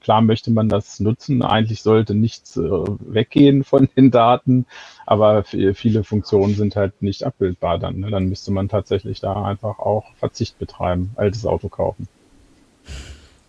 Klar 0.00 0.22
möchte 0.22 0.50
man 0.50 0.68
das 0.68 1.00
nutzen. 1.00 1.42
Eigentlich 1.42 1.82
sollte 1.82 2.14
nichts 2.14 2.56
äh, 2.56 2.60
weggehen 2.62 3.64
von 3.64 3.88
den 3.96 4.10
Daten, 4.10 4.66
aber 5.06 5.44
viele 5.44 6.04
Funktionen 6.04 6.54
sind 6.54 6.76
halt 6.76 7.02
nicht 7.02 7.24
abbildbar 7.24 7.78
dann. 7.78 8.00
Ne? 8.00 8.10
Dann 8.10 8.28
müsste 8.28 8.52
man 8.52 8.68
tatsächlich 8.68 9.20
da 9.20 9.44
einfach 9.44 9.78
auch 9.78 10.14
Verzicht 10.16 10.58
betreiben, 10.58 11.12
altes 11.16 11.46
Auto 11.46 11.68
kaufen. 11.68 12.08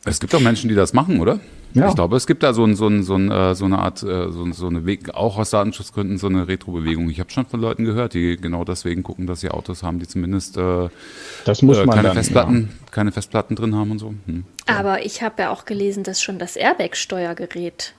Es 0.05 0.19
gibt 0.19 0.33
auch 0.35 0.39
Menschen, 0.39 0.69
die 0.69 0.75
das 0.75 0.93
machen, 0.93 1.19
oder? 1.19 1.39
Ja. 1.73 1.89
Ich 1.89 1.95
glaube, 1.95 2.15
es 2.15 2.25
gibt 2.25 2.41
da 2.41 2.53
so, 2.53 2.63
ein, 2.63 2.75
so, 2.75 2.87
ein, 2.87 3.03
so, 3.03 3.15
ein, 3.15 3.29
äh, 3.29 3.53
so 3.53 3.65
eine 3.65 3.79
Art, 3.79 4.01
äh, 4.01 4.31
so, 4.31 4.49
so 4.53 4.67
eine 4.67 4.85
Weg, 4.85 5.13
auch 5.13 5.37
aus 5.37 5.49
Datenschutzgründen, 5.49 6.17
so 6.17 6.27
eine 6.27 6.47
Retro-Bewegung. 6.47 7.09
Ich 7.09 7.19
habe 7.19 7.29
schon 7.31 7.45
von 7.45 7.59
Leuten 7.59 7.83
gehört, 7.83 8.13
die 8.13 8.37
genau 8.37 8.63
deswegen 8.63 9.03
gucken, 9.03 9.27
dass 9.27 9.41
sie 9.41 9.49
Autos 9.49 9.83
haben, 9.83 9.99
die 9.99 10.07
zumindest 10.07 10.57
äh, 10.57 10.87
das 11.43 11.61
muss 11.61 11.77
man 11.77 11.89
keine, 11.89 12.03
dann, 12.03 12.15
Festplatten, 12.15 12.69
ja. 12.71 12.91
keine 12.91 13.11
Festplatten 13.11 13.55
drin 13.57 13.75
haben 13.75 13.91
und 13.91 13.99
so. 13.99 14.13
Hm. 14.25 14.45
Aber 14.67 15.05
ich 15.05 15.21
habe 15.21 15.41
ja 15.41 15.49
auch 15.49 15.65
gelesen, 15.65 16.03
dass 16.03 16.21
schon 16.21 16.39
das 16.39 16.55
Airbag-Steuergerät 16.55 17.93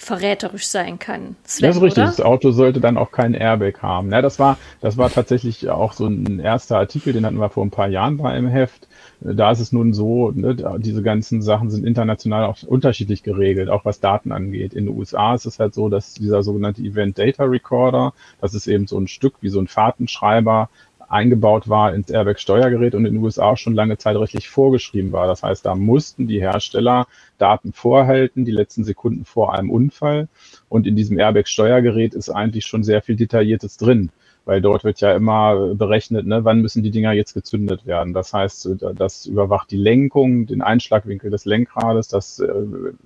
verräterisch 0.00 0.66
sein 0.66 0.98
kann. 0.98 1.36
Sven, 1.44 1.68
das 1.68 1.76
ist 1.76 1.82
richtig. 1.82 2.02
Oder? 2.02 2.10
Das 2.10 2.20
Auto 2.22 2.52
sollte 2.52 2.80
dann 2.80 2.96
auch 2.96 3.12
kein 3.12 3.34
Airbag 3.34 3.82
haben. 3.82 4.10
Ja, 4.10 4.22
das 4.22 4.38
war, 4.38 4.56
das 4.80 4.96
war 4.96 5.10
tatsächlich 5.10 5.68
auch 5.68 5.92
so 5.92 6.06
ein 6.06 6.40
erster 6.40 6.78
Artikel, 6.78 7.12
den 7.12 7.26
hatten 7.26 7.38
wir 7.38 7.50
vor 7.50 7.64
ein 7.64 7.70
paar 7.70 7.88
Jahren 7.88 8.16
bei 8.16 8.36
im 8.36 8.48
Heft. 8.48 8.88
Da 9.20 9.50
ist 9.50 9.60
es 9.60 9.72
nun 9.72 9.92
so, 9.92 10.30
ne, 10.30 10.56
diese 10.78 11.02
ganzen 11.02 11.42
Sachen 11.42 11.70
sind 11.70 11.86
international 11.86 12.46
auch 12.46 12.62
unterschiedlich 12.62 13.22
geregelt, 13.22 13.68
auch 13.68 13.84
was 13.84 14.00
Daten 14.00 14.32
angeht. 14.32 14.72
In 14.72 14.86
den 14.86 14.96
USA 14.96 15.34
ist 15.34 15.44
es 15.44 15.58
halt 15.58 15.74
so, 15.74 15.90
dass 15.90 16.14
dieser 16.14 16.42
sogenannte 16.42 16.80
Event 16.80 17.18
Data 17.18 17.44
Recorder, 17.44 18.14
das 18.40 18.54
ist 18.54 18.66
eben 18.68 18.86
so 18.86 18.98
ein 18.98 19.06
Stück 19.06 19.34
wie 19.42 19.50
so 19.50 19.60
ein 19.60 19.66
Fahrtenschreiber, 19.66 20.70
eingebaut 21.10 21.68
war 21.68 21.92
ins 21.92 22.08
Airbag-Steuergerät 22.08 22.94
und 22.94 23.04
in 23.04 23.14
den 23.14 23.22
USA 23.22 23.56
schon 23.56 23.74
lange 23.74 23.98
Zeit 23.98 24.16
rechtlich 24.16 24.48
vorgeschrieben 24.48 25.12
war. 25.12 25.26
Das 25.26 25.42
heißt, 25.42 25.66
da 25.66 25.74
mussten 25.74 26.28
die 26.28 26.40
Hersteller 26.40 27.06
Daten 27.36 27.72
vorhalten, 27.72 28.44
die 28.44 28.52
letzten 28.52 28.84
Sekunden 28.84 29.24
vor 29.24 29.54
einem 29.54 29.70
Unfall. 29.70 30.28
Und 30.68 30.86
in 30.86 30.96
diesem 30.96 31.18
Airbag-Steuergerät 31.18 32.14
ist 32.14 32.30
eigentlich 32.30 32.64
schon 32.64 32.84
sehr 32.84 33.02
viel 33.02 33.16
Detailliertes 33.16 33.76
drin 33.76 34.10
weil 34.44 34.60
dort 34.60 34.84
wird 34.84 35.00
ja 35.00 35.14
immer 35.14 35.74
berechnet, 35.74 36.26
ne, 36.26 36.44
wann 36.44 36.60
müssen 36.60 36.82
die 36.82 36.90
Dinger 36.90 37.12
jetzt 37.12 37.34
gezündet 37.34 37.86
werden. 37.86 38.14
Das 38.14 38.32
heißt, 38.32 38.68
das 38.94 39.26
überwacht 39.26 39.70
die 39.70 39.76
Lenkung, 39.76 40.46
den 40.46 40.62
Einschlagwinkel 40.62 41.30
des 41.30 41.44
Lenkrades, 41.44 42.08
das 42.08 42.40
äh, 42.40 42.52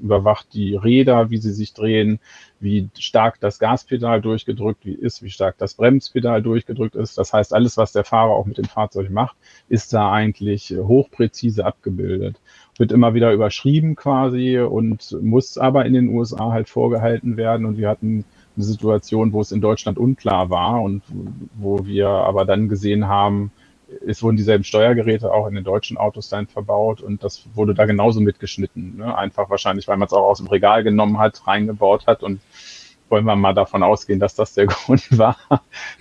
überwacht 0.00 0.48
die 0.54 0.74
Räder, 0.74 1.30
wie 1.30 1.38
sie 1.38 1.52
sich 1.52 1.74
drehen, 1.74 2.20
wie 2.60 2.88
stark 2.98 3.40
das 3.40 3.58
Gaspedal 3.58 4.20
durchgedrückt 4.20 4.86
ist, 4.86 5.22
wie 5.22 5.30
stark 5.30 5.58
das 5.58 5.74
Bremspedal 5.74 6.42
durchgedrückt 6.42 6.94
ist. 6.94 7.18
Das 7.18 7.32
heißt, 7.32 7.52
alles, 7.52 7.76
was 7.76 7.92
der 7.92 8.04
Fahrer 8.04 8.30
auch 8.30 8.46
mit 8.46 8.58
dem 8.58 8.64
Fahrzeug 8.64 9.10
macht, 9.10 9.36
ist 9.68 9.92
da 9.92 10.10
eigentlich 10.10 10.74
hochpräzise 10.76 11.64
abgebildet. 11.64 12.40
Wird 12.78 12.90
immer 12.90 13.14
wieder 13.14 13.32
überschrieben 13.32 13.96
quasi 13.96 14.58
und 14.58 15.16
muss 15.20 15.58
aber 15.58 15.84
in 15.84 15.92
den 15.92 16.08
USA 16.08 16.52
halt 16.52 16.68
vorgehalten 16.68 17.36
werden. 17.36 17.66
Und 17.66 17.76
wir 17.76 17.88
hatten 17.88 18.24
eine 18.56 18.64
Situation, 18.64 19.32
wo 19.32 19.40
es 19.40 19.52
in 19.52 19.60
Deutschland 19.60 19.98
unklar 19.98 20.50
war 20.50 20.82
und 20.82 21.02
wo 21.54 21.86
wir 21.86 22.08
aber 22.08 22.44
dann 22.44 22.68
gesehen 22.68 23.08
haben, 23.08 23.50
es 24.06 24.22
wurden 24.22 24.36
dieselben 24.36 24.64
Steuergeräte 24.64 25.32
auch 25.32 25.46
in 25.46 25.54
den 25.54 25.64
deutschen 25.64 25.96
Autos 25.96 26.28
dann 26.28 26.46
verbaut 26.46 27.00
und 27.00 27.22
das 27.22 27.46
wurde 27.54 27.74
da 27.74 27.84
genauso 27.84 28.20
mitgeschnitten. 28.20 28.96
Ne? 28.96 29.16
Einfach 29.16 29.50
wahrscheinlich, 29.50 29.88
weil 29.88 29.96
man 29.96 30.06
es 30.06 30.12
auch 30.12 30.28
aus 30.28 30.38
dem 30.38 30.48
Regal 30.48 30.82
genommen 30.82 31.18
hat, 31.18 31.46
reingebaut 31.46 32.06
hat 32.06 32.22
und 32.22 32.40
wollen 33.10 33.26
wir 33.26 33.36
mal 33.36 33.54
davon 33.54 33.82
ausgehen, 33.82 34.18
dass 34.18 34.34
das 34.34 34.54
der 34.54 34.66
Grund 34.66 35.18
war. 35.18 35.36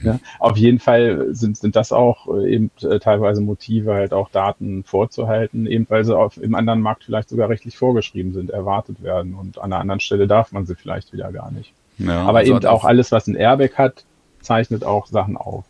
ja? 0.02 0.20
Auf 0.40 0.58
jeden 0.58 0.80
Fall 0.80 1.28
sind, 1.32 1.58
sind 1.58 1.76
das 1.76 1.92
auch 1.92 2.28
äh, 2.28 2.54
eben 2.54 2.72
äh, 2.82 3.00
teilweise 3.00 3.42
Motive, 3.42 3.94
halt 3.94 4.14
auch 4.14 4.30
Daten 4.30 4.84
vorzuhalten, 4.84 5.68
eben 5.68 5.86
weil 5.90 6.06
sie 6.06 6.18
auf, 6.18 6.38
im 6.38 6.56
anderen 6.56 6.82
Markt 6.82 7.04
vielleicht 7.04 7.30
sogar 7.30 7.50
rechtlich 7.50 7.78
vorgeschrieben 7.78 8.34
sind, 8.34 8.50
erwartet 8.50 9.04
werden 9.04 9.36
und 9.36 9.58
an 9.58 9.66
einer 9.66 9.82
anderen 9.82 10.00
Stelle 10.00 10.28
darf 10.28 10.52
man 10.52 10.66
sie 10.66 10.76
vielleicht 10.76 11.14
wieder 11.14 11.32
gar 11.32 11.52
nicht. 11.52 11.74
Ja, 12.08 12.24
Aber 12.24 12.40
also 12.40 12.56
eben 12.56 12.66
auch 12.66 12.84
alles, 12.84 13.12
was 13.12 13.28
ein 13.28 13.36
Airbag 13.36 13.78
hat, 13.78 14.04
zeichnet 14.42 14.84
auch 14.84 15.08
Sachen 15.08 15.38
auf. 15.38 15.66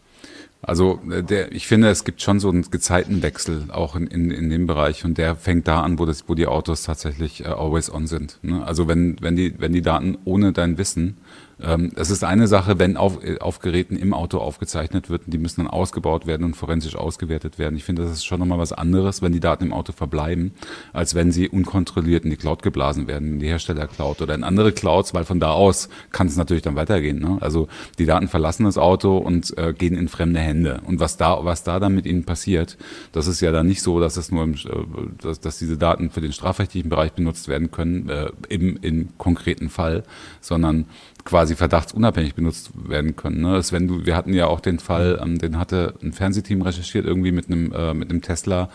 Also 0.63 0.99
äh, 1.11 1.23
der, 1.23 1.51
ich 1.51 1.67
finde, 1.67 1.89
es 1.89 2.05
gibt 2.05 2.21
schon 2.21 2.39
so 2.39 2.49
einen 2.49 2.69
Gezeitenwechsel 2.69 3.65
auch 3.71 3.95
in, 3.95 4.07
in, 4.07 4.31
in 4.31 4.49
dem 4.49 4.65
Bereich 4.65 5.03
und 5.03 5.17
der 5.17 5.35
fängt 5.35 5.67
da 5.67 5.81
an, 5.81 5.99
wo, 5.99 6.05
das, 6.05 6.27
wo 6.27 6.35
die 6.35 6.47
Autos 6.47 6.83
tatsächlich 6.83 7.43
äh, 7.43 7.49
always 7.49 7.93
on 7.93 8.07
sind. 8.07 8.39
Ne? 8.41 8.65
Also 8.65 8.87
wenn, 8.87 9.17
wenn, 9.21 9.35
die, 9.35 9.53
wenn 9.59 9.73
die 9.73 9.81
Daten 9.81 10.17
ohne 10.23 10.53
dein 10.53 10.77
Wissen 10.77 11.17
es 11.95 12.09
ist 12.09 12.23
eine 12.23 12.47
Sache, 12.47 12.79
wenn 12.79 12.97
auf, 12.97 13.23
äh, 13.23 13.39
auf 13.39 13.59
Geräten 13.59 13.95
im 13.95 14.13
Auto 14.13 14.39
aufgezeichnet 14.39 15.09
wird, 15.09 15.23
die 15.27 15.37
müssen 15.37 15.61
dann 15.61 15.67
ausgebaut 15.69 16.25
werden 16.25 16.43
und 16.43 16.55
forensisch 16.55 16.95
ausgewertet 16.95 17.59
werden. 17.59 17.75
Ich 17.75 17.83
finde, 17.83 18.03
das 18.03 18.11
ist 18.11 18.25
schon 18.25 18.39
nochmal 18.39 18.57
was 18.57 18.73
anderes, 18.73 19.21
wenn 19.21 19.31
die 19.31 19.39
Daten 19.39 19.65
im 19.65 19.73
Auto 19.73 19.93
verbleiben, 19.93 20.53
als 20.93 21.15
wenn 21.15 21.31
sie 21.31 21.47
unkontrolliert 21.49 22.23
in 22.23 22.31
die 22.31 22.37
Cloud 22.37 22.63
geblasen 22.63 23.07
werden, 23.07 23.33
in 23.33 23.39
die 23.39 23.47
Hersteller-Cloud 23.47 24.21
oder 24.21 24.33
in 24.33 24.43
andere 24.43 24.71
Clouds, 24.71 25.13
weil 25.13 25.25
von 25.25 25.39
da 25.39 25.51
aus 25.51 25.89
kann 26.11 26.27
es 26.27 26.35
natürlich 26.37 26.63
dann 26.63 26.75
weitergehen. 26.75 27.19
Ne? 27.19 27.37
Also 27.39 27.67
die 27.99 28.05
Daten 28.05 28.27
verlassen 28.27 28.65
das 28.65 28.77
Auto 28.77 29.17
und 29.17 29.55
äh, 29.57 29.73
gehen 29.73 29.95
in 29.95 30.07
fremde 30.07 30.39
Hände. 30.39 30.81
Und 30.85 30.99
was 30.99 31.17
da, 31.17 31.45
was 31.45 31.63
da 31.63 31.79
dann 31.79 31.93
mit 31.93 32.05
ihnen 32.05 32.23
passiert, 32.23 32.77
das 33.11 33.27
ist 33.27 33.41
ja 33.41 33.51
dann 33.51 33.67
nicht 33.67 33.83
so, 33.83 33.99
dass 33.99 34.17
es 34.17 34.31
nur, 34.31 34.43
im, 34.43 34.53
äh, 34.53 34.57
dass, 35.21 35.39
dass 35.39 35.59
diese 35.59 35.77
Daten 35.77 36.09
für 36.09 36.21
den 36.21 36.33
strafrechtlichen 36.33 36.89
Bereich 36.89 37.13
benutzt 37.13 37.47
werden 37.47 37.69
können, 37.69 38.09
äh, 38.09 38.31
im, 38.49 38.77
im 38.81 39.17
konkreten 39.17 39.69
Fall, 39.69 40.03
sondern 40.41 40.85
quasi 41.25 41.55
verdachtsunabhängig 41.55 42.35
benutzt 42.35 42.71
werden 42.75 43.15
können. 43.15 43.41
Ne? 43.41 43.61
Wenn 43.71 43.87
du, 43.87 44.05
wir 44.05 44.15
hatten 44.15 44.33
ja 44.33 44.47
auch 44.47 44.59
den 44.59 44.79
Fall, 44.79 45.19
ähm, 45.23 45.37
den 45.37 45.57
hatte 45.57 45.93
ein 46.01 46.11
Fernsehteam 46.11 46.61
recherchiert 46.61 47.05
irgendwie 47.05 47.31
mit 47.31 47.47
einem 47.47 47.71
äh, 47.71 47.93
mit 47.93 48.09
einem 48.09 48.21
Tesla, 48.21 48.69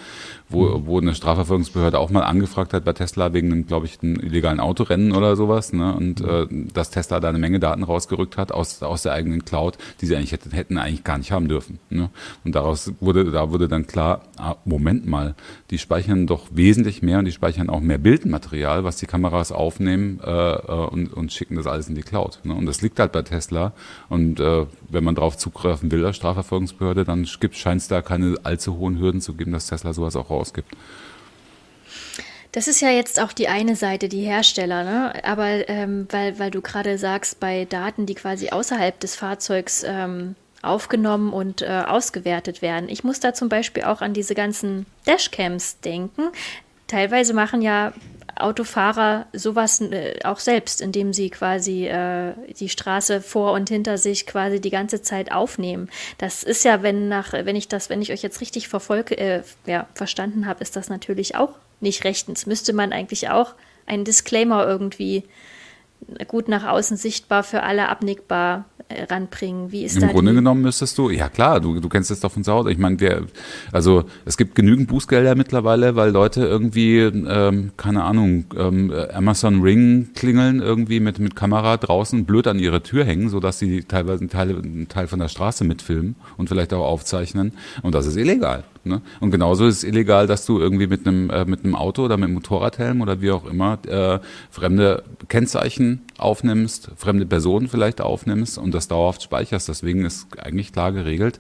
wo, 0.51 0.87
wo 0.87 0.99
eine 0.99 1.15
Strafverfolgungsbehörde 1.15 1.99
auch 1.99 2.11
mal 2.11 2.23
angefragt 2.23 2.73
hat 2.73 2.85
bei 2.85 2.95
Tesla 2.95 3.33
wegen 3.35 3.53
einem, 3.53 3.67
glaube 3.67 3.87
ich, 3.87 3.99
einem 4.03 4.17
illegalen 4.17 4.61
Autorennen 4.61 5.13
oder 5.13 5.37
sowas. 5.37 5.73
Ne? 5.73 5.95
Und 5.95 6.21
mhm. 6.21 6.67
äh, 6.67 6.73
dass 6.73 6.91
Tesla 6.91 7.21
da 7.21 7.29
eine 7.29 7.39
Menge 7.39 7.61
Daten 7.61 7.83
rausgerückt 7.83 8.37
hat 8.39 8.53
aus, 8.53 8.83
aus 8.83 9.03
der 9.03 9.13
eigenen 9.13 9.45
Cloud, 9.45 9.77
die 10.01 10.07
sie 10.07 10.17
eigentlich 10.17 10.33
hätten, 10.33 10.51
hätten 10.51 10.79
eigentlich 10.79 11.05
gar 11.05 11.19
nicht 11.19 11.33
haben 11.33 11.49
dürfen. 11.49 11.79
Ne? 11.91 12.09
Und 12.45 12.55
daraus 12.55 12.93
wurde, 13.01 13.31
da 13.31 13.51
wurde 13.51 13.69
dann 13.69 13.87
klar, 13.87 14.23
ah, 14.39 14.57
Moment 14.65 15.07
mal, 15.07 15.35
die 15.71 15.79
speichern 15.79 16.27
doch 16.27 16.47
wesentlich 16.51 17.03
mehr 17.03 17.19
und 17.19 17.27
die 17.27 17.33
speichern 17.33 17.69
auch 17.69 17.81
mehr 17.81 17.99
Bildmaterial, 17.99 18.85
was 18.85 18.97
die 18.97 19.07
Kameras 19.07 19.53
aufnehmen 19.53 20.21
äh, 20.25 20.31
äh 20.31 20.89
und, 20.89 21.13
und 21.13 21.33
schicken 21.33 21.57
das 21.57 21.67
alles 21.67 21.89
in 21.89 21.95
die 21.95 22.03
Cloud. 22.03 22.41
Ne? 22.45 22.55
Und 22.55 22.65
das 22.65 22.81
liegt 22.81 22.99
halt 22.99 23.13
bei 23.13 23.23
Tesla. 23.23 23.73
Und 24.09 24.41
äh, 24.41 24.65
wenn 24.89 25.05
man 25.05 25.15
darauf 25.15 25.37
zugreifen 25.37 25.91
will 25.93 26.07
als 26.07 26.17
Strafverfolgungsbehörde, 26.17 27.05
dann 27.05 27.27
scheint 27.27 27.83
es 27.83 27.89
da 27.89 28.01
keine 28.01 28.37
allzu 28.45 28.79
hohen 28.79 28.99
Hürden 28.99 29.21
zu 29.21 29.35
geben, 29.35 29.53
dass 29.53 29.67
Tesla 29.67 29.93
sowas 29.93 30.17
auch 30.17 30.31
rausgibt. 30.39 30.73
Das 32.53 32.67
ist 32.67 32.81
ja 32.81 32.91
jetzt 32.91 33.21
auch 33.21 33.33
die 33.33 33.49
eine 33.49 33.77
Seite, 33.77 34.09
die 34.09 34.23
Hersteller, 34.23 34.83
ne? 34.83 35.25
Aber 35.25 35.69
ähm, 35.69 36.09
weil, 36.11 36.39
weil 36.39 36.51
du 36.51 36.63
gerade 36.63 36.97
sagst, 36.97 37.41
bei 37.41 37.67
Daten, 37.67 38.07
die 38.07 38.15
quasi 38.15 38.49
außerhalb 38.49 38.99
des 38.99 39.15
Fahrzeugs 39.17 39.85
ähm, 39.87 40.35
aufgenommen 40.63 41.33
und 41.33 41.63
äh, 41.63 41.85
ausgewertet 41.87 42.63
werden. 42.63 42.89
Ich 42.89 43.05
muss 43.05 43.21
da 43.21 43.35
zum 43.35 43.49
Beispiel 43.49 43.85
auch 43.85 44.01
an 44.01 44.15
diese 44.15 44.35
ganzen 44.35 44.87
Dashcams 45.07 45.81
denken. 45.81 46.31
Teilweise 46.87 47.35
machen 47.35 47.63
ja 47.63 47.93
Autofahrer 48.37 49.27
sowas 49.33 49.81
äh, 49.81 50.19
auch 50.25 50.39
selbst, 50.39 50.81
indem 50.81 51.13
sie 51.13 51.31
quasi 51.31 51.87
äh, 51.87 52.33
die 52.59 52.69
Straße 52.69 53.21
vor 53.21 53.53
und 53.53 53.69
hinter 53.69 53.99
sich 53.99 54.27
quasi 54.27 54.61
die 54.61 54.71
ganze 54.71 55.03
Zeit 55.03 55.33
aufnehmen. 55.33 55.89
Das 56.19 56.43
ist 56.43 56.65
ja, 56.65 56.83
wenn 56.83 57.09
nach, 57.09 57.33
wenn 57.33 57.57
ich 57.57 57.69
das, 57.69 57.91
wenn 57.91 58.03
ich 58.03 58.13
euch 58.13 58.23
jetzt 58.23 58.41
richtig 58.41 58.69
verfolge, 58.69 59.17
äh, 59.19 59.43
ja, 59.67 59.87
verstanden 59.95 60.47
habe, 60.47 60.63
ist 60.63 60.77
das 60.77 60.89
natürlich 60.89 61.37
auch 61.37 61.55
nicht 61.81 62.05
rechtens. 62.05 62.47
Müsste 62.47 62.73
man 62.73 62.93
eigentlich 62.93 63.31
auch 63.31 63.55
einen 63.87 64.05
Disclaimer 64.05 64.67
irgendwie 64.67 65.25
gut 66.27 66.49
nach 66.49 66.67
außen 66.67 66.97
sichtbar 66.97 67.43
für 67.43 67.63
alle 67.63 67.89
abnickbar 67.89 68.65
äh, 68.89 69.05
ranbringen? 69.05 69.71
Wie 69.73 69.85
ist 69.85 69.97
Im 70.03 70.09
Grunde 70.09 70.35
genommen 70.35 70.63
müsstest 70.63 70.97
du, 70.97 71.11
ja 71.11 71.29
klar, 71.29 71.61
du, 71.61 71.79
du 71.81 71.89
kennst 71.89 72.11
das 72.11 72.21
doch 72.21 72.33
von 72.33 72.45
zu 72.45 72.53
Hause. 72.53 72.71
Ich 72.71 72.79
meine, 72.79 72.99
wir, 73.01 73.27
also 73.73 74.05
es 74.25 74.37
gibt 74.37 74.55
genügend 74.55 74.89
Bußgelder 74.89 75.35
mittlerweile, 75.35 75.97
weil 75.97 76.11
Leute 76.11 76.41
irgendwie, 76.45 77.01
ähm, 77.01 77.73
keine 77.77 78.05
Ahnung, 78.05 78.45
ähm, 78.57 78.93
Amazon 79.13 79.61
Ring 79.61 80.09
klingeln 80.15 80.61
irgendwie 80.61 81.01
mit, 81.01 81.19
mit 81.19 81.37
Kamera 81.37 81.77
draußen 81.77 82.25
blöd 82.25 82.47
an 82.47 82.59
ihre 82.59 82.83
Tür 82.83 83.05
hängen, 83.05 83.29
sodass 83.29 83.59
sie 83.59 83.83
teilweise 83.83 84.21
einen 84.21 84.31
Teil, 84.31 84.57
einen 84.57 84.89
Teil 84.89 85.07
von 85.07 85.19
der 85.19 85.29
Straße 85.29 85.65
mitfilmen 85.65 86.17
und 86.37 86.49
vielleicht 86.49 86.73
auch 86.73 86.87
aufzeichnen. 86.87 87.53
Und 87.83 87.95
das 87.95 88.07
ist 88.07 88.17
illegal. 88.17 88.65
Ne? 88.89 89.03
Und 89.21 89.31
genauso 89.31 89.67
ist 89.67 89.79
es 89.79 89.85
illegal, 89.85 90.27
dass 90.27 90.47
du 90.47 90.59
irgendwie 90.59 90.87
mit 90.87 91.07
einem, 91.07 91.31
äh, 91.31 91.45
mit 91.45 91.65
einem 91.65 91.75
Auto 91.75 92.05
oder 92.05 92.17
mit 92.17 92.27
einem 92.27 92.35
Motorradhelm 92.35 93.01
oder 93.01 93.21
wie 93.21 93.31
auch 93.31 93.47
immer 93.47 93.79
äh, 93.87 94.19
fremde 94.51 95.05
Kennzeichen 95.29 96.03
aufnimmst, 96.17 96.91
fremde 96.97 97.27
Personen 97.27 97.69
vielleicht 97.69 98.01
aufnimmst 98.01 98.59
und 98.59 98.73
das 98.73 98.89
dauerhaft 98.89 99.23
speicherst. 99.23 99.69
Deswegen 99.69 100.05
ist 100.05 100.27
eigentlich 100.39 100.73
klar 100.73 100.93
geregelt, 100.93 101.39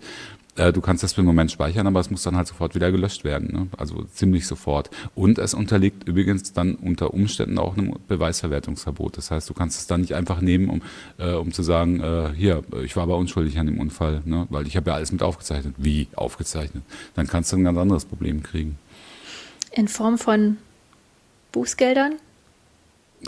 äh, 0.58 0.72
du 0.72 0.80
kannst 0.80 1.02
das 1.02 1.12
für 1.12 1.22
den 1.22 1.26
Moment 1.26 1.50
speichern, 1.50 1.86
aber 1.86 2.00
es 2.00 2.10
muss 2.10 2.22
dann 2.22 2.36
halt 2.36 2.46
sofort 2.46 2.74
wieder 2.74 2.90
gelöscht 2.90 3.24
werden. 3.24 3.52
Ne? 3.52 3.68
Also 3.76 4.04
ziemlich 4.12 4.46
sofort. 4.46 4.90
Und 5.14 5.38
es 5.38 5.54
unterliegt 5.54 6.06
übrigens 6.06 6.52
dann 6.52 6.74
unter 6.74 7.14
Umständen 7.14 7.58
auch 7.58 7.76
einem 7.76 7.94
Beweisverwertungsverbot. 8.08 9.16
Das 9.16 9.30
heißt, 9.30 9.48
du 9.48 9.54
kannst 9.54 9.78
es 9.78 9.86
dann 9.86 10.00
nicht 10.00 10.14
einfach 10.14 10.40
nehmen, 10.40 10.68
um, 10.68 10.82
äh, 11.18 11.32
um 11.32 11.52
zu 11.52 11.62
sagen, 11.62 12.00
äh, 12.00 12.30
hier, 12.36 12.64
ich 12.84 12.96
war 12.96 13.04
aber 13.04 13.16
unschuldig 13.16 13.58
an 13.58 13.66
dem 13.66 13.80
Unfall, 13.80 14.22
ne? 14.24 14.46
weil 14.50 14.66
ich 14.66 14.76
habe 14.76 14.90
ja 14.90 14.96
alles 14.96 15.12
mit 15.12 15.22
aufgezeichnet. 15.22 15.74
Wie 15.78 16.08
aufgezeichnet? 16.14 16.82
Dann 17.14 17.26
kannst 17.26 17.52
du 17.52 17.56
ein 17.56 17.64
ganz 17.64 17.78
anderes 17.78 18.04
Problem 18.04 18.42
kriegen. 18.42 18.78
In 19.72 19.88
Form 19.88 20.18
von 20.18 20.56
Bußgeldern? 21.52 22.16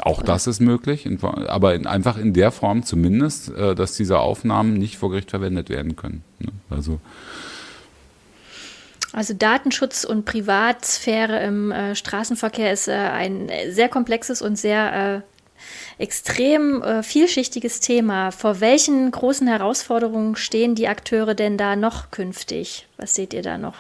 Auch 0.03 0.23
das 0.23 0.47
ist 0.47 0.61
möglich, 0.61 1.09
aber 1.23 1.75
in, 1.75 1.87
einfach 1.87 2.17
in 2.17 2.33
der 2.33 2.53
Form 2.53 2.85
zumindest, 2.85 3.53
äh, 3.55 3.75
dass 3.75 3.95
diese 3.97 4.21
Aufnahmen 4.21 4.75
nicht 4.75 4.99
vor 4.99 5.11
Gericht 5.11 5.31
verwendet 5.31 5.69
werden 5.69 5.97
können. 5.97 6.23
Ne? 6.39 6.53
Also, 6.71 7.01
also 9.13 9.35
Datenschutz 9.35 10.05
und 10.05 10.25
Privatsphäre 10.25 11.43
im 11.43 11.73
äh, 11.73 11.97
Straßenverkehr 11.97 12.73
ist 12.73 12.87
äh, 12.87 12.93
ein 12.93 13.51
sehr 13.71 13.89
komplexes 13.89 14.43
und 14.43 14.57
sehr 14.57 15.25
äh, 15.99 16.03
extrem 16.03 16.83
äh, 16.83 17.03
vielschichtiges 17.03 17.81
Thema. 17.81 18.31
Vor 18.31 18.61
welchen 18.61 19.11
großen 19.11 19.49
Herausforderungen 19.49 20.37
stehen 20.37 20.77
die 20.77 20.87
Akteure 20.87 21.35
denn 21.35 21.59
da 21.59 21.75
noch 21.75 22.13
künftig? 22.13 22.87
Was 22.97 23.17
seht 23.17 23.35
ihr 23.35 23.43
da 23.43 23.59
noch, 23.59 23.77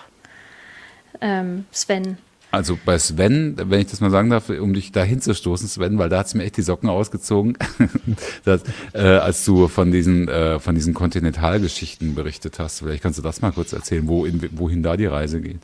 ähm, 1.21 1.67
Sven? 1.71 2.19
Also 2.51 2.77
bei 2.85 2.99
Sven, 2.99 3.55
wenn 3.57 3.81
ich 3.81 3.87
das 3.87 4.01
mal 4.01 4.11
sagen 4.11 4.31
darf, 4.31 4.49
um 4.49 4.75
dich 4.75 4.91
da 4.91 5.05
hinzustoßen, 5.05 5.69
Sven, 5.69 5.99
weil 5.99 6.09
da 6.09 6.19
hat's 6.19 6.35
mir 6.35 6.43
echt 6.43 6.57
die 6.57 6.63
Socken 6.63 6.89
ausgezogen, 6.89 7.57
dass, 8.45 8.63
äh, 8.93 9.03
als 9.03 9.45
du 9.45 9.69
von 9.69 9.93
diesen, 9.93 10.29
äh, 10.29 10.59
von 10.59 10.75
diesen 10.75 10.93
Kontinentalgeschichten 10.93 12.15
berichtet 12.15 12.59
hast. 12.59 12.81
Vielleicht 12.81 13.03
kannst 13.03 13.19
du 13.19 13.23
das 13.23 13.41
mal 13.41 13.53
kurz 13.53 13.73
erzählen, 13.73 14.09
wo 14.09 14.25
in, 14.25 14.49
wohin 14.53 14.83
da 14.83 14.97
die 14.97 15.07
Reise 15.07 15.41
geht. 15.41 15.61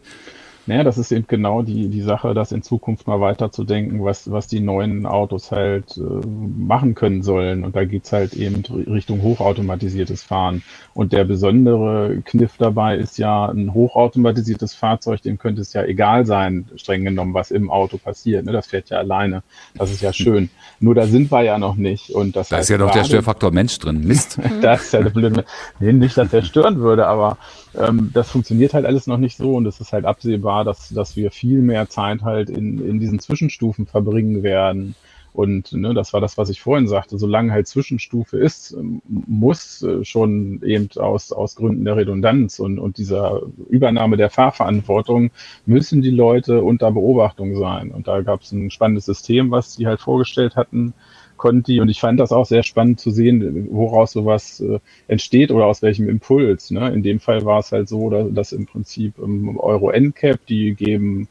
Naja, 0.66 0.82
das 0.82 0.98
ist 0.98 1.12
eben 1.12 1.26
genau 1.28 1.62
die, 1.62 1.88
die 1.88 2.02
Sache, 2.02 2.34
das 2.34 2.50
in 2.50 2.62
Zukunft 2.62 3.06
mal 3.06 3.20
weiterzudenken, 3.20 4.04
was, 4.04 4.30
was 4.30 4.48
die 4.48 4.58
neuen 4.58 5.06
Autos 5.06 5.52
halt 5.52 5.96
äh, 5.96 6.26
machen 6.26 6.96
können 6.96 7.22
sollen. 7.22 7.64
Und 7.64 7.76
da 7.76 7.84
geht's 7.84 8.12
halt 8.12 8.34
eben 8.34 8.64
Richtung 8.86 9.22
hochautomatisiertes 9.22 10.24
Fahren. 10.24 10.62
Und 10.92 11.12
der 11.12 11.24
besondere 11.24 12.20
Kniff 12.24 12.54
dabei 12.58 12.96
ist 12.96 13.16
ja, 13.16 13.46
ein 13.46 13.74
hochautomatisiertes 13.74 14.74
Fahrzeug, 14.74 15.22
dem 15.22 15.38
könnte 15.38 15.62
es 15.62 15.72
ja 15.72 15.84
egal 15.84 16.26
sein, 16.26 16.68
streng 16.74 17.04
genommen, 17.04 17.32
was 17.32 17.52
im 17.52 17.70
Auto 17.70 17.96
passiert. 17.98 18.44
Ne? 18.44 18.52
Das 18.52 18.66
fährt 18.66 18.90
ja 18.90 18.98
alleine. 18.98 19.44
Das 19.74 19.92
ist 19.92 20.02
ja 20.02 20.12
schön. 20.12 20.50
Nur 20.80 20.96
da 20.96 21.06
sind 21.06 21.30
wir 21.30 21.42
ja 21.42 21.58
noch 21.58 21.76
nicht. 21.76 22.10
Und 22.10 22.34
das 22.34 22.48
da 22.48 22.58
ist 22.58 22.70
ja 22.70 22.78
noch 22.78 22.90
der 22.90 23.04
Störfaktor 23.04 23.52
Mensch 23.52 23.78
drin. 23.78 24.04
Mist. 24.04 24.40
das 24.62 24.86
ist 24.86 24.92
ja 24.92 25.02
der 25.02 25.10
blöde. 25.10 25.44
Nee, 25.78 25.92
nicht, 25.92 26.18
dass 26.18 26.30
der 26.30 26.42
stören 26.42 26.80
würde, 26.80 27.06
aber 27.06 27.38
ähm, 27.78 28.10
das 28.12 28.30
funktioniert 28.30 28.74
halt 28.74 28.86
alles 28.86 29.06
noch 29.06 29.18
nicht 29.18 29.36
so 29.36 29.54
und 29.54 29.66
es 29.66 29.80
ist 29.80 29.92
halt 29.92 30.04
absehbar, 30.04 30.55
dass, 30.64 30.88
dass 30.90 31.16
wir 31.16 31.30
viel 31.30 31.60
mehr 31.62 31.88
Zeit 31.88 32.22
halt 32.22 32.50
in, 32.50 32.78
in 32.78 33.00
diesen 33.00 33.18
Zwischenstufen 33.18 33.86
verbringen 33.86 34.42
werden. 34.42 34.94
Und 35.36 35.74
ne, 35.74 35.92
das 35.92 36.14
war 36.14 36.22
das, 36.22 36.38
was 36.38 36.48
ich 36.48 36.62
vorhin 36.62 36.88
sagte, 36.88 37.18
solange 37.18 37.52
halt 37.52 37.68
Zwischenstufe 37.68 38.38
ist, 38.38 38.72
ähm, 38.72 39.02
muss 39.06 39.82
äh, 39.82 40.02
schon 40.02 40.62
eben 40.62 40.88
aus, 40.96 41.30
aus 41.30 41.56
Gründen 41.56 41.84
der 41.84 41.96
Redundanz 41.96 42.58
und, 42.58 42.78
und 42.78 42.96
dieser 42.96 43.42
Übernahme 43.68 44.16
der 44.16 44.30
Fahrverantwortung 44.30 45.30
müssen 45.66 46.00
die 46.00 46.10
Leute 46.10 46.62
unter 46.62 46.90
Beobachtung 46.90 47.54
sein. 47.58 47.90
Und 47.90 48.08
da 48.08 48.22
gab 48.22 48.40
es 48.40 48.52
ein 48.52 48.70
spannendes 48.70 49.04
System, 49.04 49.50
was 49.50 49.74
sie 49.74 49.86
halt 49.86 50.00
vorgestellt 50.00 50.56
hatten, 50.56 50.94
Conti. 51.36 51.80
Und 51.80 51.88
ich 51.88 52.00
fand 52.00 52.20
das 52.20 52.32
auch 52.32 52.46
sehr 52.46 52.62
spannend 52.62 53.00
zu 53.00 53.10
sehen, 53.10 53.68
woraus 53.70 54.12
sowas 54.12 54.60
äh, 54.60 54.78
entsteht 55.08 55.50
oder 55.50 55.66
aus 55.66 55.82
welchem 55.82 56.08
Impuls. 56.08 56.70
Ne? 56.70 56.92
In 56.92 57.02
dem 57.02 57.20
Fall 57.20 57.44
war 57.44 57.60
es 57.60 57.72
halt 57.72 57.88
so, 57.88 58.10
dass, 58.10 58.32
dass 58.32 58.52
im 58.52 58.66
Prinzip 58.66 59.18
ähm, 59.18 59.58
Euro 59.58 59.90
NCAP, 59.90 60.46
die 60.46 60.74
geben, 60.74 61.28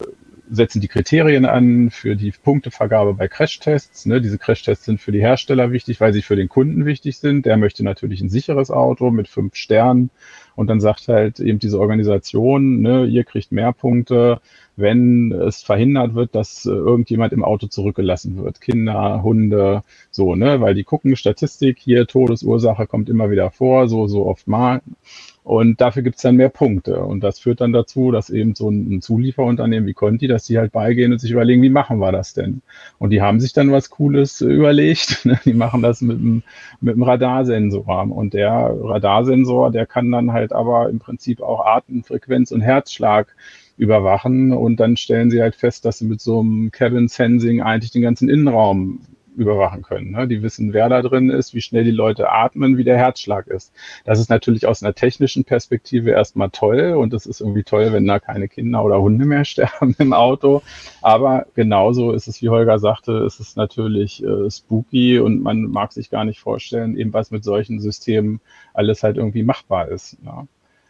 äh, 0.00 0.06
setzen 0.50 0.80
die 0.80 0.88
Kriterien 0.88 1.44
an 1.44 1.90
für 1.90 2.16
die 2.16 2.32
Punktevergabe 2.32 3.14
bei 3.14 3.28
Crashtests. 3.28 4.06
Ne? 4.06 4.20
Diese 4.20 4.38
Crashtests 4.38 4.84
sind 4.84 5.00
für 5.00 5.12
die 5.12 5.20
Hersteller 5.20 5.72
wichtig, 5.72 6.00
weil 6.00 6.12
sie 6.12 6.22
für 6.22 6.36
den 6.36 6.48
Kunden 6.48 6.86
wichtig 6.86 7.18
sind. 7.18 7.46
Der 7.46 7.56
möchte 7.56 7.84
natürlich 7.84 8.20
ein 8.20 8.28
sicheres 8.28 8.70
Auto 8.70 9.10
mit 9.10 9.28
fünf 9.28 9.56
Sternen 9.56 10.10
Und 10.56 10.68
dann 10.68 10.80
sagt 10.80 11.08
halt 11.08 11.38
eben 11.38 11.58
diese 11.58 11.78
Organisation, 11.78 12.80
ne, 12.80 13.04
ihr 13.06 13.24
kriegt 13.24 13.52
mehr 13.52 13.72
Punkte, 13.72 14.40
wenn 14.76 15.32
es 15.32 15.62
verhindert 15.62 16.14
wird, 16.14 16.34
dass 16.34 16.64
äh, 16.66 16.70
irgendjemand 16.70 17.32
im 17.32 17.44
Auto 17.44 17.66
zurückgelassen 17.66 18.42
wird. 18.42 18.60
Kinder, 18.60 19.22
Hunde, 19.22 19.82
so, 20.10 20.34
ne, 20.34 20.60
weil 20.60 20.74
die 20.74 20.84
gucken 20.84 21.16
Statistik 21.16 21.78
hier, 21.78 22.06
Todesursache 22.06 22.86
kommt 22.86 23.08
immer 23.08 23.30
wieder 23.30 23.50
vor, 23.50 23.88
so, 23.88 24.06
so 24.06 24.26
oft 24.26 24.48
mal. 24.48 24.80
Und 25.46 25.80
dafür 25.80 26.02
gibt's 26.02 26.22
dann 26.22 26.34
mehr 26.34 26.48
Punkte. 26.48 26.98
Und 26.98 27.22
das 27.22 27.38
führt 27.38 27.60
dann 27.60 27.72
dazu, 27.72 28.10
dass 28.10 28.30
eben 28.30 28.56
so 28.56 28.68
ein 28.68 29.00
Zulieferunternehmen 29.00 29.86
wie 29.86 29.94
Conti, 29.94 30.26
dass 30.26 30.44
die 30.44 30.58
halt 30.58 30.72
beigehen 30.72 31.12
und 31.12 31.20
sich 31.20 31.30
überlegen, 31.30 31.62
wie 31.62 31.68
machen 31.68 32.00
wir 32.00 32.10
das 32.10 32.34
denn? 32.34 32.62
Und 32.98 33.10
die 33.10 33.22
haben 33.22 33.38
sich 33.38 33.52
dann 33.52 33.70
was 33.70 33.88
Cooles 33.88 34.40
überlegt. 34.40 35.24
Ne? 35.26 35.38
Die 35.44 35.54
machen 35.54 35.82
das 35.82 36.00
mit 36.00 36.18
einem, 36.18 36.42
mit 36.80 36.94
einem 36.94 37.04
Radarsensor. 37.04 38.10
Und 38.10 38.34
der 38.34 38.50
Radarsensor, 38.76 39.70
der 39.70 39.86
kann 39.86 40.10
dann 40.10 40.32
halt 40.32 40.52
aber 40.52 40.88
im 40.88 40.98
Prinzip 40.98 41.40
auch 41.40 41.64
Atemfrequenz 41.64 42.50
und 42.50 42.60
Herzschlag 42.60 43.28
überwachen. 43.76 44.52
Und 44.52 44.80
dann 44.80 44.96
stellen 44.96 45.30
sie 45.30 45.40
halt 45.40 45.54
fest, 45.54 45.84
dass 45.84 45.98
sie 45.98 46.06
mit 46.06 46.20
so 46.20 46.40
einem 46.40 46.72
Cabin 46.72 47.06
Sensing 47.06 47.62
eigentlich 47.62 47.92
den 47.92 48.02
ganzen 48.02 48.28
Innenraum 48.28 48.98
überwachen 49.36 49.82
können. 49.82 50.12
Ne? 50.12 50.26
Die 50.26 50.42
wissen, 50.42 50.72
wer 50.72 50.88
da 50.88 51.02
drin 51.02 51.30
ist, 51.30 51.54
wie 51.54 51.60
schnell 51.60 51.84
die 51.84 51.90
Leute 51.90 52.30
atmen, 52.30 52.76
wie 52.76 52.84
der 52.84 52.96
Herzschlag 52.96 53.46
ist. 53.46 53.72
Das 54.04 54.18
ist 54.18 54.30
natürlich 54.30 54.66
aus 54.66 54.82
einer 54.82 54.94
technischen 54.94 55.44
Perspektive 55.44 56.10
erstmal 56.10 56.50
toll 56.50 56.94
und 56.94 57.12
es 57.12 57.26
ist 57.26 57.40
irgendwie 57.40 57.62
toll, 57.62 57.92
wenn 57.92 58.06
da 58.06 58.18
keine 58.18 58.48
Kinder 58.48 58.82
oder 58.82 59.00
Hunde 59.00 59.24
mehr 59.24 59.44
sterben 59.44 59.94
im 59.98 60.12
Auto. 60.12 60.62
Aber 61.02 61.46
genauso 61.54 62.12
ist 62.12 62.28
es, 62.28 62.42
wie 62.42 62.48
Holger 62.48 62.78
sagte, 62.78 63.24
ist 63.26 63.40
es 63.40 63.56
natürlich 63.56 64.24
äh, 64.24 64.50
spooky 64.50 65.18
und 65.18 65.42
man 65.42 65.62
mag 65.62 65.92
sich 65.92 66.10
gar 66.10 66.24
nicht 66.24 66.40
vorstellen, 66.40 66.96
eben 66.96 67.12
was 67.12 67.30
mit 67.30 67.44
solchen 67.44 67.80
Systemen 67.80 68.40
alles 68.74 69.02
halt 69.02 69.16
irgendwie 69.16 69.42
machbar 69.42 69.88
ist. 69.88 70.16
Ja? 70.24 70.46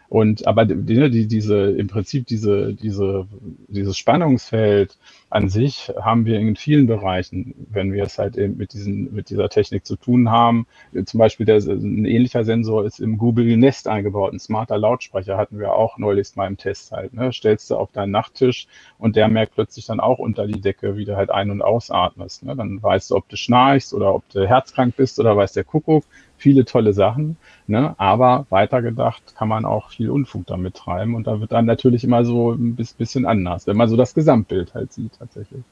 Und 0.08 0.46
aber 0.46 0.64
die, 0.64 1.10
die, 1.10 1.26
diese 1.26 1.70
im 1.70 1.88
Prinzip 1.88 2.26
diese, 2.26 2.74
diese, 2.74 3.26
dieses 3.68 3.96
Spannungsfeld 3.96 4.96
an 5.30 5.48
sich 5.48 5.92
haben 6.00 6.24
wir 6.24 6.38
in 6.38 6.54
vielen 6.54 6.86
Bereichen, 6.86 7.54
wenn 7.70 7.92
wir 7.92 8.04
es 8.04 8.18
halt 8.18 8.36
eben 8.36 8.56
mit, 8.56 8.72
diesen, 8.72 9.12
mit 9.12 9.28
dieser 9.28 9.48
Technik 9.48 9.84
zu 9.84 9.96
tun 9.96 10.30
haben. 10.30 10.66
Zum 11.04 11.18
Beispiel 11.18 11.46
der, 11.46 11.56
ein 11.56 12.04
ähnlicher 12.04 12.44
Sensor 12.44 12.84
ist 12.84 13.00
im 13.00 13.18
Google 13.18 13.56
Nest 13.56 13.88
eingebaut. 13.88 14.32
Ein 14.32 14.38
smarter 14.38 14.78
Lautsprecher 14.78 15.36
hatten 15.36 15.58
wir 15.58 15.72
auch 15.72 15.98
neulich 15.98 16.36
mal 16.36 16.46
im 16.46 16.56
Test 16.56 16.92
halt. 16.92 17.12
Ne? 17.12 17.32
Stellst 17.32 17.70
du 17.70 17.76
auf 17.76 17.90
deinen 17.90 18.12
Nachttisch 18.12 18.68
und 18.98 19.16
der 19.16 19.28
merkt 19.28 19.54
plötzlich 19.54 19.86
dann 19.86 20.00
auch 20.00 20.18
unter 20.18 20.46
die 20.46 20.60
Decke, 20.60 20.96
wie 20.96 21.04
du 21.04 21.16
halt 21.16 21.30
ein- 21.30 21.50
und 21.50 21.62
ausatmest. 21.62 22.44
Ne? 22.44 22.54
Dann 22.54 22.80
weißt 22.82 23.10
du, 23.10 23.16
ob 23.16 23.28
du 23.28 23.36
schnarchst 23.36 23.92
oder 23.92 24.14
ob 24.14 24.28
du 24.30 24.46
herzkrank 24.46 24.96
bist 24.96 25.18
oder 25.18 25.36
weiß 25.36 25.52
der 25.52 25.64
Kuckuck. 25.64 26.04
Viele 26.38 26.64
tolle 26.64 26.92
Sachen. 26.92 27.36
Ne? 27.66 27.94
Aber 27.98 28.46
weitergedacht 28.50 29.34
kann 29.36 29.48
man 29.48 29.64
auch 29.64 29.90
viel 29.90 30.10
Unfug 30.10 30.46
damit 30.46 30.74
treiben 30.74 31.14
und 31.14 31.26
da 31.26 31.40
wird 31.40 31.52
dann 31.52 31.64
natürlich 31.64 32.04
immer 32.04 32.24
so 32.24 32.52
ein 32.52 32.76
bisschen 32.76 33.26
anders, 33.26 33.66
wenn 33.66 33.76
man 33.76 33.88
so 33.88 33.96
das 33.96 34.14
Gesamtbild 34.14 34.74
halt 34.74 34.92
sieht 34.92 35.12
tatsächlich. 35.18 35.62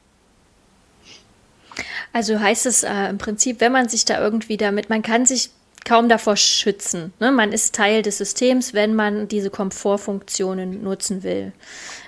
Also 2.12 2.38
heißt 2.38 2.66
es 2.66 2.84
äh, 2.84 3.10
im 3.10 3.18
Prinzip, 3.18 3.60
wenn 3.60 3.72
man 3.72 3.88
sich 3.88 4.04
da 4.04 4.20
irgendwie 4.20 4.56
damit, 4.56 4.88
man 4.88 5.02
kann 5.02 5.26
sich 5.26 5.50
kaum 5.84 6.08
davor 6.08 6.36
schützen. 6.36 7.12
Ne? 7.20 7.30
Man 7.30 7.52
ist 7.52 7.74
Teil 7.74 8.02
des 8.02 8.18
Systems, 8.18 8.72
wenn 8.74 8.94
man 8.94 9.28
diese 9.28 9.50
Komfortfunktionen 9.50 10.82
nutzen 10.82 11.22
will. 11.22 11.52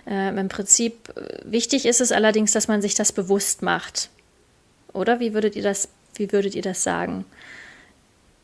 Ähm, 0.06 0.38
Im 0.38 0.48
Prinzip 0.48 1.12
äh, 1.16 1.40
wichtig 1.44 1.86
ist 1.86 2.00
es 2.00 2.12
allerdings, 2.12 2.52
dass 2.52 2.68
man 2.68 2.82
sich 2.82 2.94
das 2.94 3.12
bewusst 3.12 3.62
macht. 3.62 4.08
Oder 4.92 5.20
wie 5.20 5.34
würdet 5.34 5.56
ihr 5.56 5.62
das, 5.62 5.88
wie 6.14 6.32
würdet 6.32 6.54
ihr 6.54 6.62
das 6.62 6.82
sagen? 6.82 7.24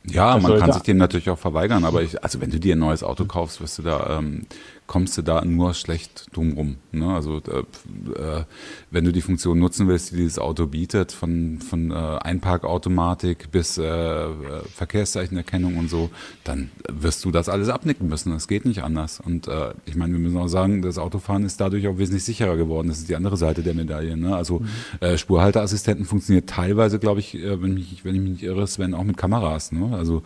Ja, 0.04 0.36
man 0.38 0.58
kann 0.58 0.72
sich 0.72 0.82
dem 0.82 0.96
natürlich 0.96 1.30
auch 1.30 1.38
verweigern, 1.38 1.84
aber 1.84 2.02
ich, 2.02 2.22
also 2.22 2.40
wenn 2.40 2.50
du 2.50 2.58
dir 2.58 2.74
ein 2.74 2.80
neues 2.80 3.04
Auto 3.04 3.24
kaufst, 3.24 3.60
wirst 3.60 3.78
du 3.78 3.82
da 3.82 4.18
ähm, 4.18 4.46
kommst 4.86 5.16
du 5.16 5.22
da 5.22 5.44
nur 5.44 5.74
schlecht 5.74 6.26
drum 6.34 6.52
rum. 6.52 6.76
Ne? 6.90 7.12
Also 7.14 7.38
äh, 7.38 8.44
wenn 8.90 9.04
du 9.04 9.12
die 9.12 9.22
Funktion 9.22 9.58
nutzen 9.58 9.88
willst, 9.88 10.12
die 10.12 10.16
dieses 10.16 10.38
Auto 10.38 10.66
bietet, 10.66 11.12
von, 11.12 11.60
von 11.60 11.90
äh, 11.90 11.94
Einparkautomatik 11.94 13.50
bis 13.50 13.78
äh, 13.78 14.26
Verkehrszeichenerkennung 14.74 15.76
und 15.78 15.88
so, 15.88 16.10
dann 16.44 16.70
wirst 16.88 17.24
du 17.24 17.30
das 17.30 17.48
alles 17.48 17.68
abnicken 17.68 18.08
müssen. 18.08 18.32
Das 18.32 18.48
geht 18.48 18.64
nicht 18.64 18.82
anders. 18.82 19.20
Und 19.20 19.48
äh, 19.48 19.72
ich 19.86 19.96
meine, 19.96 20.12
wir 20.12 20.20
müssen 20.20 20.36
auch 20.36 20.48
sagen, 20.48 20.82
das 20.82 20.98
Autofahren 20.98 21.44
ist 21.44 21.60
dadurch 21.60 21.86
auch 21.88 21.98
wesentlich 21.98 22.24
sicherer 22.24 22.56
geworden. 22.56 22.88
Das 22.88 22.98
ist 22.98 23.08
die 23.08 23.16
andere 23.16 23.36
Seite 23.36 23.62
der 23.62 23.74
Medaille. 23.74 24.16
Ne? 24.16 24.36
Also 24.36 24.60
mhm. 24.60 24.66
äh, 25.00 25.16
Spurhalteassistenten 25.16 26.04
funktioniert 26.04 26.50
teilweise, 26.50 26.98
glaube 26.98 27.20
ich, 27.20 27.34
äh, 27.34 27.62
wenn, 27.62 27.74
mich, 27.74 28.04
wenn 28.04 28.14
ich 28.14 28.20
mich 28.20 28.32
nicht 28.32 28.42
irre, 28.42 28.66
Sven, 28.66 28.94
auch 28.94 29.04
mit 29.04 29.16
Kameras. 29.16 29.72
Ne? 29.72 29.96
Also 29.96 30.22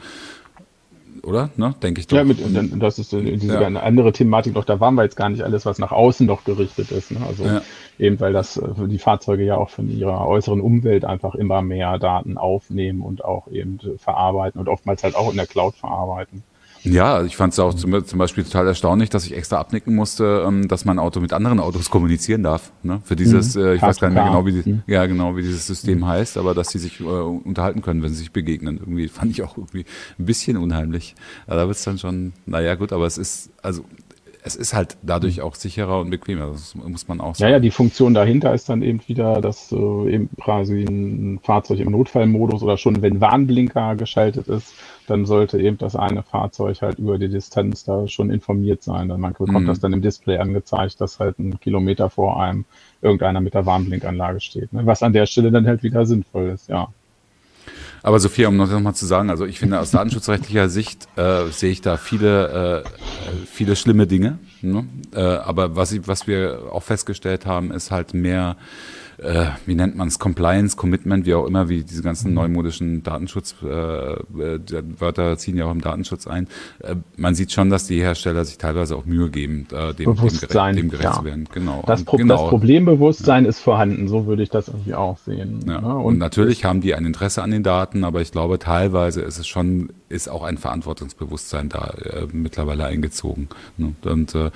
oder? 1.26 1.50
Ne? 1.56 1.74
Denke 1.82 2.00
ich 2.00 2.06
doch. 2.06 2.16
Ja, 2.16 2.24
mit, 2.24 2.40
und 2.40 2.78
das 2.80 2.98
ist 2.98 3.12
äh, 3.12 3.36
diese 3.36 3.60
ja. 3.60 3.66
andere 3.66 4.12
Thematik 4.12 4.54
noch, 4.54 4.64
da 4.64 4.80
waren 4.80 4.94
wir 4.94 5.02
jetzt 5.02 5.16
gar 5.16 5.28
nicht 5.28 5.42
alles, 5.42 5.66
was 5.66 5.78
nach 5.78 5.92
außen 5.92 6.26
doch 6.26 6.44
gerichtet 6.44 6.92
ist. 6.92 7.10
Ne? 7.10 7.18
Also 7.26 7.44
ja. 7.44 7.62
eben, 7.98 8.20
weil 8.20 8.32
das 8.32 8.56
äh, 8.56 8.62
die 8.86 8.98
Fahrzeuge 8.98 9.44
ja 9.44 9.56
auch 9.56 9.70
von 9.70 9.90
ihrer 9.90 10.26
äußeren 10.26 10.60
Umwelt 10.60 11.04
einfach 11.04 11.34
immer 11.34 11.62
mehr 11.62 11.98
Daten 11.98 12.38
aufnehmen 12.38 13.02
und 13.02 13.24
auch 13.24 13.48
eben 13.48 13.78
verarbeiten 13.98 14.60
und 14.60 14.68
oftmals 14.68 15.02
halt 15.02 15.16
auch 15.16 15.30
in 15.30 15.36
der 15.36 15.46
Cloud 15.46 15.74
verarbeiten. 15.74 16.44
Ja, 16.86 17.24
ich 17.24 17.36
fand 17.36 17.52
es 17.52 17.58
auch 17.58 17.74
zum, 17.74 18.04
zum, 18.04 18.18
Beispiel 18.18 18.44
total 18.44 18.66
erstaunlich, 18.66 19.10
dass 19.10 19.26
ich 19.26 19.36
extra 19.36 19.58
abnicken 19.58 19.94
musste, 19.94 20.44
ähm, 20.46 20.68
dass 20.68 20.84
mein 20.84 20.98
Auto 20.98 21.20
mit 21.20 21.32
anderen 21.32 21.60
Autos 21.60 21.90
kommunizieren 21.90 22.42
darf. 22.42 22.72
Ne? 22.82 23.00
Für 23.04 23.16
dieses, 23.16 23.54
mhm. 23.54 23.64
äh, 23.64 23.74
ich 23.74 23.82
weiß 23.82 24.00
gar 24.00 24.08
nicht 24.08 24.14
mehr 24.14 24.24
genau, 24.24 24.46
wie 24.46 24.62
die, 24.62 24.70
mhm. 24.70 24.82
ja 24.86 25.06
genau, 25.06 25.36
wie 25.36 25.42
dieses 25.42 25.66
System 25.66 25.98
mhm. 25.98 26.06
heißt, 26.06 26.36
aber 26.38 26.54
dass 26.54 26.68
sie 26.68 26.78
sich 26.78 27.00
äh, 27.00 27.04
unterhalten 27.04 27.82
können, 27.82 28.02
wenn 28.02 28.10
sie 28.10 28.18
sich 28.18 28.32
begegnen. 28.32 28.78
Irgendwie 28.78 29.08
fand 29.08 29.30
ich 29.30 29.42
auch 29.42 29.56
irgendwie 29.56 29.84
ein 30.18 30.26
bisschen 30.26 30.56
unheimlich. 30.56 31.14
Aber 31.46 31.56
da 31.56 31.66
wird 31.66 31.76
es 31.76 31.84
dann 31.84 31.98
schon, 31.98 32.32
naja 32.46 32.74
gut, 32.74 32.92
aber 32.92 33.06
es 33.06 33.18
ist, 33.18 33.50
also 33.62 33.84
es 34.46 34.54
ist 34.54 34.74
halt 34.74 34.96
dadurch 35.02 35.40
auch 35.42 35.56
sicherer 35.56 36.00
und 36.00 36.10
bequemer, 36.10 36.52
das 36.52 36.76
muss 36.76 37.08
man 37.08 37.20
auch 37.20 37.34
sagen. 37.34 37.50
Ja, 37.50 37.56
ja, 37.56 37.60
die 37.60 37.72
Funktion 37.72 38.14
dahinter 38.14 38.54
ist 38.54 38.68
dann 38.68 38.80
eben 38.80 39.00
wieder, 39.08 39.40
dass 39.40 39.72
äh, 39.72 39.76
eben 40.14 40.30
quasi 40.40 40.84
ein 40.84 41.40
Fahrzeug 41.42 41.80
im 41.80 41.90
Notfallmodus 41.90 42.62
oder 42.62 42.76
schon 42.76 43.02
wenn 43.02 43.20
Warnblinker 43.20 43.96
geschaltet 43.96 44.46
ist, 44.46 44.72
dann 45.06 45.26
sollte 45.26 45.60
eben 45.60 45.78
das 45.78 45.96
eine 45.96 46.22
Fahrzeug 46.22 46.82
halt 46.82 46.98
über 46.98 47.18
die 47.18 47.28
Distanz 47.28 47.84
da 47.84 48.06
schon 48.08 48.30
informiert 48.30 48.82
sein. 48.82 49.08
man 49.08 49.32
bekommt 49.32 49.62
mhm. 49.62 49.66
das 49.66 49.80
dann 49.80 49.92
im 49.92 50.02
Display 50.02 50.38
angezeigt, 50.38 51.00
dass 51.00 51.18
halt 51.18 51.38
ein 51.38 51.58
Kilometer 51.60 52.10
vor 52.10 52.42
einem 52.42 52.64
irgendeiner 53.02 53.40
mit 53.40 53.54
der 53.54 53.66
Warnblinkanlage 53.66 54.40
steht. 54.40 54.72
Ne? 54.72 54.84
Was 54.84 55.02
an 55.02 55.12
der 55.12 55.26
Stelle 55.26 55.50
dann 55.50 55.66
halt 55.66 55.82
wieder 55.82 56.06
sinnvoll 56.06 56.48
ist, 56.48 56.68
ja. 56.68 56.88
Aber 58.02 58.20
Sophia, 58.20 58.46
um 58.48 58.56
noch 58.56 58.80
mal 58.80 58.94
zu 58.94 59.06
sagen, 59.06 59.30
also 59.30 59.46
ich 59.46 59.58
finde 59.58 59.80
aus 59.80 59.90
datenschutzrechtlicher 59.90 60.68
Sicht 60.68 61.08
äh, 61.16 61.46
sehe 61.50 61.72
ich 61.72 61.80
da 61.80 61.96
viele, 61.96 62.84
äh, 62.84 62.88
viele 63.46 63.74
schlimme 63.74 64.06
Dinge. 64.06 64.38
Ne? 64.62 64.86
Äh, 65.12 65.20
aber 65.20 65.74
was, 65.74 65.90
ich, 65.92 66.06
was 66.06 66.28
wir 66.28 66.68
auch 66.70 66.84
festgestellt 66.84 67.46
haben, 67.46 67.72
ist 67.72 67.90
halt 67.90 68.14
mehr 68.14 68.56
äh, 69.18 69.46
wie 69.64 69.74
nennt 69.74 69.96
man 69.96 70.08
es, 70.08 70.18
Compliance, 70.18 70.76
Commitment, 70.76 71.26
wie 71.26 71.34
auch 71.34 71.46
immer, 71.46 71.68
wie 71.68 71.84
diese 71.84 72.02
ganzen 72.02 72.28
mhm. 72.28 72.34
neumodischen 72.34 73.02
Datenschutz, 73.02 73.54
äh, 73.62 74.12
äh, 74.12 75.36
ziehen 75.36 75.56
ja 75.56 75.66
auch 75.66 75.72
im 75.72 75.80
Datenschutz 75.80 76.26
ein. 76.26 76.48
Äh, 76.80 76.96
man 77.16 77.34
sieht 77.34 77.52
schon, 77.52 77.70
dass 77.70 77.86
die 77.86 78.00
Hersteller 78.00 78.44
sich 78.44 78.58
teilweise 78.58 78.96
auch 78.96 79.06
Mühe 79.06 79.30
geben, 79.30 79.66
dem, 79.70 79.96
dem 79.96 80.16
gerecht, 80.16 80.54
dem 80.54 80.90
gerecht 80.90 81.04
ja. 81.04 81.12
zu 81.12 81.24
werden. 81.24 81.48
Genau. 81.52 81.82
Das, 81.86 82.04
Pro 82.04 82.16
genau. 82.16 82.36
das 82.36 82.48
Problembewusstsein 82.50 83.44
ja. 83.44 83.50
ist 83.50 83.60
vorhanden, 83.60 84.08
so 84.08 84.26
würde 84.26 84.42
ich 84.42 84.50
das 84.50 84.68
irgendwie 84.68 84.94
auch 84.94 85.18
sehen. 85.18 85.60
Ja. 85.66 85.80
Ne? 85.80 85.94
Und, 85.94 86.04
Und 86.04 86.18
natürlich 86.18 86.64
haben 86.64 86.80
die 86.80 86.94
ein 86.94 87.04
Interesse 87.04 87.42
an 87.42 87.50
den 87.50 87.62
Daten, 87.62 88.04
aber 88.04 88.20
ich 88.20 88.32
glaube, 88.32 88.58
teilweise 88.58 89.22
ist 89.22 89.38
es 89.38 89.46
schon, 89.46 89.90
ist 90.08 90.28
auch 90.28 90.42
ein 90.42 90.58
Verantwortungsbewusstsein 90.58 91.68
da 91.68 91.94
äh, 92.02 92.26
mittlerweile 92.32 92.84
eingezogen. 92.84 93.48
Ne? 93.76 93.94
Und 94.04 94.34
äh, 94.34 94.50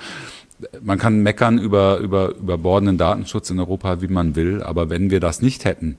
man 0.81 0.97
kann 0.97 1.21
meckern 1.21 1.57
über, 1.57 1.97
über 1.97 2.35
überbordenden 2.35 2.97
Datenschutz 2.97 3.49
in 3.49 3.59
Europa, 3.59 4.01
wie 4.01 4.07
man 4.07 4.35
will, 4.35 4.61
aber 4.61 4.89
wenn 4.89 5.09
wir 5.09 5.19
das 5.19 5.41
nicht 5.41 5.65
hätten 5.65 5.97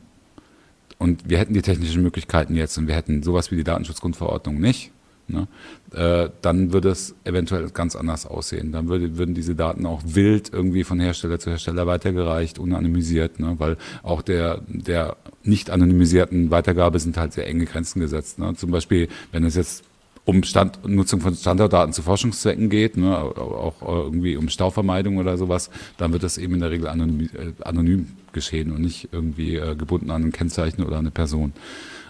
und 0.98 1.28
wir 1.28 1.38
hätten 1.38 1.54
die 1.54 1.62
technischen 1.62 2.02
Möglichkeiten 2.02 2.54
jetzt 2.54 2.78
und 2.78 2.86
wir 2.86 2.94
hätten 2.94 3.22
sowas 3.22 3.50
wie 3.50 3.56
die 3.56 3.64
Datenschutzgrundverordnung 3.64 4.60
nicht, 4.60 4.92
ne, 5.28 5.48
äh, 5.94 6.30
dann 6.42 6.72
würde 6.72 6.90
es 6.90 7.14
eventuell 7.24 7.70
ganz 7.70 7.96
anders 7.96 8.26
aussehen. 8.26 8.72
Dann 8.72 8.88
würde, 8.88 9.16
würden 9.16 9.34
diese 9.34 9.54
Daten 9.54 9.86
auch 9.86 10.02
wild 10.04 10.52
irgendwie 10.52 10.84
von 10.84 11.00
Hersteller 11.00 11.38
zu 11.38 11.50
Hersteller 11.50 11.86
weitergereicht, 11.86 12.58
unanonymisiert, 12.58 13.40
ne, 13.40 13.56
weil 13.58 13.76
auch 14.02 14.22
der, 14.22 14.62
der 14.68 15.16
nicht 15.42 15.70
anonymisierten 15.70 16.50
Weitergabe 16.50 16.98
sind 16.98 17.16
halt 17.16 17.32
sehr 17.32 17.46
enge 17.46 17.64
Grenzen 17.64 18.00
gesetzt. 18.00 18.38
Ne. 18.38 18.54
Zum 18.54 18.70
Beispiel, 18.70 19.08
wenn 19.32 19.44
es 19.44 19.56
jetzt 19.56 19.84
um 20.24 20.42
Stand, 20.44 20.86
Nutzung 20.86 21.20
von 21.20 21.34
Standortdaten 21.34 21.92
zu 21.92 22.02
Forschungszwecken 22.02 22.70
geht, 22.70 22.96
ne, 22.96 23.16
auch 23.18 23.74
irgendwie 23.82 24.36
um 24.36 24.48
Stauvermeidung 24.48 25.16
oder 25.16 25.36
sowas, 25.36 25.70
dann 25.98 26.12
wird 26.12 26.22
das 26.22 26.38
eben 26.38 26.54
in 26.54 26.60
der 26.60 26.70
Regel 26.70 26.86
anonym, 26.86 27.28
äh, 27.34 27.62
anonym 27.64 28.16
geschehen 28.32 28.72
und 28.72 28.82
nicht 28.82 29.08
irgendwie 29.12 29.56
äh, 29.56 29.74
gebunden 29.74 30.10
an 30.10 30.22
ein 30.22 30.32
Kennzeichen 30.32 30.84
oder 30.84 30.98
eine 30.98 31.10
Person. 31.10 31.52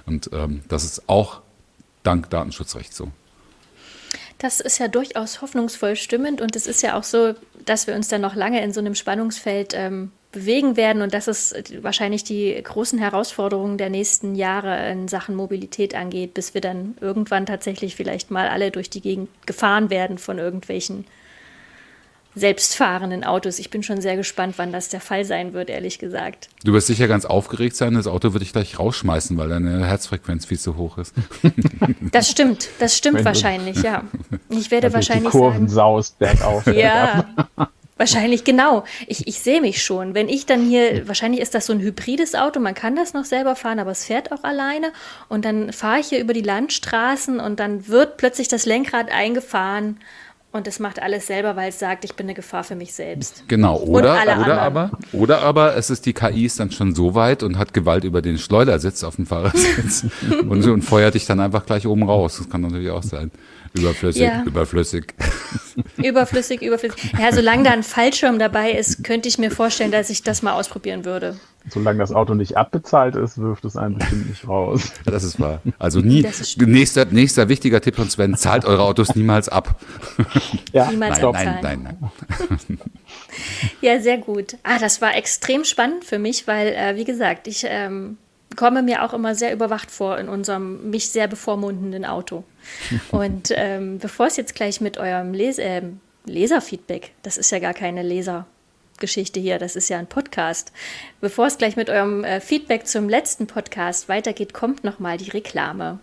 Und 0.04 0.30
ähm, 0.32 0.62
das 0.68 0.84
ist 0.84 1.08
auch 1.08 1.40
dank 2.02 2.28
Datenschutzrecht 2.30 2.94
so. 2.94 3.08
Das 4.38 4.60
ist 4.60 4.78
ja 4.78 4.88
durchaus 4.88 5.40
hoffnungsvoll 5.40 5.96
stimmend 5.96 6.40
und 6.40 6.56
es 6.56 6.66
ist 6.66 6.82
ja 6.82 6.98
auch 6.98 7.04
so, 7.04 7.34
dass 7.64 7.86
wir 7.86 7.94
uns 7.94 8.08
dann 8.08 8.20
noch 8.20 8.34
lange 8.34 8.62
in 8.62 8.72
so 8.72 8.80
einem 8.80 8.94
Spannungsfeld 8.94 9.72
ähm, 9.74 10.10
bewegen 10.32 10.76
werden. 10.76 11.02
Und 11.02 11.14
das 11.14 11.28
ist 11.28 11.54
wahrscheinlich 11.82 12.24
die 12.24 12.60
großen 12.62 12.98
Herausforderungen 12.98 13.78
der 13.78 13.90
nächsten 13.90 14.34
Jahre 14.34 14.90
in 14.90 15.08
Sachen 15.08 15.36
Mobilität 15.36 15.94
angeht, 15.94 16.34
bis 16.34 16.54
wir 16.54 16.60
dann 16.60 16.96
irgendwann 17.00 17.46
tatsächlich 17.46 17.94
vielleicht 17.94 18.30
mal 18.30 18.48
alle 18.48 18.70
durch 18.70 18.90
die 18.90 19.00
Gegend 19.00 19.28
gefahren 19.46 19.90
werden 19.90 20.18
von 20.18 20.38
irgendwelchen 20.38 21.04
selbstfahrenden 22.34 23.24
Autos. 23.24 23.58
Ich 23.58 23.68
bin 23.68 23.82
schon 23.82 24.00
sehr 24.00 24.16
gespannt, 24.16 24.54
wann 24.56 24.72
das 24.72 24.88
der 24.88 25.00
Fall 25.00 25.24
sein 25.24 25.52
wird, 25.52 25.68
ehrlich 25.68 25.98
gesagt. 25.98 26.48
Du 26.64 26.72
wirst 26.72 26.86
sicher 26.86 27.06
ganz 27.06 27.26
aufgeregt 27.26 27.76
sein, 27.76 27.92
das 27.92 28.06
Auto 28.06 28.32
würde 28.32 28.44
ich 28.44 28.52
gleich 28.52 28.78
rausschmeißen, 28.78 29.36
weil 29.36 29.50
deine 29.50 29.86
Herzfrequenz 29.86 30.46
viel 30.46 30.58
zu 30.58 30.76
hoch 30.76 30.98
ist. 30.98 31.14
Das 32.12 32.30
stimmt, 32.30 32.68
das 32.78 32.96
stimmt 32.96 33.18
Wenn 33.18 33.24
wahrscheinlich, 33.24 33.82
ja. 33.82 34.04
Ich 34.48 34.70
werde 34.70 34.92
wahrscheinlich. 34.92 35.30
Die 35.30 35.38
Kurven 35.38 35.68
sagen, 35.68 36.02
saust 36.02 36.18
bergauf. 36.18 36.66
Ja. 36.66 37.26
Wahrscheinlich, 37.96 38.44
genau. 38.44 38.84
Ich, 39.06 39.28
ich 39.28 39.40
sehe 39.40 39.60
mich 39.60 39.82
schon. 39.82 40.14
Wenn 40.14 40.28
ich 40.28 40.46
dann 40.46 40.64
hier, 40.64 41.06
wahrscheinlich 41.06 41.40
ist 41.40 41.54
das 41.54 41.66
so 41.66 41.72
ein 41.72 41.80
hybrides 41.80 42.34
Auto, 42.34 42.58
man 42.58 42.74
kann 42.74 42.96
das 42.96 43.14
noch 43.14 43.24
selber 43.24 43.54
fahren, 43.54 43.78
aber 43.78 43.90
es 43.90 44.04
fährt 44.06 44.32
auch 44.32 44.44
alleine. 44.44 44.92
Und 45.28 45.44
dann 45.44 45.72
fahre 45.72 46.00
ich 46.00 46.06
hier 46.06 46.20
über 46.20 46.32
die 46.32 46.42
Landstraßen 46.42 47.38
und 47.38 47.60
dann 47.60 47.88
wird 47.88 48.16
plötzlich 48.16 48.48
das 48.48 48.66
Lenkrad 48.66 49.12
eingefahren 49.12 49.98
und 50.52 50.68
es 50.68 50.78
macht 50.78 51.00
alles 51.00 51.26
selber, 51.26 51.56
weil 51.56 51.70
es 51.70 51.78
sagt, 51.78 52.04
ich 52.04 52.14
bin 52.14 52.26
eine 52.26 52.34
Gefahr 52.34 52.62
für 52.62 52.74
mich 52.74 52.92
selbst. 52.92 53.44
Genau, 53.48 53.78
oder, 53.78 54.22
oder 54.22 54.60
aber, 54.60 54.90
oder 55.12 55.40
aber 55.40 55.76
es 55.76 55.88
ist 55.88 56.04
die 56.04 56.12
KI 56.12 56.44
ist 56.44 56.60
dann 56.60 56.70
schon 56.70 56.94
so 56.94 57.14
weit 57.14 57.42
und 57.42 57.56
hat 57.56 57.72
Gewalt 57.72 58.04
über 58.04 58.20
den 58.20 58.36
Schleudersitz 58.36 59.02
auf 59.02 59.16
dem 59.16 59.24
Fahrersitz 59.24 60.04
und, 60.46 60.66
und 60.66 60.82
feuert 60.82 61.14
dich 61.14 61.24
dann 61.24 61.40
einfach 61.40 61.64
gleich 61.64 61.86
oben 61.86 62.02
raus. 62.02 62.36
Das 62.36 62.50
kann 62.50 62.60
natürlich 62.60 62.90
auch 62.90 63.02
sein. 63.02 63.30
Überflüssig, 63.74 64.22
ja. 64.22 64.42
überflüssig. 64.44 65.14
Überflüssig, 65.96 66.60
überflüssig. 66.60 67.12
Ja, 67.18 67.32
solange 67.32 67.62
da 67.62 67.70
ein 67.70 67.82
Fallschirm 67.82 68.38
dabei 68.38 68.72
ist, 68.72 69.02
könnte 69.02 69.28
ich 69.28 69.38
mir 69.38 69.50
vorstellen, 69.50 69.90
dass 69.90 70.10
ich 70.10 70.22
das 70.22 70.42
mal 70.42 70.52
ausprobieren 70.52 71.06
würde. 71.06 71.36
Solange 71.68 72.00
das 72.00 72.12
Auto 72.12 72.34
nicht 72.34 72.56
abbezahlt 72.56 73.14
ist, 73.14 73.38
wirft 73.38 73.64
es 73.64 73.76
einen 73.76 73.96
bestimmt 73.96 74.28
nicht 74.28 74.48
raus. 74.48 74.92
Das 75.04 75.22
ist 75.22 75.40
wahr. 75.40 75.62
Also 75.78 76.00
nie, 76.00 76.26
nächster, 76.58 77.06
nächster 77.06 77.48
wichtiger 77.48 77.80
Tipp 77.80 77.96
von 77.96 78.10
Sven, 78.10 78.36
zahlt 78.36 78.64
eure 78.64 78.82
Autos 78.82 79.14
niemals 79.14 79.48
ab. 79.48 79.80
Ja, 80.72 80.90
niemals 80.90 81.20
nein, 81.20 81.32
nein, 81.32 81.60
nein, 81.62 81.98
nein, 82.00 82.78
Ja, 83.82 84.00
sehr 84.00 84.16
gut. 84.16 84.56
Ah, 84.62 84.78
das 84.78 85.02
war 85.02 85.14
extrem 85.14 85.64
spannend 85.64 86.04
für 86.04 86.18
mich, 86.18 86.46
weil, 86.46 86.68
äh, 86.68 86.96
wie 86.96 87.04
gesagt, 87.04 87.46
ich 87.46 87.64
ähm, 87.68 88.16
komme 88.56 88.82
mir 88.82 89.04
auch 89.04 89.12
immer 89.12 89.34
sehr 89.34 89.52
überwacht 89.52 89.90
vor 89.90 90.18
in 90.18 90.28
unserem 90.28 90.90
mich 90.90 91.10
sehr 91.10 91.28
bevormundenden 91.28 92.04
Auto. 92.04 92.44
Und 93.10 93.52
ähm, 93.54 93.98
bevor 93.98 94.26
es 94.26 94.36
jetzt 94.36 94.54
gleich 94.54 94.80
mit 94.80 94.98
eurem 94.98 95.32
Les 95.32 95.58
äh, 95.58 95.82
Leserfeedback, 96.26 97.12
das 97.22 97.36
ist 97.36 97.50
ja 97.50 97.58
gar 97.58 97.74
keine 97.74 98.02
Lesergeschichte 98.02 99.40
hier, 99.40 99.58
das 99.58 99.76
ist 99.76 99.88
ja 99.88 99.98
ein 99.98 100.06
Podcast. 100.06 100.72
Bevor 101.20 101.46
es 101.46 101.58
gleich 101.58 101.76
mit 101.76 101.90
eurem 101.90 102.24
äh, 102.24 102.40
Feedback 102.40 102.86
zum 102.86 103.08
letzten 103.08 103.46
Podcast 103.46 104.08
weitergeht, 104.08 104.54
kommt 104.54 104.84
nochmal 104.84 105.18
die 105.18 105.30
Reklame. 105.30 105.98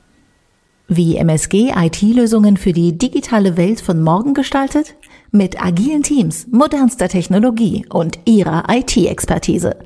Wie 0.91 1.17
MSG 1.17 1.71
IT-Lösungen 1.75 2.57
für 2.57 2.73
die 2.73 2.97
digitale 2.97 3.57
Welt 3.57 3.79
von 3.79 4.01
morgen 4.01 4.33
gestaltet? 4.33 4.95
Mit 5.31 5.63
agilen 5.63 6.01
Teams, 6.01 6.47
modernster 6.47 7.07
Technologie 7.07 7.85
und 7.89 8.17
ihrer 8.25 8.63
IT-Expertise. 8.67 9.77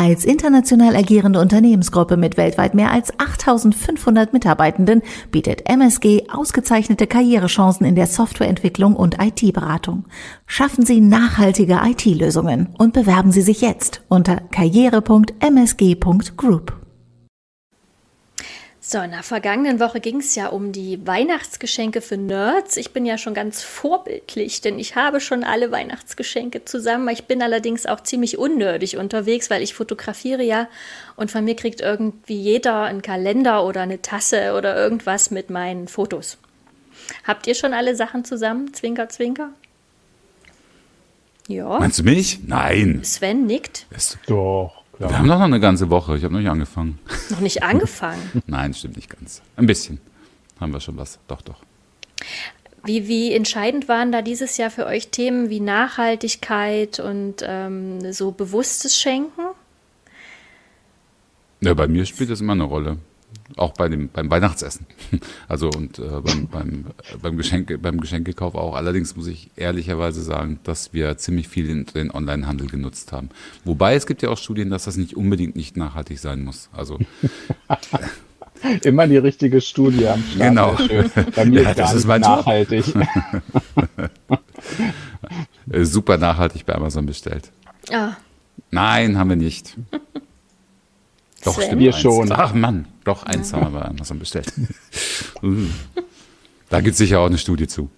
Als 0.00 0.24
international 0.24 0.94
agierende 0.94 1.40
Unternehmensgruppe 1.40 2.16
mit 2.16 2.36
weltweit 2.36 2.72
mehr 2.72 2.92
als 2.92 3.18
8500 3.18 4.32
Mitarbeitenden 4.32 5.02
bietet 5.32 5.68
MSG 5.68 6.28
ausgezeichnete 6.32 7.08
Karrierechancen 7.08 7.84
in 7.84 7.96
der 7.96 8.06
Softwareentwicklung 8.06 8.94
und 8.94 9.16
IT-Beratung. 9.20 10.04
Schaffen 10.46 10.86
Sie 10.86 11.00
nachhaltige 11.00 11.80
IT-Lösungen 11.84 12.68
und 12.78 12.92
bewerben 12.92 13.32
Sie 13.32 13.42
sich 13.42 13.60
jetzt 13.60 14.02
unter 14.06 14.36
karriere.msg.group. 14.36 16.87
So, 18.90 19.00
in 19.00 19.10
der 19.10 19.22
vergangenen 19.22 19.80
Woche 19.80 20.00
ging 20.00 20.20
es 20.20 20.34
ja 20.34 20.46
um 20.46 20.72
die 20.72 21.06
Weihnachtsgeschenke 21.06 22.00
für 22.00 22.16
Nerds. 22.16 22.78
Ich 22.78 22.94
bin 22.94 23.04
ja 23.04 23.18
schon 23.18 23.34
ganz 23.34 23.62
vorbildlich, 23.62 24.62
denn 24.62 24.78
ich 24.78 24.96
habe 24.96 25.20
schon 25.20 25.44
alle 25.44 25.70
Weihnachtsgeschenke 25.70 26.64
zusammen. 26.64 27.06
Ich 27.10 27.24
bin 27.24 27.42
allerdings 27.42 27.84
auch 27.84 28.00
ziemlich 28.00 28.38
unnördig 28.38 28.96
unterwegs, 28.96 29.50
weil 29.50 29.60
ich 29.60 29.74
fotografiere 29.74 30.42
ja 30.42 30.68
und 31.16 31.30
von 31.30 31.44
mir 31.44 31.54
kriegt 31.54 31.82
irgendwie 31.82 32.40
jeder 32.40 32.84
einen 32.84 33.02
Kalender 33.02 33.66
oder 33.66 33.82
eine 33.82 34.00
Tasse 34.00 34.54
oder 34.56 34.74
irgendwas 34.74 35.30
mit 35.30 35.50
meinen 35.50 35.86
Fotos. 35.86 36.38
Habt 37.24 37.46
ihr 37.46 37.54
schon 37.54 37.74
alle 37.74 37.94
Sachen 37.94 38.24
zusammen? 38.24 38.72
Zwinker, 38.72 39.10
zwinker. 39.10 39.50
Ja. 41.46 41.78
Meinst 41.78 41.98
du 41.98 42.04
mich? 42.04 42.38
Nein. 42.46 43.00
Sven 43.04 43.44
nickt. 43.44 43.84
Doch. 44.28 44.77
Ja. 44.98 45.10
Wir 45.10 45.18
haben 45.18 45.28
doch 45.28 45.38
noch 45.38 45.44
eine 45.44 45.60
ganze 45.60 45.90
Woche. 45.90 46.16
Ich 46.16 46.24
habe 46.24 46.34
noch 46.34 46.40
nicht 46.40 46.50
angefangen. 46.50 46.98
Noch 47.30 47.40
nicht 47.40 47.62
angefangen? 47.62 48.42
Nein, 48.46 48.74
stimmt 48.74 48.96
nicht 48.96 49.10
ganz. 49.10 49.42
Ein 49.56 49.66
bisschen 49.66 50.00
haben 50.60 50.72
wir 50.72 50.80
schon 50.80 50.96
was. 50.96 51.18
Doch, 51.28 51.40
doch. 51.42 51.62
Wie, 52.84 53.06
wie 53.06 53.32
entscheidend 53.32 53.88
waren 53.88 54.12
da 54.12 54.22
dieses 54.22 54.56
Jahr 54.56 54.70
für 54.70 54.86
euch 54.86 55.08
Themen 55.08 55.50
wie 55.50 55.60
Nachhaltigkeit 55.60 57.00
und 57.00 57.36
ähm, 57.42 58.12
so 58.12 58.32
bewusstes 58.32 58.98
Schenken? 58.98 59.42
Ja, 61.60 61.74
bei 61.74 61.88
mir 61.88 62.06
spielt 62.06 62.30
das 62.30 62.40
immer 62.40 62.52
eine 62.52 62.64
Rolle 62.64 62.98
auch 63.56 63.72
bei 63.72 63.88
dem, 63.88 64.08
beim 64.08 64.30
Weihnachtsessen. 64.30 64.86
Also 65.48 65.70
und 65.70 65.98
äh, 65.98 66.02
beim, 66.22 66.46
beim, 66.48 66.84
beim, 67.22 67.36
Geschenke, 67.38 67.78
beim 67.78 68.00
Geschenkekauf 68.00 68.54
auch. 68.54 68.74
Allerdings 68.74 69.16
muss 69.16 69.26
ich 69.26 69.50
ehrlicherweise 69.56 70.22
sagen, 70.22 70.60
dass 70.62 70.92
wir 70.92 71.16
ziemlich 71.16 71.48
viel 71.48 71.70
in 71.70 71.86
den 71.86 72.10
Onlinehandel 72.14 72.66
genutzt 72.66 73.12
haben. 73.12 73.30
Wobei 73.64 73.94
es 73.94 74.06
gibt 74.06 74.20
ja 74.20 74.28
auch 74.28 74.36
Studien, 74.36 74.68
dass 74.68 74.84
das 74.84 74.98
nicht 74.98 75.16
unbedingt 75.16 75.56
nicht 75.56 75.76
nachhaltig 75.76 76.18
sein 76.18 76.44
muss. 76.44 76.68
Also 76.72 76.98
Immer 78.82 79.06
die 79.06 79.16
richtige 79.16 79.60
Studie 79.60 80.08
am 80.08 80.22
Start. 80.22 80.48
Genau. 80.50 80.76
Bei 81.34 81.44
mir 81.44 81.62
ja, 81.68 81.74
das 81.74 81.94
ist 81.94 82.06
mein 82.06 82.20
nachhaltig. 82.20 82.84
Super 85.70 86.18
nachhaltig 86.18 86.66
bei 86.66 86.74
Amazon 86.74 87.06
bestellt. 87.06 87.50
Ah. 87.92 88.16
Nein, 88.70 89.16
haben 89.16 89.30
wir 89.30 89.36
nicht. 89.36 89.76
Doch, 91.44 91.60
stimmt. 91.60 91.78
Wir 91.78 91.92
schon. 91.92 92.32
Ach 92.32 92.52
Mann, 92.52 92.86
doch, 93.08 93.24
eins 93.24 93.50
ja. 93.50 93.60
haben 93.60 93.72
wir 93.72 93.80
bei 93.80 93.86
Amazon 93.86 94.18
bestellt. 94.18 94.52
da 96.70 96.80
gibt 96.80 96.92
es 96.92 96.98
sicher 96.98 97.20
auch 97.20 97.26
eine 97.26 97.38
Studie 97.38 97.66
zu. 97.66 97.90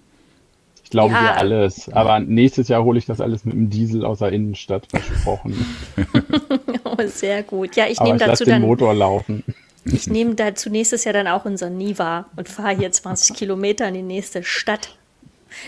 Ich 0.84 0.90
glaube 0.90 1.14
ja. 1.14 1.22
dir 1.22 1.36
alles. 1.36 1.88
Aber 1.92 2.18
nächstes 2.18 2.66
Jahr 2.66 2.82
hole 2.82 2.98
ich 2.98 3.06
das 3.06 3.20
alles 3.20 3.44
mit 3.44 3.54
dem 3.54 3.70
Diesel 3.70 4.04
aus 4.04 4.18
der 4.18 4.32
Innenstadt 4.32 4.88
versprochen. 4.88 5.54
oh, 6.84 6.96
sehr 7.06 7.44
gut. 7.44 7.76
Ja, 7.76 7.86
ich 7.86 8.00
nehme 8.00 8.18
dazu 8.18 8.44
den 8.44 8.54
dann. 8.54 8.62
Motor 8.62 8.94
laufen. 8.94 9.44
Ich 9.84 10.08
nehme 10.08 10.34
dazu 10.34 10.68
nächstes 10.68 11.04
Jahr 11.04 11.12
dann 11.12 11.28
auch 11.28 11.44
unser 11.44 11.70
Niva 11.70 12.26
und 12.36 12.48
fahre 12.48 12.76
hier 12.76 12.90
20 12.90 13.36
Kilometer 13.36 13.86
in 13.86 13.94
die 13.94 14.02
nächste 14.02 14.42
Stadt. 14.42 14.96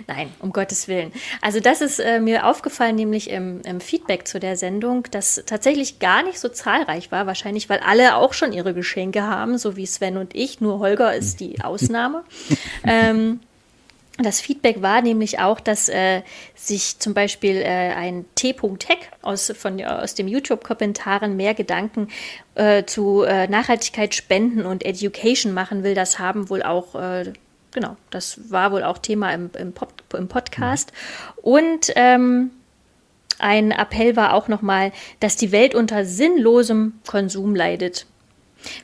Nein, 0.06 0.32
um 0.40 0.52
Gottes 0.52 0.88
Willen. 0.88 1.12
Also 1.40 1.60
das 1.60 1.80
ist 1.80 1.98
äh, 1.98 2.20
mir 2.20 2.46
aufgefallen, 2.46 2.96
nämlich 2.96 3.30
im, 3.30 3.60
im, 3.62 3.80
Feedback 3.80 4.26
zu 4.26 4.40
der 4.40 4.56
Sendung, 4.56 5.06
das 5.10 5.42
tatsächlich 5.46 5.98
gar 5.98 6.22
nicht 6.22 6.38
so 6.38 6.48
zahlreich 6.48 7.12
war, 7.12 7.26
wahrscheinlich 7.26 7.68
weil 7.68 7.80
alle 7.80 8.16
auch 8.16 8.32
schon 8.32 8.52
ihre 8.52 8.74
Geschenke 8.74 9.22
haben, 9.22 9.58
so 9.58 9.76
wie 9.76 9.86
Sven 9.86 10.16
und 10.16 10.34
ich, 10.34 10.60
nur 10.60 10.78
Holger 10.78 11.14
ist 11.14 11.40
die 11.40 11.60
Ausnahme. 11.62 12.24
ähm, 12.84 13.40
das 14.18 14.40
Feedback 14.40 14.82
war 14.82 15.00
nämlich 15.00 15.38
auch, 15.38 15.58
dass 15.58 15.88
äh, 15.88 16.22
sich 16.54 16.98
zum 16.98 17.14
Beispiel 17.14 17.56
äh, 17.56 17.92
ein 17.94 18.26
T.Tech 18.34 18.98
aus, 19.22 19.50
aus 19.50 20.14
dem 20.14 20.28
YouTube-Kommentaren 20.28 21.36
mehr 21.36 21.54
Gedanken 21.54 22.08
äh, 22.54 22.84
zu 22.84 23.22
äh, 23.22 23.48
Nachhaltigkeit, 23.48 24.14
Spenden 24.14 24.66
und 24.66 24.84
Education 24.84 25.54
machen 25.54 25.82
will. 25.82 25.94
Das 25.94 26.18
haben 26.18 26.50
wohl 26.50 26.62
auch 26.62 26.94
äh, 26.94 27.32
genau, 27.72 27.96
das 28.10 28.50
war 28.50 28.72
wohl 28.72 28.82
auch 28.82 28.98
Thema 28.98 29.32
im, 29.32 29.50
im, 29.58 29.72
Pop, 29.72 29.92
im 30.16 30.28
Podcast. 30.28 30.92
Und 31.36 31.92
ähm, 31.96 32.50
ein 33.38 33.72
Appell 33.72 34.16
war 34.16 34.34
auch 34.34 34.48
nochmal, 34.48 34.92
dass 35.20 35.36
die 35.36 35.52
Welt 35.52 35.74
unter 35.74 36.04
sinnlosem 36.04 36.94
Konsum 37.06 37.54
leidet. 37.54 38.06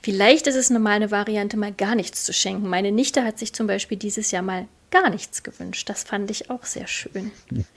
Vielleicht 0.02 0.46
ist 0.48 0.56
es 0.56 0.70
eine, 0.70 0.80
mal 0.80 0.96
eine 0.96 1.10
Variante, 1.10 1.56
mal 1.56 1.72
gar 1.72 1.94
nichts 1.94 2.24
zu 2.24 2.32
schenken. 2.32 2.68
Meine 2.68 2.90
Nichte 2.90 3.24
hat 3.24 3.38
sich 3.38 3.52
zum 3.52 3.68
Beispiel 3.68 3.96
dieses 3.96 4.32
Jahr 4.32 4.42
mal 4.42 4.66
gar 4.90 5.10
nichts 5.10 5.42
gewünscht. 5.42 5.88
Das 5.88 6.02
fand 6.02 6.30
ich 6.30 6.50
auch 6.50 6.64
sehr 6.64 6.86
schön. 6.86 7.30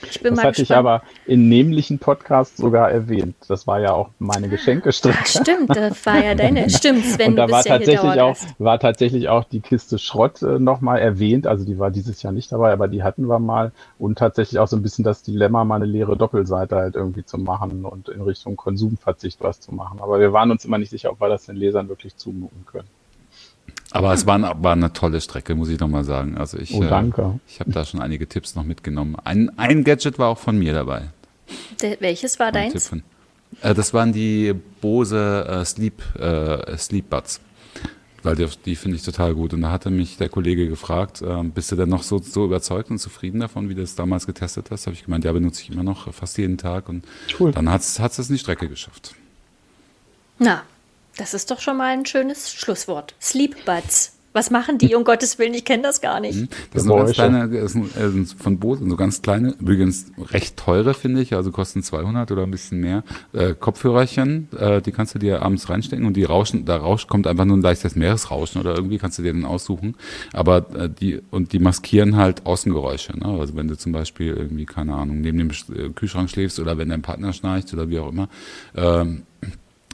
Ich 0.03 0.21
bin 0.21 0.35
das 0.35 0.43
mal 0.43 0.49
hatte 0.49 0.61
gespannt. 0.61 0.69
ich 0.69 0.71
aber 0.73 1.03
in 1.25 1.49
nämlichen 1.49 1.99
Podcasts 1.99 2.57
sogar 2.57 2.91
erwähnt. 2.91 3.35
Das 3.47 3.67
war 3.67 3.79
ja 3.79 3.93
auch 3.93 4.09
meine 4.19 4.49
Geschenkestrecke. 4.49 5.17
Ach, 5.21 5.25
stimmt, 5.25 5.75
das 5.75 6.05
war 6.05 6.23
ja 6.23 6.35
deine. 6.35 6.69
Stimmt, 6.69 7.05
Sven, 7.05 7.31
Und 7.31 7.35
da 7.35 7.49
war, 7.49 7.65
ja 7.65 7.77
tatsächlich 7.77 8.21
auch, 8.21 8.37
war 8.59 8.79
tatsächlich 8.79 9.29
auch 9.29 9.43
die 9.43 9.59
Kiste 9.59 9.99
Schrott 9.99 10.41
äh, 10.41 10.59
nochmal 10.59 10.99
erwähnt. 10.99 11.47
Also 11.47 11.65
die 11.65 11.79
war 11.79 11.91
dieses 11.91 12.21
Jahr 12.21 12.33
nicht 12.33 12.51
dabei, 12.51 12.71
aber 12.71 12.87
die 12.87 13.03
hatten 13.03 13.27
wir 13.27 13.39
mal. 13.39 13.71
Und 13.99 14.17
tatsächlich 14.17 14.59
auch 14.59 14.67
so 14.67 14.75
ein 14.75 14.83
bisschen 14.83 15.03
das 15.03 15.23
Dilemma, 15.23 15.63
mal 15.65 15.75
eine 15.75 15.85
leere 15.85 16.15
Doppelseite 16.15 16.75
halt 16.75 16.95
irgendwie 16.95 17.25
zu 17.25 17.37
machen 17.37 17.85
und 17.85 18.09
in 18.09 18.21
Richtung 18.21 18.55
Konsumverzicht 18.55 19.41
was 19.41 19.59
zu 19.59 19.73
machen. 19.73 19.99
Aber 19.99 20.19
wir 20.19 20.33
waren 20.33 20.51
uns 20.51 20.65
immer 20.65 20.77
nicht 20.77 20.89
sicher, 20.89 21.11
ob 21.11 21.19
wir 21.19 21.29
das 21.29 21.45
den 21.45 21.55
Lesern 21.55 21.89
wirklich 21.89 22.15
zumuten 22.15 22.65
können. 22.65 22.87
Aber 23.91 24.13
es 24.13 24.25
war, 24.25 24.63
war 24.63 24.73
eine 24.73 24.93
tolle 24.93 25.19
Strecke, 25.21 25.55
muss 25.55 25.69
ich 25.69 25.79
nochmal 25.79 26.03
sagen. 26.03 26.37
Also 26.37 26.57
ich, 26.57 26.73
oh, 26.73 26.83
danke. 26.83 27.21
Äh, 27.21 27.39
ich 27.47 27.59
habe 27.59 27.71
da 27.71 27.85
schon 27.85 28.01
einige 28.01 28.27
Tipps 28.27 28.55
noch 28.55 28.63
mitgenommen. 28.63 29.17
Ein, 29.23 29.51
ein 29.57 29.83
Gadget 29.83 30.17
war 30.17 30.29
auch 30.29 30.37
von 30.37 30.57
mir 30.57 30.73
dabei. 30.73 31.09
Der, 31.81 31.99
welches 31.99 32.39
war 32.39 32.51
deins? 32.51 32.91
Äh, 33.61 33.73
das 33.73 33.93
waren 33.93 34.13
die 34.13 34.53
Bose 34.79 35.45
äh, 35.47 35.65
Sleep, 35.65 36.01
äh, 36.15 36.77
Sleep 36.77 37.09
Buds. 37.09 37.41
Weil 38.23 38.35
die, 38.35 38.47
die 38.65 38.75
finde 38.75 38.97
ich 38.97 39.03
total 39.03 39.33
gut. 39.33 39.53
Und 39.53 39.61
da 39.61 39.71
hatte 39.71 39.89
mich 39.89 40.17
der 40.17 40.29
Kollege 40.29 40.67
gefragt, 40.67 41.21
äh, 41.21 41.43
bist 41.43 41.71
du 41.71 41.75
denn 41.75 41.89
noch 41.89 42.03
so, 42.03 42.19
so 42.19 42.45
überzeugt 42.45 42.91
und 42.91 42.99
zufrieden 42.99 43.39
davon, 43.39 43.67
wie 43.67 43.75
du 43.75 43.81
es 43.81 43.95
damals 43.95 44.27
getestet 44.27 44.69
hast? 44.71 44.85
Habe 44.85 44.95
ich 44.95 45.03
gemeint, 45.03 45.25
ja, 45.25 45.31
benutze 45.31 45.63
ich 45.63 45.71
immer 45.71 45.83
noch 45.83 46.13
fast 46.13 46.37
jeden 46.37 46.57
Tag. 46.57 46.87
Und 46.87 47.03
cool. 47.39 47.51
dann 47.51 47.69
hat 47.69 47.81
es 47.81 47.99
es 47.99 48.29
in 48.29 48.35
die 48.35 48.39
Strecke 48.39 48.69
geschafft. 48.69 49.15
Na, 50.37 50.63
das 51.17 51.33
ist 51.33 51.51
doch 51.51 51.59
schon 51.59 51.77
mal 51.77 51.89
ein 51.89 52.05
schönes 52.05 52.51
Schlusswort. 52.51 53.15
Sleep 53.19 53.65
Buds. 53.65 54.13
Was 54.33 54.49
machen 54.49 54.77
die, 54.77 54.95
um 54.95 55.03
Gottes 55.03 55.39
Willen? 55.39 55.53
Ich 55.53 55.65
kenne 55.65 55.83
das 55.83 55.99
gar 55.99 56.21
nicht. 56.21 56.39
Mhm. 56.39 56.47
Das 56.73 56.83
sind 56.83 56.95
ganz 56.95 57.11
kleine, 57.11 57.49
das 57.49 57.73
sind, 57.73 57.97
äh, 57.97 58.35
von 58.41 58.59
Bose, 58.59 58.87
so 58.87 58.95
ganz 58.95 59.21
kleine, 59.21 59.55
übrigens 59.59 60.11
recht 60.17 60.55
teure, 60.55 60.93
finde 60.93 61.21
ich, 61.21 61.35
also 61.35 61.51
kosten 61.51 61.83
200 61.83 62.31
oder 62.31 62.43
ein 62.43 62.51
bisschen 62.51 62.79
mehr, 62.79 63.03
äh, 63.33 63.53
Kopfhörerchen, 63.53 64.47
äh, 64.57 64.81
die 64.81 64.93
kannst 64.93 65.15
du 65.15 65.19
dir 65.19 65.41
abends 65.41 65.69
reinstecken 65.69 66.05
und 66.05 66.15
die 66.15 66.23
rauschen, 66.23 66.63
da 66.63 66.77
rauscht, 66.77 67.09
kommt 67.09 67.27
einfach 67.27 67.43
nur 67.43 67.57
ein 67.57 67.61
leichtes 67.61 67.95
Meeresrauschen 67.95 68.61
oder 68.61 68.73
irgendwie 68.73 68.99
kannst 68.99 69.19
du 69.19 69.23
dir 69.23 69.33
dann 69.33 69.43
aussuchen. 69.43 69.95
Aber 70.31 70.65
äh, 70.75 70.89
die, 70.89 71.21
und 71.29 71.51
die 71.51 71.59
maskieren 71.59 72.15
halt 72.15 72.45
Außengeräusche, 72.45 73.19
ne? 73.19 73.25
Also 73.25 73.55
wenn 73.57 73.67
du 73.67 73.77
zum 73.77 73.91
Beispiel 73.91 74.33
irgendwie, 74.33 74.65
keine 74.65 74.95
Ahnung, 74.95 75.19
neben 75.19 75.39
dem 75.39 75.49
äh, 75.49 75.89
Kühlschrank 75.89 76.29
schläfst 76.29 76.57
oder 76.59 76.77
wenn 76.77 76.87
dein 76.87 77.01
Partner 77.01 77.33
schnarcht 77.33 77.73
oder 77.73 77.89
wie 77.89 77.99
auch 77.99 78.09
immer, 78.09 78.29
ähm, 78.75 79.23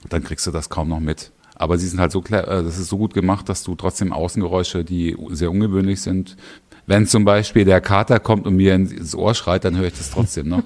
dann 0.10 0.24
kriegst 0.24 0.48
du 0.48 0.52
das 0.52 0.70
kaum 0.70 0.90
noch 0.90 1.00
mit. 1.00 1.32
Aber 1.56 1.78
sie 1.78 1.88
sind 1.88 2.00
halt 2.00 2.12
so 2.12 2.22
klar, 2.22 2.48
äh, 2.48 2.64
das 2.64 2.78
ist 2.78 2.90
so 2.90 2.98
gut 2.98 3.14
gemacht, 3.14 3.50
dass 3.50 3.64
du 3.64 3.76
trotzdem 3.76 4.14
Außengeräusche, 4.14 4.84
die 4.84 5.18
sehr 5.32 5.52
ungewöhnlich 5.52 6.02
sind, 6.02 6.38
wenn 6.86 7.06
zum 7.06 7.26
Beispiel 7.26 7.66
der 7.66 7.82
Kater 7.82 8.20
kommt 8.20 8.48
und 8.48 8.56
mir 8.56 8.74
ins 8.74 9.14
Ohr 9.14 9.36
schreit, 9.36 9.66
dann 9.66 9.76
höre 9.76 9.88
ich 9.88 9.98
das 9.98 10.12
trotzdem 10.12 10.48
noch. 10.48 10.64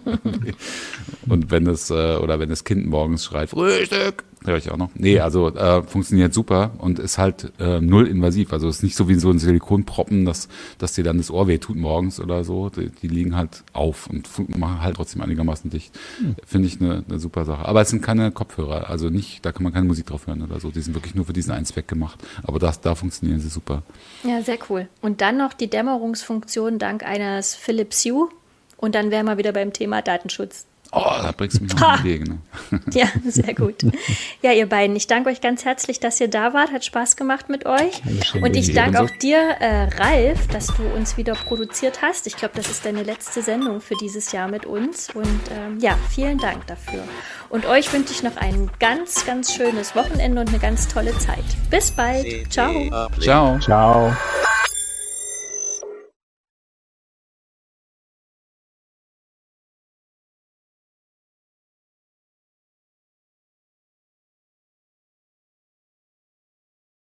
und 1.27 1.49
wenn 1.49 1.65
das, 1.65 1.89
äh, 1.89 2.17
oder 2.17 2.39
wenn 2.39 2.49
das 2.49 2.63
Kind 2.63 2.85
morgens 2.85 3.25
schreit, 3.25 3.49
Frühstück, 3.49 4.23
höre 4.45 4.57
ich 4.57 4.71
auch 4.71 4.77
noch. 4.77 4.89
Nee, 4.95 5.19
also 5.19 5.49
äh, 5.49 5.83
funktioniert 5.83 6.33
super 6.33 6.71
und 6.79 6.99
ist 6.99 7.17
halt 7.17 7.51
äh, 7.59 7.79
null 7.79 8.07
invasiv. 8.07 8.53
Also 8.53 8.67
ist 8.67 8.83
nicht 8.83 8.95
so 8.95 9.07
wie 9.07 9.15
so 9.15 9.29
ein 9.29 9.39
Silikonproppen, 9.39 10.25
dass, 10.25 10.47
dass 10.77 10.93
dir 10.93 11.03
dann 11.03 11.17
das 11.17 11.29
Ohr 11.29 11.47
weh 11.47 11.57
tut 11.57 11.75
morgens 11.75 12.19
oder 12.19 12.43
so. 12.43 12.69
Die, 12.69 12.89
die 12.89 13.07
liegen 13.07 13.35
halt 13.35 13.63
auf 13.73 14.07
und 14.07 14.27
machen 14.57 14.81
halt 14.81 14.95
trotzdem 14.95 15.21
einigermaßen 15.21 15.69
dicht. 15.69 15.93
Mhm. 16.19 16.35
Finde 16.45 16.67
ich 16.67 16.81
eine, 16.81 17.03
eine 17.07 17.19
super 17.19 17.45
Sache. 17.45 17.65
Aber 17.65 17.81
es 17.81 17.89
sind 17.89 18.01
keine 18.01 18.31
Kopfhörer, 18.31 18.89
also 18.89 19.09
nicht, 19.09 19.45
da 19.45 19.51
kann 19.51 19.63
man 19.63 19.73
keine 19.73 19.85
Musik 19.85 20.07
drauf 20.07 20.27
hören 20.27 20.41
oder 20.41 20.59
so. 20.59 20.71
Die 20.71 20.81
sind 20.81 20.95
wirklich 20.95 21.15
nur 21.15 21.25
für 21.25 21.33
diesen 21.33 21.51
einen 21.51 21.65
Zweck 21.65 21.87
gemacht. 21.87 22.19
Aber 22.43 22.59
das, 22.59 22.81
da 22.81 22.95
funktionieren 22.95 23.39
sie 23.39 23.49
super. 23.49 23.83
Ja, 24.23 24.41
sehr 24.41 24.57
cool. 24.69 24.87
Und 25.01 25.21
dann 25.21 25.37
noch 25.37 25.53
die 25.53 25.69
Dämmerungsfunktion 25.69 26.79
dank 26.79 27.03
eines 27.03 27.55
Philips 27.55 28.03
Hue. 28.05 28.29
Und 28.77 28.95
dann 28.95 29.11
wären 29.11 29.27
wir 29.27 29.37
wieder 29.37 29.51
beim 29.51 29.73
Thema 29.73 30.01
Datenschutz. 30.01 30.65
Oh, 30.93 31.05
da 31.21 31.31
bringst 31.35 31.59
du 31.59 31.63
mich 31.63 31.73
noch 31.75 31.95
entgegen. 31.95 32.41
Ne? 32.69 32.79
Ja, 32.93 33.07
sehr 33.25 33.53
gut. 33.53 33.75
Ja, 34.41 34.51
ihr 34.51 34.67
beiden, 34.67 34.95
ich 34.95 35.07
danke 35.07 35.29
euch 35.29 35.39
ganz 35.39 35.63
herzlich, 35.63 35.99
dass 36.01 36.19
ihr 36.19 36.27
da 36.27 36.53
wart. 36.53 36.71
Hat 36.71 36.83
Spaß 36.83 37.15
gemacht 37.15 37.47
mit 37.47 37.65
euch. 37.65 38.01
Und 38.41 38.55
ich 38.55 38.73
danke 38.73 39.01
auch 39.01 39.09
dir, 39.09 39.37
äh, 39.37 39.83
Ralf, 39.95 40.47
dass 40.47 40.67
du 40.67 40.83
uns 40.95 41.15
wieder 41.15 41.33
produziert 41.33 42.01
hast. 42.01 42.27
Ich 42.27 42.35
glaube, 42.35 42.55
das 42.55 42.69
ist 42.69 42.85
deine 42.85 43.03
letzte 43.03 43.41
Sendung 43.41 43.79
für 43.79 43.95
dieses 43.95 44.33
Jahr 44.33 44.49
mit 44.49 44.65
uns. 44.65 45.09
Und 45.13 45.41
ähm, 45.51 45.79
ja, 45.79 45.97
vielen 46.09 46.37
Dank 46.39 46.67
dafür. 46.67 47.03
Und 47.49 47.65
euch 47.65 47.91
wünsche 47.93 48.13
ich 48.13 48.23
noch 48.23 48.35
ein 48.35 48.69
ganz, 48.79 49.25
ganz 49.25 49.53
schönes 49.53 49.95
Wochenende 49.95 50.41
und 50.41 50.49
eine 50.49 50.59
ganz 50.59 50.89
tolle 50.89 51.17
Zeit. 51.19 51.45
Bis 51.69 51.91
bald. 51.91 52.51
Ciao. 52.51 53.09
Ciao. 53.19 53.59
Ciao. 53.59 54.13